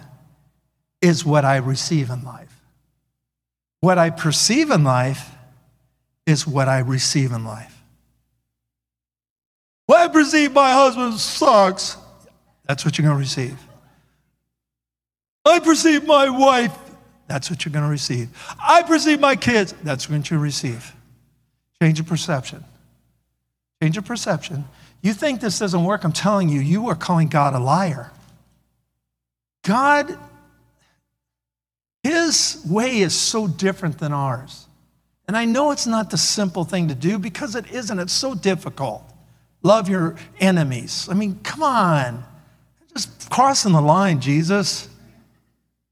is 1.03 1.23
what 1.23 1.45
I 1.45 1.59
receive 1.59 2.09
in 2.09 2.25
life. 2.25 2.63
What 3.81 3.99
I 3.99 4.09
perceive 4.09 4.71
in 4.71 4.85
life 4.85 5.31
is 6.27 6.47
what 6.47 6.67
I 6.67 6.79
receive 6.79 7.33
in 7.33 7.45
life. 7.45 7.83
What 9.85 10.01
I 10.01 10.09
perceive 10.09 10.55
my 10.55 10.73
husband 10.73 11.21
sucks, 11.21 11.99
that's 12.65 12.87
what 12.87 12.97
you're 12.97 13.05
going 13.05 13.19
to 13.19 13.21
receive. 13.21 13.59
I 15.45 15.59
perceive 15.59 16.07
my 16.07 16.31
wife, 16.31 16.75
that's 17.27 17.51
what 17.51 17.67
you're 17.67 17.73
going 17.73 17.85
to 17.85 17.91
receive. 17.91 18.31
I 18.59 18.83
perceive 18.83 19.21
my 19.21 19.37
kids, 19.37 19.75
that's 19.83 20.09
what 20.09 20.31
you 20.31 20.39
receive. 20.39 20.95
Change 21.83 22.01
of 22.01 22.07
perception. 22.07 22.65
Change 23.83 23.99
of 23.99 24.07
perception. 24.07 24.65
You 25.03 25.13
think 25.13 25.43
this 25.43 25.59
doesn't 25.59 25.85
work? 25.85 26.03
I'm 26.05 26.13
telling 26.13 26.49
you, 26.49 26.61
you 26.61 26.89
are 26.89 26.97
calling 26.97 27.29
God 27.29 27.53
a 27.53 27.59
liar. 27.59 28.11
God, 29.63 30.19
His 32.03 32.65
way 32.69 32.99
is 32.99 33.15
so 33.15 33.47
different 33.47 33.99
than 33.99 34.13
ours. 34.13 34.67
And 35.27 35.37
I 35.37 35.45
know 35.45 35.71
it's 35.71 35.87
not 35.87 36.11
the 36.11 36.17
simple 36.17 36.65
thing 36.65 36.89
to 36.89 36.95
do 36.95 37.19
because 37.19 37.55
it 37.55 37.71
isn't. 37.71 37.99
It's 37.99 38.13
so 38.13 38.35
difficult. 38.35 39.03
Love 39.63 39.89
your 39.89 40.17
enemies. 40.41 41.09
I 41.11 41.15
mean, 41.15 41.39
come 41.43 41.63
on. 41.63 42.25
Just 42.95 43.29
crossing 43.29 43.73
the 43.73 43.83
line, 43.83 44.21
Jesus. 44.21 44.89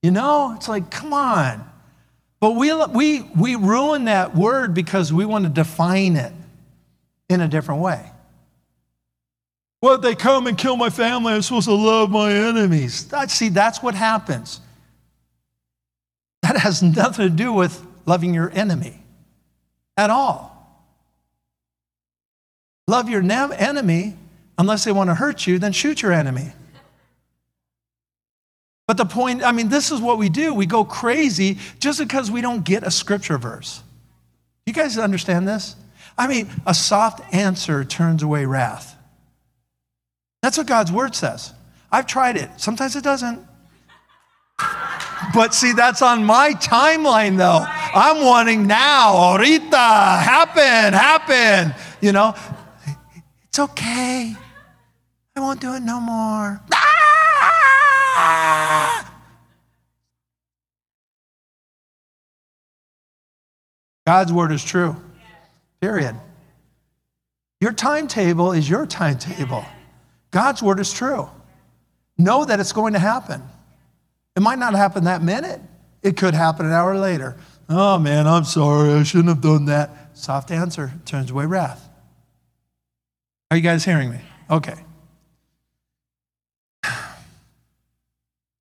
You 0.03 0.11
know, 0.11 0.55
it's 0.57 0.69
like, 0.69 0.91
come 0.91 1.13
on. 1.13 1.69
But 2.41 2.53
we, 2.53 2.73
we, 2.87 3.23
we 3.23 3.57
ruin 3.57 4.05
that 4.05 4.35
word 4.35 4.73
because 4.73 5.13
we 5.13 5.25
want 5.27 5.45
to 5.45 5.51
define 5.51 6.17
it 6.17 6.33
in 7.29 7.41
a 7.41 7.49
different 7.49 7.81
way. 7.81 8.11
Well, 9.87 9.99
they 9.99 10.17
come 10.17 10.49
and 10.49 10.59
kill 10.59 10.77
my 10.77 10.91
family, 10.91 11.33
I'm 11.33 11.43
supposed 11.43 11.69
to 11.69 11.75
love 11.75 12.11
my 12.11 12.33
enemies. 12.33 13.07
see, 13.29 13.51
that's 13.51 13.81
what 13.81 13.95
happens. 13.95 14.61
That 16.43 16.57
has 16.57 16.83
nothing 16.83 17.29
to 17.29 17.33
do 17.33 17.53
with 17.53 17.87
loving 18.05 18.35
your 18.35 18.51
enemy 18.51 19.01
at 19.97 20.11
all. 20.11 20.83
Love 22.89 23.09
your 23.09 23.23
enemy, 23.23 24.17
unless 24.59 24.83
they 24.83 24.91
want 24.91 25.09
to 25.09 25.15
hurt 25.15 25.47
you, 25.47 25.61
then 25.61 25.71
shoot 25.71 26.03
your 26.03 26.11
enemy. 26.11 26.51
But 28.89 28.97
the 28.97 29.07
point, 29.07 29.45
I 29.45 29.53
mean, 29.53 29.69
this 29.69 29.93
is 29.93 30.01
what 30.01 30.19
we 30.19 30.29
do. 30.29 30.53
We 30.53 30.67
go 30.67 30.85
crazy 30.85 31.59
just 31.79 32.01
because 32.01 32.29
we 32.29 32.41
don't 32.41 32.65
get 32.65 32.83
a 32.83 32.91
scripture 32.91 33.39
verse. 33.39 33.85
You 34.67 34.73
guys 34.73 34.99
understand 34.99 35.47
this? 35.47 35.77
I 36.19 36.27
mean, 36.27 36.51
a 36.67 36.75
soft 36.75 37.33
answer 37.33 37.85
turns 37.85 38.25
away 38.25 38.47
wrath. 38.47 38.96
That's 40.43 40.59
what 40.59 40.67
God's 40.67 40.93
word 40.93 41.15
says. 41.15 41.53
I've 41.91 42.07
tried 42.07 42.37
it. 42.37 42.51
Sometimes 42.59 42.97
it 42.97 43.05
doesn't. 43.05 43.41
But 45.35 45.55
see, 45.55 45.73
that's 45.73 46.03
on 46.03 46.25
my 46.25 46.53
timeline 46.55 47.37
though. 47.37 47.65
I'm 47.67 48.25
wanting 48.25 48.67
now, 48.67 49.15
ahorita, 49.15 50.21
happen, 50.23 50.93
happen. 50.93 51.75
You 52.01 52.13
know, 52.13 52.35
it's 53.49 53.59
okay. 53.59 54.35
I 55.35 55.41
won't 55.41 55.61
do 55.61 55.75
it 55.75 55.81
no 55.81 56.01
more. 56.01 56.61
Ah! 56.73 56.87
God's 64.07 64.33
word 64.33 64.53
is 64.53 64.65
true. 64.65 64.97
Period. 65.81 66.17
Your 67.61 67.73
timetable 67.73 68.53
is 68.53 68.69
your 68.71 68.87
timetable. 68.87 69.65
God's 70.37 70.63
word 70.63 70.81
is 70.81 70.93
true. 70.93 71.31
Know 72.19 72.45
that 72.45 72.61
it's 72.61 72.73
going 72.75 72.93
to 72.93 72.99
happen. 72.99 73.43
It 74.37 74.41
might 74.41 74.59
not 74.59 74.75
happen 74.75 75.05
that 75.05 75.23
minute, 75.23 75.63
it 76.03 76.19
could 76.19 76.35
happen 76.35 76.67
an 76.67 76.73
hour 76.73 76.99
later. 76.99 77.39
Oh 77.71 77.99
man, 77.99 78.27
I'm 78.27 78.45
sorry, 78.45 78.93
I 78.93 79.03
shouldn't 79.03 79.31
have 79.31 79.41
done 79.41 79.65
that. 79.65 80.11
Soft 80.13 80.51
answer 80.51 80.93
turns 81.07 81.31
away 81.31 81.47
wrath. 81.47 81.89
Are 83.51 83.57
you 83.57 83.63
guys 83.63 83.83
hearing 83.83 84.11
me? 84.11 84.21
Okay. 84.51 84.75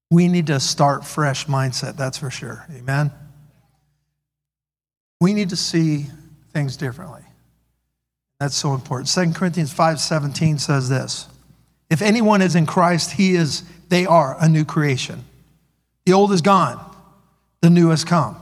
We 0.09 0.29
need 0.29 0.47
to 0.47 0.61
start 0.61 1.05
fresh 1.05 1.45
mindset, 1.47 1.97
that's 1.97 2.17
for 2.17 2.31
sure. 2.31 2.65
Amen. 2.73 3.11
We 5.19 5.33
need 5.33 5.49
to 5.49 5.57
see 5.57 6.05
things 6.53 6.77
differently. 6.77 7.23
That's 8.39 8.55
so 8.55 8.73
important. 8.75 9.09
2 9.09 9.33
Corinthians 9.33 9.73
5:17 9.73 10.57
says 10.57 10.87
this. 10.87 11.27
If 11.89 12.01
anyone 12.01 12.41
is 12.41 12.55
in 12.55 12.65
Christ, 12.65 13.11
he 13.11 13.35
is 13.35 13.63
they 13.89 14.05
are 14.05 14.35
a 14.39 14.49
new 14.49 14.65
creation. 14.65 15.23
The 16.05 16.13
old 16.13 16.31
is 16.31 16.41
gone, 16.41 16.79
the 17.61 17.69
new 17.69 17.89
has 17.89 18.03
come. 18.03 18.37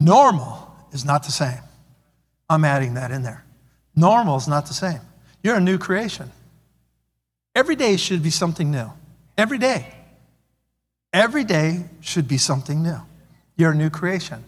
Normal 0.00 0.74
is 0.92 1.04
not 1.04 1.24
the 1.24 1.32
same. 1.32 1.60
I'm 2.48 2.64
adding 2.64 2.94
that 2.94 3.10
in 3.10 3.22
there. 3.22 3.44
Normal 3.96 4.36
is 4.36 4.48
not 4.48 4.66
the 4.66 4.74
same. 4.74 5.00
You're 5.42 5.56
a 5.56 5.60
new 5.60 5.78
creation. 5.78 6.30
Every 7.54 7.76
day 7.76 7.96
should 7.96 8.22
be 8.22 8.30
something 8.30 8.70
new. 8.70 8.90
Every 9.38 9.58
day. 9.58 9.94
Every 11.12 11.44
day 11.44 11.84
should 12.00 12.26
be 12.26 12.38
something 12.38 12.82
new. 12.82 12.98
You're 13.56 13.70
a 13.70 13.76
new 13.76 13.90
creation. 13.90 14.42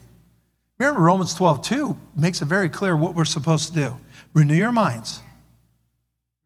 Remember, 0.78 1.00
Romans 1.00 1.32
12, 1.34 1.62
2 1.62 1.98
makes 2.16 2.42
it 2.42 2.46
very 2.46 2.68
clear 2.68 2.96
what 2.96 3.14
we're 3.14 3.24
supposed 3.24 3.68
to 3.68 3.74
do 3.74 3.96
renew 4.34 4.54
your 4.54 4.72
minds. 4.72 5.20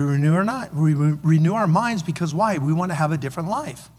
We 0.01 0.07
renew 0.07 0.34
our, 0.34 0.44
not, 0.44 0.74
we 0.74 0.94
renew 0.94 1.53
our 1.53 1.66
minds 1.66 2.03
because 2.03 2.34
why? 2.34 2.57
We 2.57 2.72
want 2.72 2.90
to 2.90 2.94
have 2.94 3.12
a 3.12 3.18
different 3.18 3.51
life. 3.51 3.90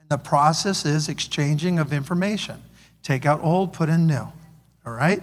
And 0.00 0.08
the 0.08 0.18
process 0.18 0.84
is 0.84 1.08
exchanging 1.08 1.78
of 1.78 1.92
information. 1.92 2.60
Take 3.04 3.24
out 3.24 3.44
old, 3.44 3.72
put 3.72 3.88
in 3.88 4.08
new. 4.08 4.26
All 4.84 4.92
right? 4.92 5.22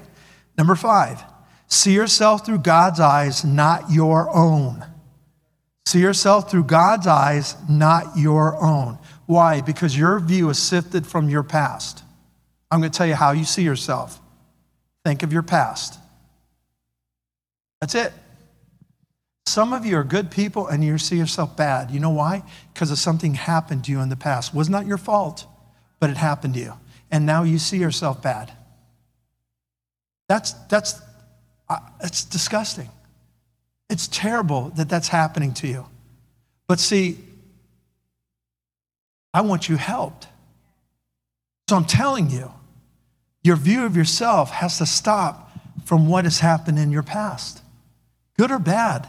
Number 0.58 0.76
five, 0.76 1.22
see 1.68 1.94
yourself 1.94 2.46
through 2.46 2.60
God's 2.60 3.02
eyes, 3.02 3.44
not 3.44 3.92
your 3.92 4.34
own. 4.34 4.86
See 5.86 6.00
yourself 6.00 6.50
through 6.50 6.64
God's 6.64 7.06
eyes, 7.06 7.58
not 7.70 8.18
your 8.18 8.56
own. 8.64 9.00
Why? 9.26 9.60
Because 9.60 9.98
your 9.98 10.22
view 10.22 10.50
is 10.50 10.58
sifted 10.58 11.06
from 11.06 11.28
your 11.28 11.44
past. 11.44 12.02
I'm 12.72 12.80
going 12.80 12.94
to 12.94 12.98
tell 12.98 13.08
you 13.08 13.16
how 13.16 13.32
you 13.32 13.44
see 13.44 13.64
yourself. 13.64 14.22
Think 15.04 15.22
of 15.22 15.34
your 15.34 15.44
past. 15.44 16.00
That's 17.82 17.96
it. 17.96 18.14
Some 19.46 19.74
of 19.74 19.86
you 19.86 19.98
are 19.98 20.04
good 20.04 20.32
people 20.32 20.68
and 20.68 20.84
you 20.84 20.98
see 20.98 21.18
yourself 21.18 21.56
bad. 21.56 21.92
You 21.92 22.00
know 22.00 22.10
why? 22.10 22.44
Because 22.74 22.92
of 22.92 22.98
something 22.98 23.34
happened 23.34 23.86
to 23.86 23.92
you 23.92 24.00
in 24.00 24.10
the 24.10 24.16
past. 24.16 24.54
Was 24.54 24.70
not 24.70 24.86
your 24.86 24.98
fault. 24.98 25.46
but 26.00 26.10
it 26.10 26.18
happened 26.18 26.54
to 26.56 26.60
you. 26.60 26.74
And 27.12 27.26
now 27.26 27.44
you 27.44 27.58
see 27.58 27.78
yourself 27.78 28.22
bad. 28.22 28.52
That's, 30.28 30.52
that's, 30.68 31.00
uh, 31.70 31.80
disgusting. 32.30 32.90
It's 33.90 34.10
terrible 34.10 34.70
that 34.76 34.90
that's 34.90 35.08
happening 35.08 35.54
to 35.54 35.68
you. 35.68 35.86
But 36.68 36.82
see, 36.82 37.20
I 39.34 39.42
want 39.42 39.70
you 39.70 39.78
helped. 39.78 40.28
So 41.70 41.78
I'm 41.78 41.86
telling 41.86 42.30
you, 42.30 42.52
your 43.44 43.56
view 43.56 43.86
of 43.86 43.96
yourself 43.96 44.52
has 44.52 44.78
to 44.80 44.86
stop 44.86 45.52
from 45.86 46.10
what 46.10 46.26
has 46.26 46.40
happened 46.40 46.80
in 46.80 46.92
your 46.92 47.04
past, 47.04 47.62
good 48.38 48.52
or 48.52 48.60
bad. 48.60 49.08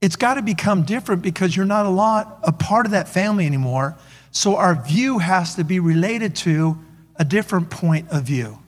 It's 0.00 0.16
got 0.16 0.34
to 0.34 0.42
become 0.42 0.82
different 0.82 1.22
because 1.22 1.54
you're 1.54 1.66
not 1.66 1.86
a 1.86 1.90
lot 1.90 2.40
a 2.42 2.52
part 2.52 2.86
of 2.86 2.92
that 2.92 3.08
family 3.08 3.46
anymore. 3.46 3.96
So 4.30 4.56
our 4.56 4.74
view 4.74 5.18
has 5.18 5.56
to 5.56 5.64
be 5.64 5.80
related 5.80 6.36
to 6.36 6.78
a 7.16 7.24
different 7.24 7.70
point 7.70 8.08
of 8.10 8.24
view. 8.24 8.58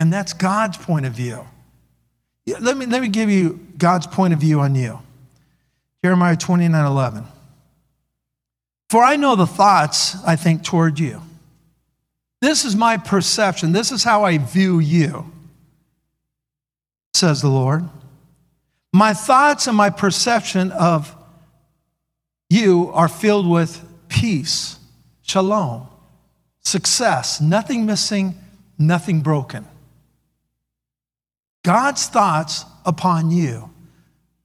And 0.00 0.12
that's 0.12 0.32
God's 0.32 0.76
point 0.78 1.06
of 1.06 1.12
view. 1.12 1.44
Let 2.60 2.76
me, 2.76 2.86
let 2.86 3.02
me 3.02 3.08
give 3.08 3.30
you 3.30 3.60
God's 3.76 4.06
point 4.06 4.32
of 4.34 4.40
view 4.40 4.60
on 4.60 4.74
you. 4.74 5.00
Jeremiah 6.02 6.36
29 6.36 6.84
11. 6.84 7.24
For 8.90 9.02
I 9.02 9.16
know 9.16 9.36
the 9.36 9.46
thoughts 9.46 10.16
I 10.24 10.36
think 10.36 10.62
toward 10.62 10.98
you. 10.98 11.22
This 12.40 12.64
is 12.64 12.76
my 12.76 12.98
perception. 12.98 13.72
This 13.72 13.90
is 13.90 14.04
how 14.04 14.24
I 14.24 14.36
view 14.36 14.78
you, 14.78 15.32
says 17.14 17.40
the 17.40 17.48
Lord. 17.48 17.88
My 18.94 19.12
thoughts 19.12 19.66
and 19.66 19.76
my 19.76 19.90
perception 19.90 20.70
of 20.70 21.16
you 22.48 22.92
are 22.94 23.08
filled 23.08 23.50
with 23.50 23.84
peace, 24.06 24.78
shalom, 25.22 25.88
success, 26.60 27.40
nothing 27.40 27.86
missing, 27.86 28.36
nothing 28.78 29.20
broken. 29.20 29.66
God's 31.64 32.06
thoughts 32.06 32.64
upon 32.86 33.32
you. 33.32 33.68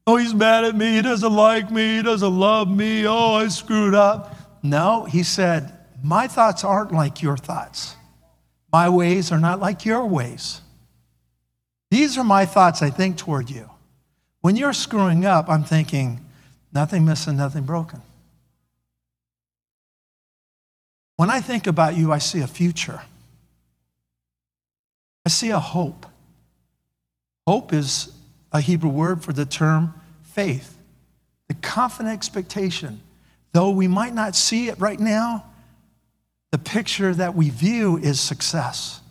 Oh, 0.07 0.17
he's 0.17 0.33
mad 0.33 0.63
at 0.63 0.75
me. 0.75 0.95
He 0.95 1.03
doesn't 1.03 1.31
like 1.31 1.69
me. 1.69 1.97
He 1.97 2.01
doesn't 2.01 2.39
love 2.39 2.75
me. 2.75 3.05
Oh, 3.05 3.35
I 3.35 3.49
screwed 3.49 3.93
up. 3.93 4.35
No, 4.63 5.03
he 5.03 5.21
said, 5.21 5.71
My 6.01 6.27
thoughts 6.27 6.63
aren't 6.63 6.91
like 6.91 7.21
your 7.21 7.37
thoughts. 7.37 7.95
My 8.73 8.89
ways 8.89 9.31
are 9.31 9.39
not 9.39 9.59
like 9.59 9.85
your 9.85 10.07
ways. 10.07 10.61
These 11.91 12.17
are 12.17 12.23
my 12.23 12.47
thoughts 12.47 12.81
I 12.81 12.89
think 12.89 13.15
toward 13.15 13.51
you. 13.51 13.69
When 14.41 14.55
you're 14.55 14.73
screwing 14.73 15.25
up, 15.25 15.49
I'm 15.49 15.63
thinking, 15.63 16.25
nothing 16.73 17.05
missing, 17.05 17.37
nothing 17.37 17.63
broken. 17.63 18.01
When 21.17 21.29
I 21.29 21.41
think 21.41 21.67
about 21.67 21.97
you, 21.97 22.13
I 22.13 22.17
see 22.19 22.39
a 22.39 22.47
future. 22.47 23.01
I 25.25 25.29
see 25.29 25.49
a 25.49 25.59
hope. 25.59 26.05
Hope 27.45 27.73
is 27.73 28.13
a 28.53 28.61
Hebrew 28.61 28.89
word 28.89 29.21
for 29.23 29.33
the 29.33 29.45
term 29.45 29.93
faith, 30.23 30.77
the 31.49 31.55
confident 31.55 32.13
expectation. 32.13 33.01
Though 33.51 33.71
we 33.71 33.87
might 33.87 34.13
not 34.13 34.35
see 34.35 34.69
it 34.69 34.79
right 34.79 34.99
now, 34.99 35.45
the 36.51 36.57
picture 36.57 37.13
that 37.13 37.35
we 37.35 37.49
view 37.49 37.97
is 37.97 38.19
success. 38.19 39.01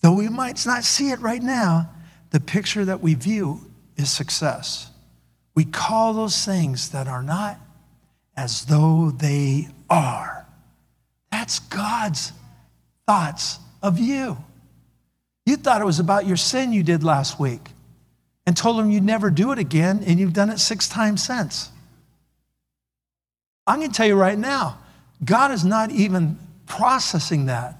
Though 0.00 0.14
we 0.14 0.28
might 0.28 0.64
not 0.64 0.84
see 0.84 1.10
it 1.10 1.20
right 1.20 1.42
now, 1.42 1.90
the 2.30 2.40
picture 2.40 2.84
that 2.86 3.02
we 3.02 3.14
view 3.14 3.60
is 3.98 4.10
success. 4.10 4.90
We 5.54 5.64
call 5.64 6.14
those 6.14 6.44
things 6.44 6.90
that 6.90 7.08
are 7.08 7.22
not 7.22 7.58
as 8.36 8.64
though 8.66 9.10
they 9.10 9.68
are. 9.90 10.46
That's 11.30 11.58
God's 11.58 12.32
thoughts 13.06 13.58
of 13.82 13.98
you. 13.98 14.38
You 15.44 15.56
thought 15.56 15.80
it 15.80 15.84
was 15.84 15.98
about 15.98 16.26
your 16.26 16.36
sin 16.36 16.72
you 16.72 16.82
did 16.82 17.02
last 17.02 17.40
week 17.40 17.70
and 18.46 18.56
told 18.56 18.78
him 18.80 18.90
you'd 18.90 19.02
never 19.02 19.28
do 19.28 19.52
it 19.52 19.58
again, 19.58 20.02
and 20.06 20.18
you've 20.18 20.32
done 20.32 20.48
it 20.48 20.58
six 20.58 20.88
times 20.88 21.22
since. 21.22 21.70
I'm 23.66 23.80
going 23.80 23.90
to 23.90 23.94
tell 23.94 24.06
you 24.06 24.14
right 24.14 24.38
now, 24.38 24.78
God 25.22 25.50
is 25.50 25.64
not 25.64 25.90
even 25.90 26.38
processing 26.66 27.46
that. 27.46 27.76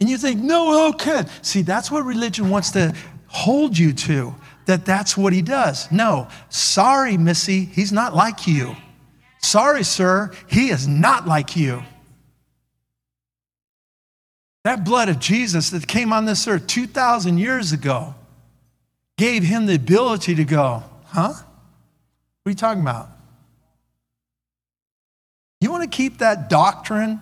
And 0.00 0.08
you 0.08 0.18
think, 0.18 0.40
no, 0.40 0.72
how 0.72 0.92
can? 0.92 1.28
See, 1.42 1.62
that's 1.62 1.90
what 1.90 2.04
religion 2.04 2.50
wants 2.50 2.70
to 2.72 2.94
hold 3.28 3.78
you 3.78 3.92
to, 3.92 4.34
that 4.66 4.84
that's 4.84 5.16
what 5.16 5.32
he 5.32 5.42
does. 5.42 5.90
No, 5.90 6.28
sorry, 6.48 7.16
Missy, 7.16 7.64
he's 7.64 7.92
not 7.92 8.14
like 8.14 8.46
you. 8.46 8.76
Sorry, 9.38 9.82
sir, 9.82 10.30
he 10.46 10.70
is 10.70 10.86
not 10.86 11.26
like 11.26 11.56
you. 11.56 11.82
That 14.64 14.84
blood 14.84 15.08
of 15.08 15.18
Jesus 15.18 15.70
that 15.70 15.86
came 15.86 16.12
on 16.12 16.26
this 16.26 16.46
earth 16.46 16.66
2,000 16.66 17.38
years 17.38 17.72
ago 17.72 18.14
gave 19.16 19.42
him 19.42 19.66
the 19.66 19.74
ability 19.74 20.34
to 20.34 20.44
go, 20.44 20.82
huh? 21.06 21.32
What 21.32 21.42
are 22.46 22.50
you 22.50 22.54
talking 22.54 22.82
about? 22.82 23.08
You 25.60 25.70
want 25.70 25.90
to 25.90 25.94
keep 25.94 26.18
that 26.18 26.48
doctrine? 26.48 27.20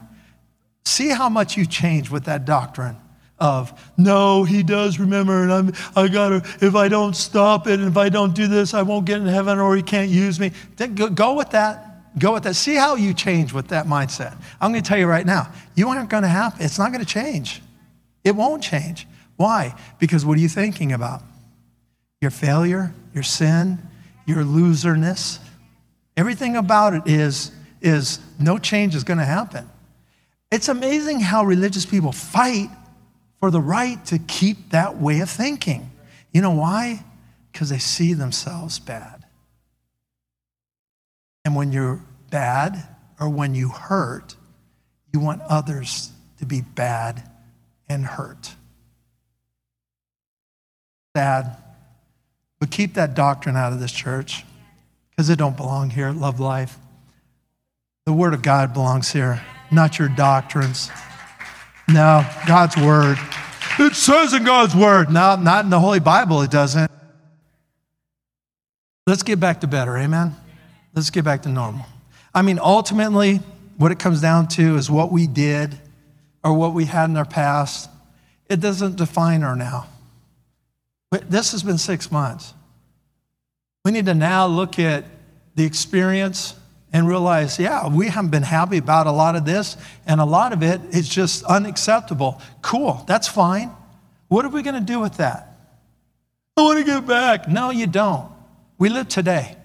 See 0.84 1.10
how 1.10 1.28
much 1.28 1.56
you 1.56 1.66
change 1.66 2.10
with 2.10 2.24
that 2.24 2.44
doctrine 2.44 2.96
of 3.40 3.72
no, 3.96 4.44
he 4.44 4.62
does 4.62 4.98
remember, 4.98 5.42
and 5.42 5.52
I'm 5.52 5.72
I 5.94 6.08
gotta 6.08 6.36
if 6.60 6.74
I 6.74 6.88
don't 6.88 7.14
stop 7.14 7.66
it 7.66 7.78
and 7.78 7.88
if 7.88 7.96
I 7.96 8.08
don't 8.08 8.34
do 8.34 8.46
this, 8.48 8.74
I 8.74 8.82
won't 8.82 9.04
get 9.06 9.18
in 9.20 9.26
heaven 9.26 9.58
or 9.58 9.76
he 9.76 9.82
can't 9.82 10.10
use 10.10 10.40
me. 10.40 10.52
Then 10.76 10.94
go, 10.94 11.08
go 11.08 11.34
with 11.34 11.50
that. 11.50 11.84
Go 12.18 12.32
with 12.32 12.42
that. 12.44 12.54
See 12.54 12.74
how 12.74 12.96
you 12.96 13.14
change 13.14 13.52
with 13.52 13.68
that 13.68 13.86
mindset. 13.86 14.36
I'm 14.60 14.72
gonna 14.72 14.82
tell 14.82 14.98
you 14.98 15.06
right 15.06 15.26
now, 15.26 15.52
you 15.74 15.88
aren't 15.88 16.10
gonna 16.10 16.28
happen. 16.28 16.64
It's 16.64 16.78
not 16.78 16.90
gonna 16.92 17.04
change. 17.04 17.62
It 18.24 18.34
won't 18.34 18.62
change. 18.62 19.06
Why? 19.36 19.74
Because 20.00 20.26
what 20.26 20.36
are 20.36 20.40
you 20.40 20.48
thinking 20.48 20.92
about? 20.92 21.22
your 22.20 22.30
failure, 22.30 22.92
your 23.14 23.22
sin, 23.22 23.78
your 24.26 24.42
loserness. 24.42 25.38
Everything 26.16 26.56
about 26.56 26.94
it 26.94 27.02
is, 27.06 27.52
is 27.80 28.18
no 28.38 28.58
change 28.58 28.94
is 28.94 29.04
going 29.04 29.18
to 29.18 29.24
happen. 29.24 29.68
It's 30.50 30.68
amazing 30.68 31.20
how 31.20 31.44
religious 31.44 31.86
people 31.86 32.12
fight 32.12 32.68
for 33.40 33.50
the 33.50 33.60
right 33.60 34.04
to 34.06 34.18
keep 34.18 34.70
that 34.70 34.98
way 34.98 35.20
of 35.20 35.30
thinking. 35.30 35.90
You 36.32 36.42
know 36.42 36.50
why? 36.50 37.04
Because 37.52 37.70
they 37.70 37.78
see 37.78 38.14
themselves 38.14 38.78
bad. 38.78 39.24
And 41.44 41.54
when 41.54 41.72
you're 41.72 42.00
bad 42.30 42.86
or 43.18 43.28
when 43.28 43.54
you 43.54 43.68
hurt, 43.68 44.36
you 45.12 45.20
want 45.20 45.40
others 45.42 46.10
to 46.38 46.46
be 46.46 46.60
bad 46.60 47.22
and 47.88 48.04
hurt. 48.04 48.54
Sad 51.16 51.56
but 52.58 52.70
keep 52.70 52.94
that 52.94 53.14
doctrine 53.14 53.56
out 53.56 53.72
of 53.72 53.80
this 53.80 53.92
church 53.92 54.44
because 55.10 55.30
it 55.30 55.38
don't 55.38 55.56
belong 55.56 55.90
here 55.90 56.08
at 56.08 56.16
Love 56.16 56.40
Life. 56.40 56.78
The 58.06 58.12
Word 58.12 58.34
of 58.34 58.42
God 58.42 58.72
belongs 58.72 59.12
here, 59.12 59.42
not 59.70 59.98
your 59.98 60.08
doctrines. 60.08 60.90
No, 61.88 62.24
God's 62.46 62.76
Word. 62.76 63.18
It 63.78 63.94
says 63.94 64.34
in 64.34 64.44
God's 64.44 64.74
Word. 64.74 65.10
No, 65.10 65.36
not 65.36 65.64
in 65.64 65.70
the 65.70 65.80
Holy 65.80 66.00
Bible, 66.00 66.42
it 66.42 66.50
doesn't. 66.50 66.90
Let's 69.06 69.22
get 69.22 69.40
back 69.40 69.62
to 69.62 69.66
better, 69.66 69.96
amen? 69.96 70.36
Let's 70.94 71.08
get 71.08 71.24
back 71.24 71.42
to 71.42 71.48
normal. 71.48 71.86
I 72.34 72.42
mean, 72.42 72.58
ultimately, 72.58 73.36
what 73.78 73.90
it 73.90 73.98
comes 73.98 74.20
down 74.20 74.48
to 74.48 74.76
is 74.76 74.90
what 74.90 75.10
we 75.10 75.26
did 75.26 75.78
or 76.44 76.52
what 76.52 76.74
we 76.74 76.84
had 76.84 77.08
in 77.08 77.16
our 77.16 77.24
past. 77.24 77.88
It 78.50 78.60
doesn't 78.60 78.96
define 78.96 79.42
our 79.42 79.56
now. 79.56 79.86
But 81.10 81.30
this 81.30 81.52
has 81.52 81.62
been 81.62 81.78
six 81.78 82.12
months. 82.12 82.52
We 83.84 83.92
need 83.92 84.06
to 84.06 84.14
now 84.14 84.46
look 84.46 84.78
at 84.78 85.04
the 85.54 85.64
experience 85.64 86.54
and 86.92 87.06
realize, 87.06 87.58
yeah, 87.58 87.88
we 87.88 88.08
haven't 88.08 88.30
been 88.30 88.42
happy 88.42 88.78
about 88.78 89.06
a 89.06 89.12
lot 89.12 89.36
of 89.36 89.44
this, 89.44 89.76
and 90.06 90.20
a 90.20 90.24
lot 90.24 90.52
of 90.52 90.62
it 90.62 90.80
is 90.90 91.08
just 91.08 91.44
unacceptable. 91.44 92.40
Cool, 92.62 93.04
that's 93.06 93.28
fine. 93.28 93.70
What 94.28 94.44
are 94.44 94.48
we 94.48 94.62
going 94.62 94.74
to 94.74 94.80
do 94.80 95.00
with 95.00 95.18
that? 95.18 95.56
I 96.56 96.62
want 96.62 96.78
to 96.78 96.84
get 96.84 97.06
back. 97.06 97.48
No, 97.48 97.70
you 97.70 97.86
don't. 97.86 98.30
We 98.78 98.88
live 98.88 99.08
today. 99.08 99.56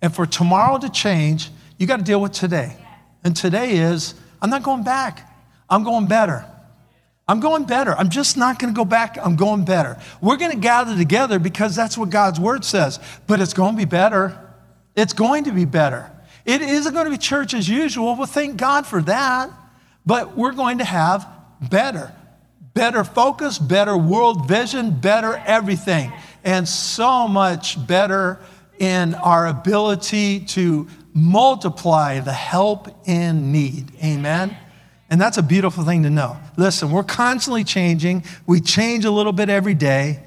And 0.00 0.14
for 0.14 0.26
tomorrow 0.26 0.78
to 0.78 0.90
change, 0.90 1.50
you 1.78 1.86
got 1.86 1.98
to 1.98 2.04
deal 2.04 2.20
with 2.20 2.32
today. 2.32 2.76
And 3.24 3.36
today 3.36 3.76
is, 3.76 4.14
I'm 4.40 4.50
not 4.50 4.62
going 4.62 4.82
back, 4.82 5.28
I'm 5.70 5.84
going 5.84 6.06
better. 6.06 6.44
I'm 7.28 7.38
going 7.38 7.64
better. 7.64 7.94
I'm 7.96 8.10
just 8.10 8.36
not 8.36 8.58
going 8.58 8.74
to 8.74 8.76
go 8.76 8.84
back. 8.84 9.16
I'm 9.16 9.36
going 9.36 9.64
better. 9.64 9.96
We're 10.20 10.36
going 10.36 10.50
to 10.50 10.58
gather 10.58 10.96
together 10.96 11.38
because 11.38 11.76
that's 11.76 11.96
what 11.96 12.10
God's 12.10 12.40
word 12.40 12.64
says, 12.64 12.98
but 13.28 13.40
it's 13.40 13.54
going 13.54 13.74
to 13.74 13.78
be 13.78 13.84
better. 13.84 14.38
It's 14.96 15.12
going 15.12 15.44
to 15.44 15.52
be 15.52 15.64
better. 15.64 16.10
It 16.44 16.62
isn't 16.62 16.92
going 16.92 17.04
to 17.04 17.10
be 17.10 17.18
church 17.18 17.54
as 17.54 17.68
usual. 17.68 18.16
Well, 18.16 18.26
thank 18.26 18.56
God 18.56 18.86
for 18.86 19.00
that. 19.02 19.50
But 20.04 20.36
we're 20.36 20.52
going 20.52 20.78
to 20.78 20.84
have 20.84 21.28
better, 21.60 22.12
better 22.74 23.04
focus, 23.04 23.58
better 23.58 23.96
world 23.96 24.48
vision, 24.48 24.98
better 24.98 25.40
everything, 25.46 26.12
and 26.42 26.68
so 26.68 27.28
much 27.28 27.84
better 27.86 28.40
in 28.78 29.14
our 29.14 29.46
ability 29.46 30.40
to 30.40 30.88
multiply 31.14 32.18
the 32.20 32.32
help 32.32 32.88
in 33.06 33.52
need. 33.52 33.92
Amen. 34.02 34.56
And 35.08 35.20
that's 35.20 35.36
a 35.36 35.42
beautiful 35.42 35.84
thing 35.84 36.02
to 36.04 36.10
know. 36.10 36.38
Listen, 36.56 36.90
we're 36.90 37.04
constantly 37.04 37.64
changing. 37.64 38.24
We 38.46 38.60
change 38.60 39.04
a 39.04 39.10
little 39.10 39.32
bit 39.32 39.50
every 39.50 39.74
day. 39.74 40.20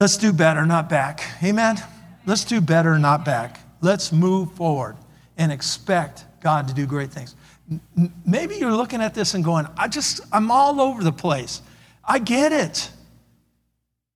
Let's 0.00 0.16
do 0.16 0.32
better, 0.32 0.64
not 0.64 0.88
back. 0.88 1.22
Amen? 1.44 1.76
Let's 2.24 2.44
do 2.44 2.60
better, 2.62 2.98
not 2.98 3.24
back. 3.24 3.60
Let's 3.80 4.12
move 4.12 4.52
forward 4.52 4.96
and 5.36 5.50
expect 5.50 6.24
God 6.40 6.68
to 6.68 6.74
do 6.74 6.86
great 6.86 7.10
things. 7.10 7.34
Maybe 8.26 8.56
you're 8.56 8.74
looking 8.74 9.00
at 9.00 9.14
this 9.14 9.34
and 9.34 9.44
going, 9.44 9.66
I 9.76 9.88
just, 9.88 10.20
I'm 10.32 10.50
all 10.50 10.80
over 10.80 11.02
the 11.04 11.12
place. 11.12 11.62
I 12.04 12.18
get 12.18 12.52
it. 12.52 12.90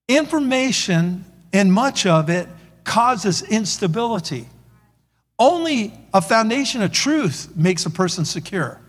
Information, 0.09 1.25
and 1.53 1.73
much 1.73 2.05
of 2.05 2.29
it, 2.29 2.49
causes 2.85 3.43
instability. 3.43 4.49
Only 5.39 5.95
a 6.13 6.21
foundation 6.21 6.83
of 6.83 6.93
truth 6.93 7.57
makes 7.57 7.87
a 7.87 7.91
person 7.91 8.25
secure. 8.25 8.81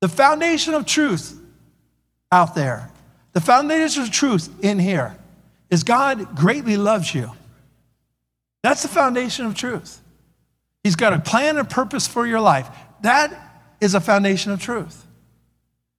The 0.00 0.08
foundation 0.08 0.74
of 0.74 0.86
truth 0.86 1.38
out 2.30 2.54
there, 2.54 2.90
the 3.32 3.40
foundation 3.40 4.02
of 4.02 4.10
truth 4.10 4.50
in 4.64 4.78
here, 4.78 5.16
is 5.70 5.84
God 5.84 6.36
greatly 6.36 6.76
loves 6.76 7.14
you. 7.14 7.30
That's 8.62 8.82
the 8.82 8.88
foundation 8.88 9.46
of 9.46 9.54
truth. 9.54 10.00
He's 10.82 10.96
got 10.96 11.12
a 11.12 11.18
plan 11.18 11.58
and 11.58 11.68
purpose 11.68 12.06
for 12.06 12.26
your 12.26 12.40
life. 12.40 12.68
That 13.02 13.32
is 13.80 13.94
a 13.94 14.00
foundation 14.00 14.52
of 14.52 14.60
truth. 14.60 15.04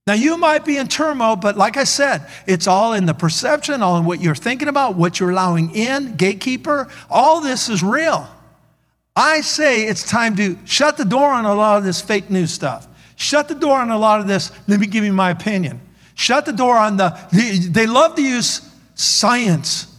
Now, 0.05 0.13
you 0.13 0.35
might 0.35 0.65
be 0.65 0.77
in 0.77 0.89
turmoil, 0.89 1.37
but 1.37 1.57
like 1.57 1.77
I 1.77 1.85
said, 1.85 2.27
it's 2.45 2.67
all 2.67 2.91
in 2.91 3.05
the 3.05 3.13
perception, 3.13 3.81
all 3.81 3.97
in 3.97 4.03
what 4.03 4.19
you're 4.19 4.35
thinking 4.35 4.67
about, 4.67 4.95
what 4.95 5.19
you're 5.19 5.31
allowing 5.31 5.73
in, 5.73 6.15
gatekeeper. 6.17 6.89
All 7.09 7.39
this 7.39 7.69
is 7.69 7.81
real. 7.81 8.27
I 9.15 9.41
say 9.41 9.83
it's 9.83 10.03
time 10.03 10.35
to 10.37 10.57
shut 10.65 10.97
the 10.97 11.05
door 11.05 11.29
on 11.29 11.45
a 11.45 11.53
lot 11.53 11.77
of 11.77 11.85
this 11.85 12.01
fake 12.01 12.29
news 12.29 12.51
stuff. 12.51 12.87
Shut 13.15 13.47
the 13.47 13.55
door 13.55 13.79
on 13.79 13.91
a 13.91 13.97
lot 13.97 14.19
of 14.19 14.27
this. 14.27 14.51
Let 14.67 14.79
me 14.79 14.87
give 14.87 15.05
you 15.05 15.13
my 15.13 15.29
opinion. 15.29 15.79
Shut 16.15 16.45
the 16.45 16.51
door 16.51 16.77
on 16.77 16.97
the, 16.97 17.17
they 17.71 17.87
love 17.87 18.15
to 18.15 18.21
use 18.21 18.69
science 18.95 19.92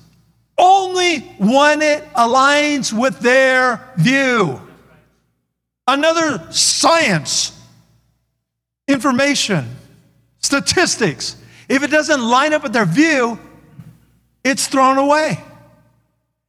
only 0.56 1.20
when 1.38 1.82
it 1.82 2.04
aligns 2.14 2.92
with 2.92 3.18
their 3.20 3.92
view. 3.96 4.60
Another 5.86 6.50
science, 6.50 7.60
information, 8.88 9.68
statistics. 10.38 11.36
If 11.68 11.82
it 11.82 11.90
doesn't 11.90 12.20
line 12.20 12.52
up 12.52 12.62
with 12.62 12.72
their 12.72 12.86
view, 12.86 13.38
it's 14.44 14.66
thrown 14.66 14.98
away. 14.98 15.38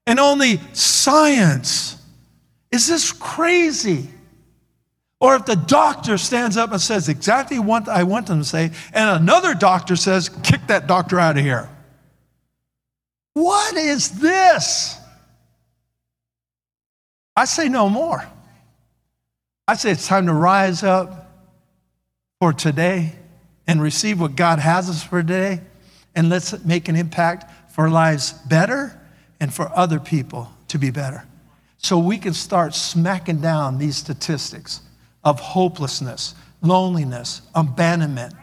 And 0.08 0.20
only 0.20 0.60
science. 0.74 1.98
Is 2.72 2.88
this 2.88 3.12
crazy? 3.12 4.10
Or 5.20 5.36
if 5.36 5.46
the 5.46 5.56
doctor 5.56 6.18
stands 6.18 6.58
up 6.58 6.72
and 6.72 6.80
says 6.80 7.10
exactly 7.10 7.58
what 7.58 7.88
I 7.88 8.04
want 8.04 8.28
them 8.28 8.40
to 8.40 8.46
say, 8.46 8.72
and 8.94 9.10
another 9.22 9.54
doctor 9.54 9.96
says, 9.96 10.30
kick 10.44 10.68
that 10.68 10.88
doctor 10.88 11.20
out 11.20 11.38
of 11.38 11.44
here. 11.44 11.70
What 13.36 13.76
is 13.76 14.12
this? 14.22 14.98
I 17.36 17.44
say 17.44 17.68
no 17.68 17.90
more. 17.90 18.26
I 19.68 19.76
say 19.76 19.92
it's 19.92 20.08
time 20.08 20.28
to 20.28 20.34
rise 20.34 20.84
up 20.84 21.32
for 22.40 22.54
today 22.54 23.14
and 23.68 23.82
receive 23.82 24.22
what 24.22 24.38
God 24.38 24.60
has 24.60 24.90
us 24.90 25.04
for 25.04 25.22
today, 25.22 25.60
and 26.16 26.30
let's 26.30 26.64
make 26.64 26.88
an 26.88 26.96
impact 26.96 27.74
for 27.74 27.90
lives 27.90 28.32
better 28.32 28.98
and 29.42 29.54
for 29.54 29.70
other 29.76 30.00
people 30.00 30.50
to 30.70 30.80
be 30.80 30.90
better. 30.90 31.26
So 31.78 32.00
we 32.00 32.18
can 32.18 32.34
start 32.34 32.74
smacking 32.74 33.42
down 33.42 33.80
these 33.80 33.98
statistics 33.98 34.80
of 35.26 35.42
hopelessness, 35.42 36.36
loneliness, 36.62 37.42
abandonment, 37.54 38.34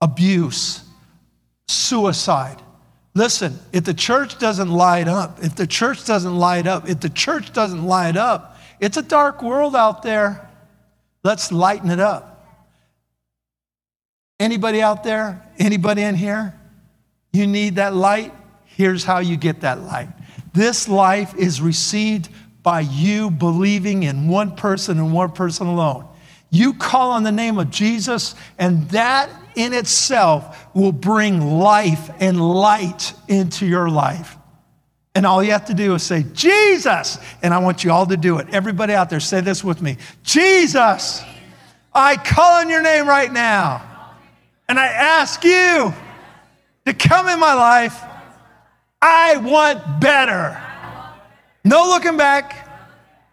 abuse, 0.00 0.82
suicide. 1.68 2.60
Listen, 3.20 3.58
if 3.70 3.84
the 3.84 3.92
church 3.92 4.38
doesn't 4.38 4.70
light 4.70 5.06
up, 5.06 5.44
if 5.44 5.54
the 5.54 5.66
church 5.66 6.06
doesn't 6.06 6.38
light 6.38 6.66
up, 6.66 6.88
if 6.88 7.00
the 7.00 7.10
church 7.10 7.52
doesn't 7.52 7.84
light 7.84 8.16
up, 8.16 8.56
it's 8.80 8.96
a 8.96 9.02
dark 9.02 9.42
world 9.42 9.76
out 9.76 10.02
there. 10.02 10.48
Let's 11.22 11.52
lighten 11.52 11.90
it 11.90 12.00
up. 12.00 12.48
Anybody 14.38 14.80
out 14.80 15.04
there? 15.04 15.46
Anybody 15.58 16.00
in 16.00 16.14
here? 16.14 16.58
You 17.30 17.46
need 17.46 17.74
that 17.74 17.94
light? 17.94 18.32
Here's 18.64 19.04
how 19.04 19.18
you 19.18 19.36
get 19.36 19.60
that 19.60 19.82
light. 19.82 20.08
This 20.54 20.88
life 20.88 21.34
is 21.36 21.60
received 21.60 22.30
by 22.62 22.80
you 22.80 23.30
believing 23.30 24.04
in 24.04 24.28
one 24.28 24.56
person 24.56 24.96
and 24.96 25.12
one 25.12 25.32
person 25.32 25.66
alone. 25.66 26.08
You 26.50 26.74
call 26.74 27.12
on 27.12 27.22
the 27.22 27.32
name 27.32 27.58
of 27.58 27.70
Jesus, 27.70 28.34
and 28.58 28.88
that 28.90 29.30
in 29.54 29.72
itself 29.72 30.74
will 30.74 30.92
bring 30.92 31.58
life 31.58 32.10
and 32.20 32.40
light 32.40 33.14
into 33.28 33.66
your 33.66 33.88
life. 33.88 34.36
And 35.14 35.26
all 35.26 35.42
you 35.42 35.52
have 35.52 35.66
to 35.66 35.74
do 35.74 35.94
is 35.94 36.02
say, 36.02 36.24
Jesus. 36.32 37.18
And 37.42 37.52
I 37.52 37.58
want 37.58 37.82
you 37.84 37.90
all 37.90 38.06
to 38.06 38.16
do 38.16 38.38
it. 38.38 38.48
Everybody 38.50 38.94
out 38.94 39.10
there, 39.10 39.20
say 39.20 39.40
this 39.40 39.64
with 39.64 39.82
me 39.82 39.96
Jesus, 40.22 41.22
I 41.92 42.16
call 42.16 42.60
on 42.60 42.68
your 42.68 42.82
name 42.82 43.08
right 43.08 43.32
now. 43.32 43.86
And 44.68 44.78
I 44.78 44.86
ask 44.86 45.42
you 45.42 45.92
to 46.86 46.94
come 46.94 47.28
in 47.28 47.40
my 47.40 47.54
life. 47.54 48.00
I 49.02 49.36
want 49.38 50.00
better. 50.00 50.62
No 51.64 51.88
looking 51.88 52.16
back. 52.16 52.68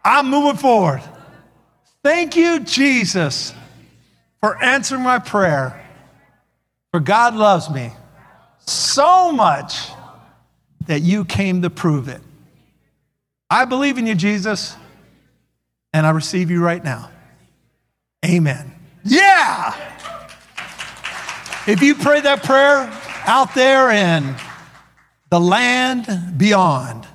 I'm 0.04 0.30
moving 0.30 0.58
forward. 0.58 1.04
Thank 2.04 2.36
you, 2.36 2.60
Jesus, 2.62 3.54
for 4.40 4.62
answering 4.62 5.04
my 5.04 5.20
prayer. 5.20 5.84
For 6.92 7.00
God 7.00 7.36
loves 7.36 7.70
me 7.70 7.92
so 8.60 9.32
much 9.32 9.90
that 10.88 11.02
you 11.02 11.26
came 11.26 11.62
to 11.62 11.70
prove 11.70 12.08
it. 12.08 12.22
I 13.50 13.66
believe 13.66 13.98
in 13.98 14.08
you, 14.08 14.16
Jesus, 14.16 14.76
and 15.94 16.06
I 16.06 16.12
receive 16.12 16.52
you 16.52 16.64
right 16.64 16.84
now. 16.84 17.10
Amen. 18.26 18.74
Yeah! 19.04 19.74
If 21.68 21.82
you 21.82 21.96
pray 21.96 22.22
that 22.22 22.44
prayer 22.44 22.90
out 23.26 23.54
there 23.54 23.92
in 23.92 24.36
the 25.30 25.40
land 25.40 26.38
beyond, 26.38 27.06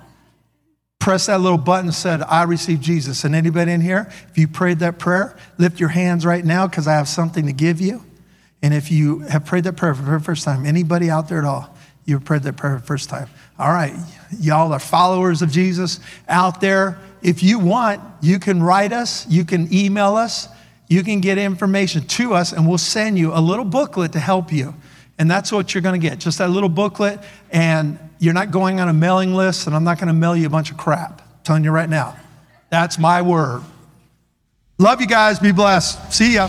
press 1.03 1.27
that 1.27 1.41
little 1.41 1.59
button 1.59 1.87
and 1.87 1.95
said, 1.95 2.23
I 2.23 2.45
receive 2.45 2.81
Jesus. 2.81 3.25
And 3.25 3.35
anybody 3.35 3.73
in 3.73 3.81
here, 3.81 4.11
if 4.31 4.39
you 4.39 4.47
prayed 4.47 4.79
that 4.79 4.99
prayer, 4.99 5.37
lift 5.59 5.81
your 5.81 5.89
hands 5.89 6.25
right 6.25 6.45
now 6.45 6.67
because 6.67 6.87
I 6.87 6.95
have 6.95 7.09
something 7.09 7.47
to 7.47 7.53
give 7.53 7.81
you. 7.81 8.05
And 8.63 8.73
if 8.73 8.91
you 8.91 9.21
have 9.21 9.45
prayed 9.45 9.65
that 9.65 9.77
prayer 9.77 9.95
for 9.95 10.03
the 10.03 10.21
first 10.21 10.45
time, 10.45 10.65
anybody 10.65 11.11
out 11.11 11.29
there 11.29 11.39
at 11.39 11.45
all, 11.45 11.77
you 12.05 12.19
prayed 12.21 12.45
that 12.45 12.57
prayer 12.57 12.77
for 12.77 12.81
the 12.81 12.87
first 12.87 13.09
time. 13.11 13.29
All 13.59 13.73
right, 13.73 13.95
y'all 14.39 14.73
are 14.73 14.79
followers 14.79 15.43
of 15.43 15.51
Jesus 15.51 15.99
out 16.29 16.61
there. 16.61 16.99
If 17.21 17.43
you 17.43 17.59
want, 17.59 18.01
you 18.21 18.39
can 18.39 18.63
write 18.63 18.93
us, 18.93 19.27
you 19.29 19.45
can 19.45 19.73
email 19.73 20.17
us 20.17 20.49
you 20.93 21.03
can 21.03 21.23
get 21.23 21.39
information 21.39 22.07
to 22.07 22.35
us 22.35 22.53
and 22.53 22.69
we'll 22.69 22.77
send 22.77 23.19
you 23.19 23.33
a 23.33 23.41
little 23.41 23.65
booklet 23.65 24.13
to 24.13 24.21
help 24.21 24.53
you. 24.53 24.75
And 25.19 25.31
that's 25.31 25.51
what 25.51 25.73
you're 25.73 25.81
going 25.81 25.99
to 25.99 26.07
get 26.07 26.19
just 26.19 26.37
that 26.37 26.51
little 26.51 26.69
booklet. 26.69 27.19
And 27.51 27.99
you're 28.23 28.33
not 28.33 28.53
going 28.53 28.79
on 28.79 28.89
a 28.89 28.93
mailing 28.93 29.35
list, 29.35 29.67
and 29.67 29.75
I'm 29.75 29.83
not 29.83 29.99
going 29.99 30.07
to 30.07 30.15
mail 30.15 30.37
you 30.37 30.47
a 30.47 30.51
bunch 30.51 30.71
of 30.71 30.77
crap. 30.77 31.21
I'm 31.21 31.43
telling 31.43 31.65
you 31.65 31.73
right 31.73 31.91
now. 31.91 32.17
That's 32.71 32.97
my 32.97 33.21
word. 33.21 33.63
Love 34.79 35.01
you 35.01 35.09
guys. 35.09 35.41
Be 35.41 35.51
blessed. 35.51 36.13
See 36.13 36.35
ya. 36.35 36.49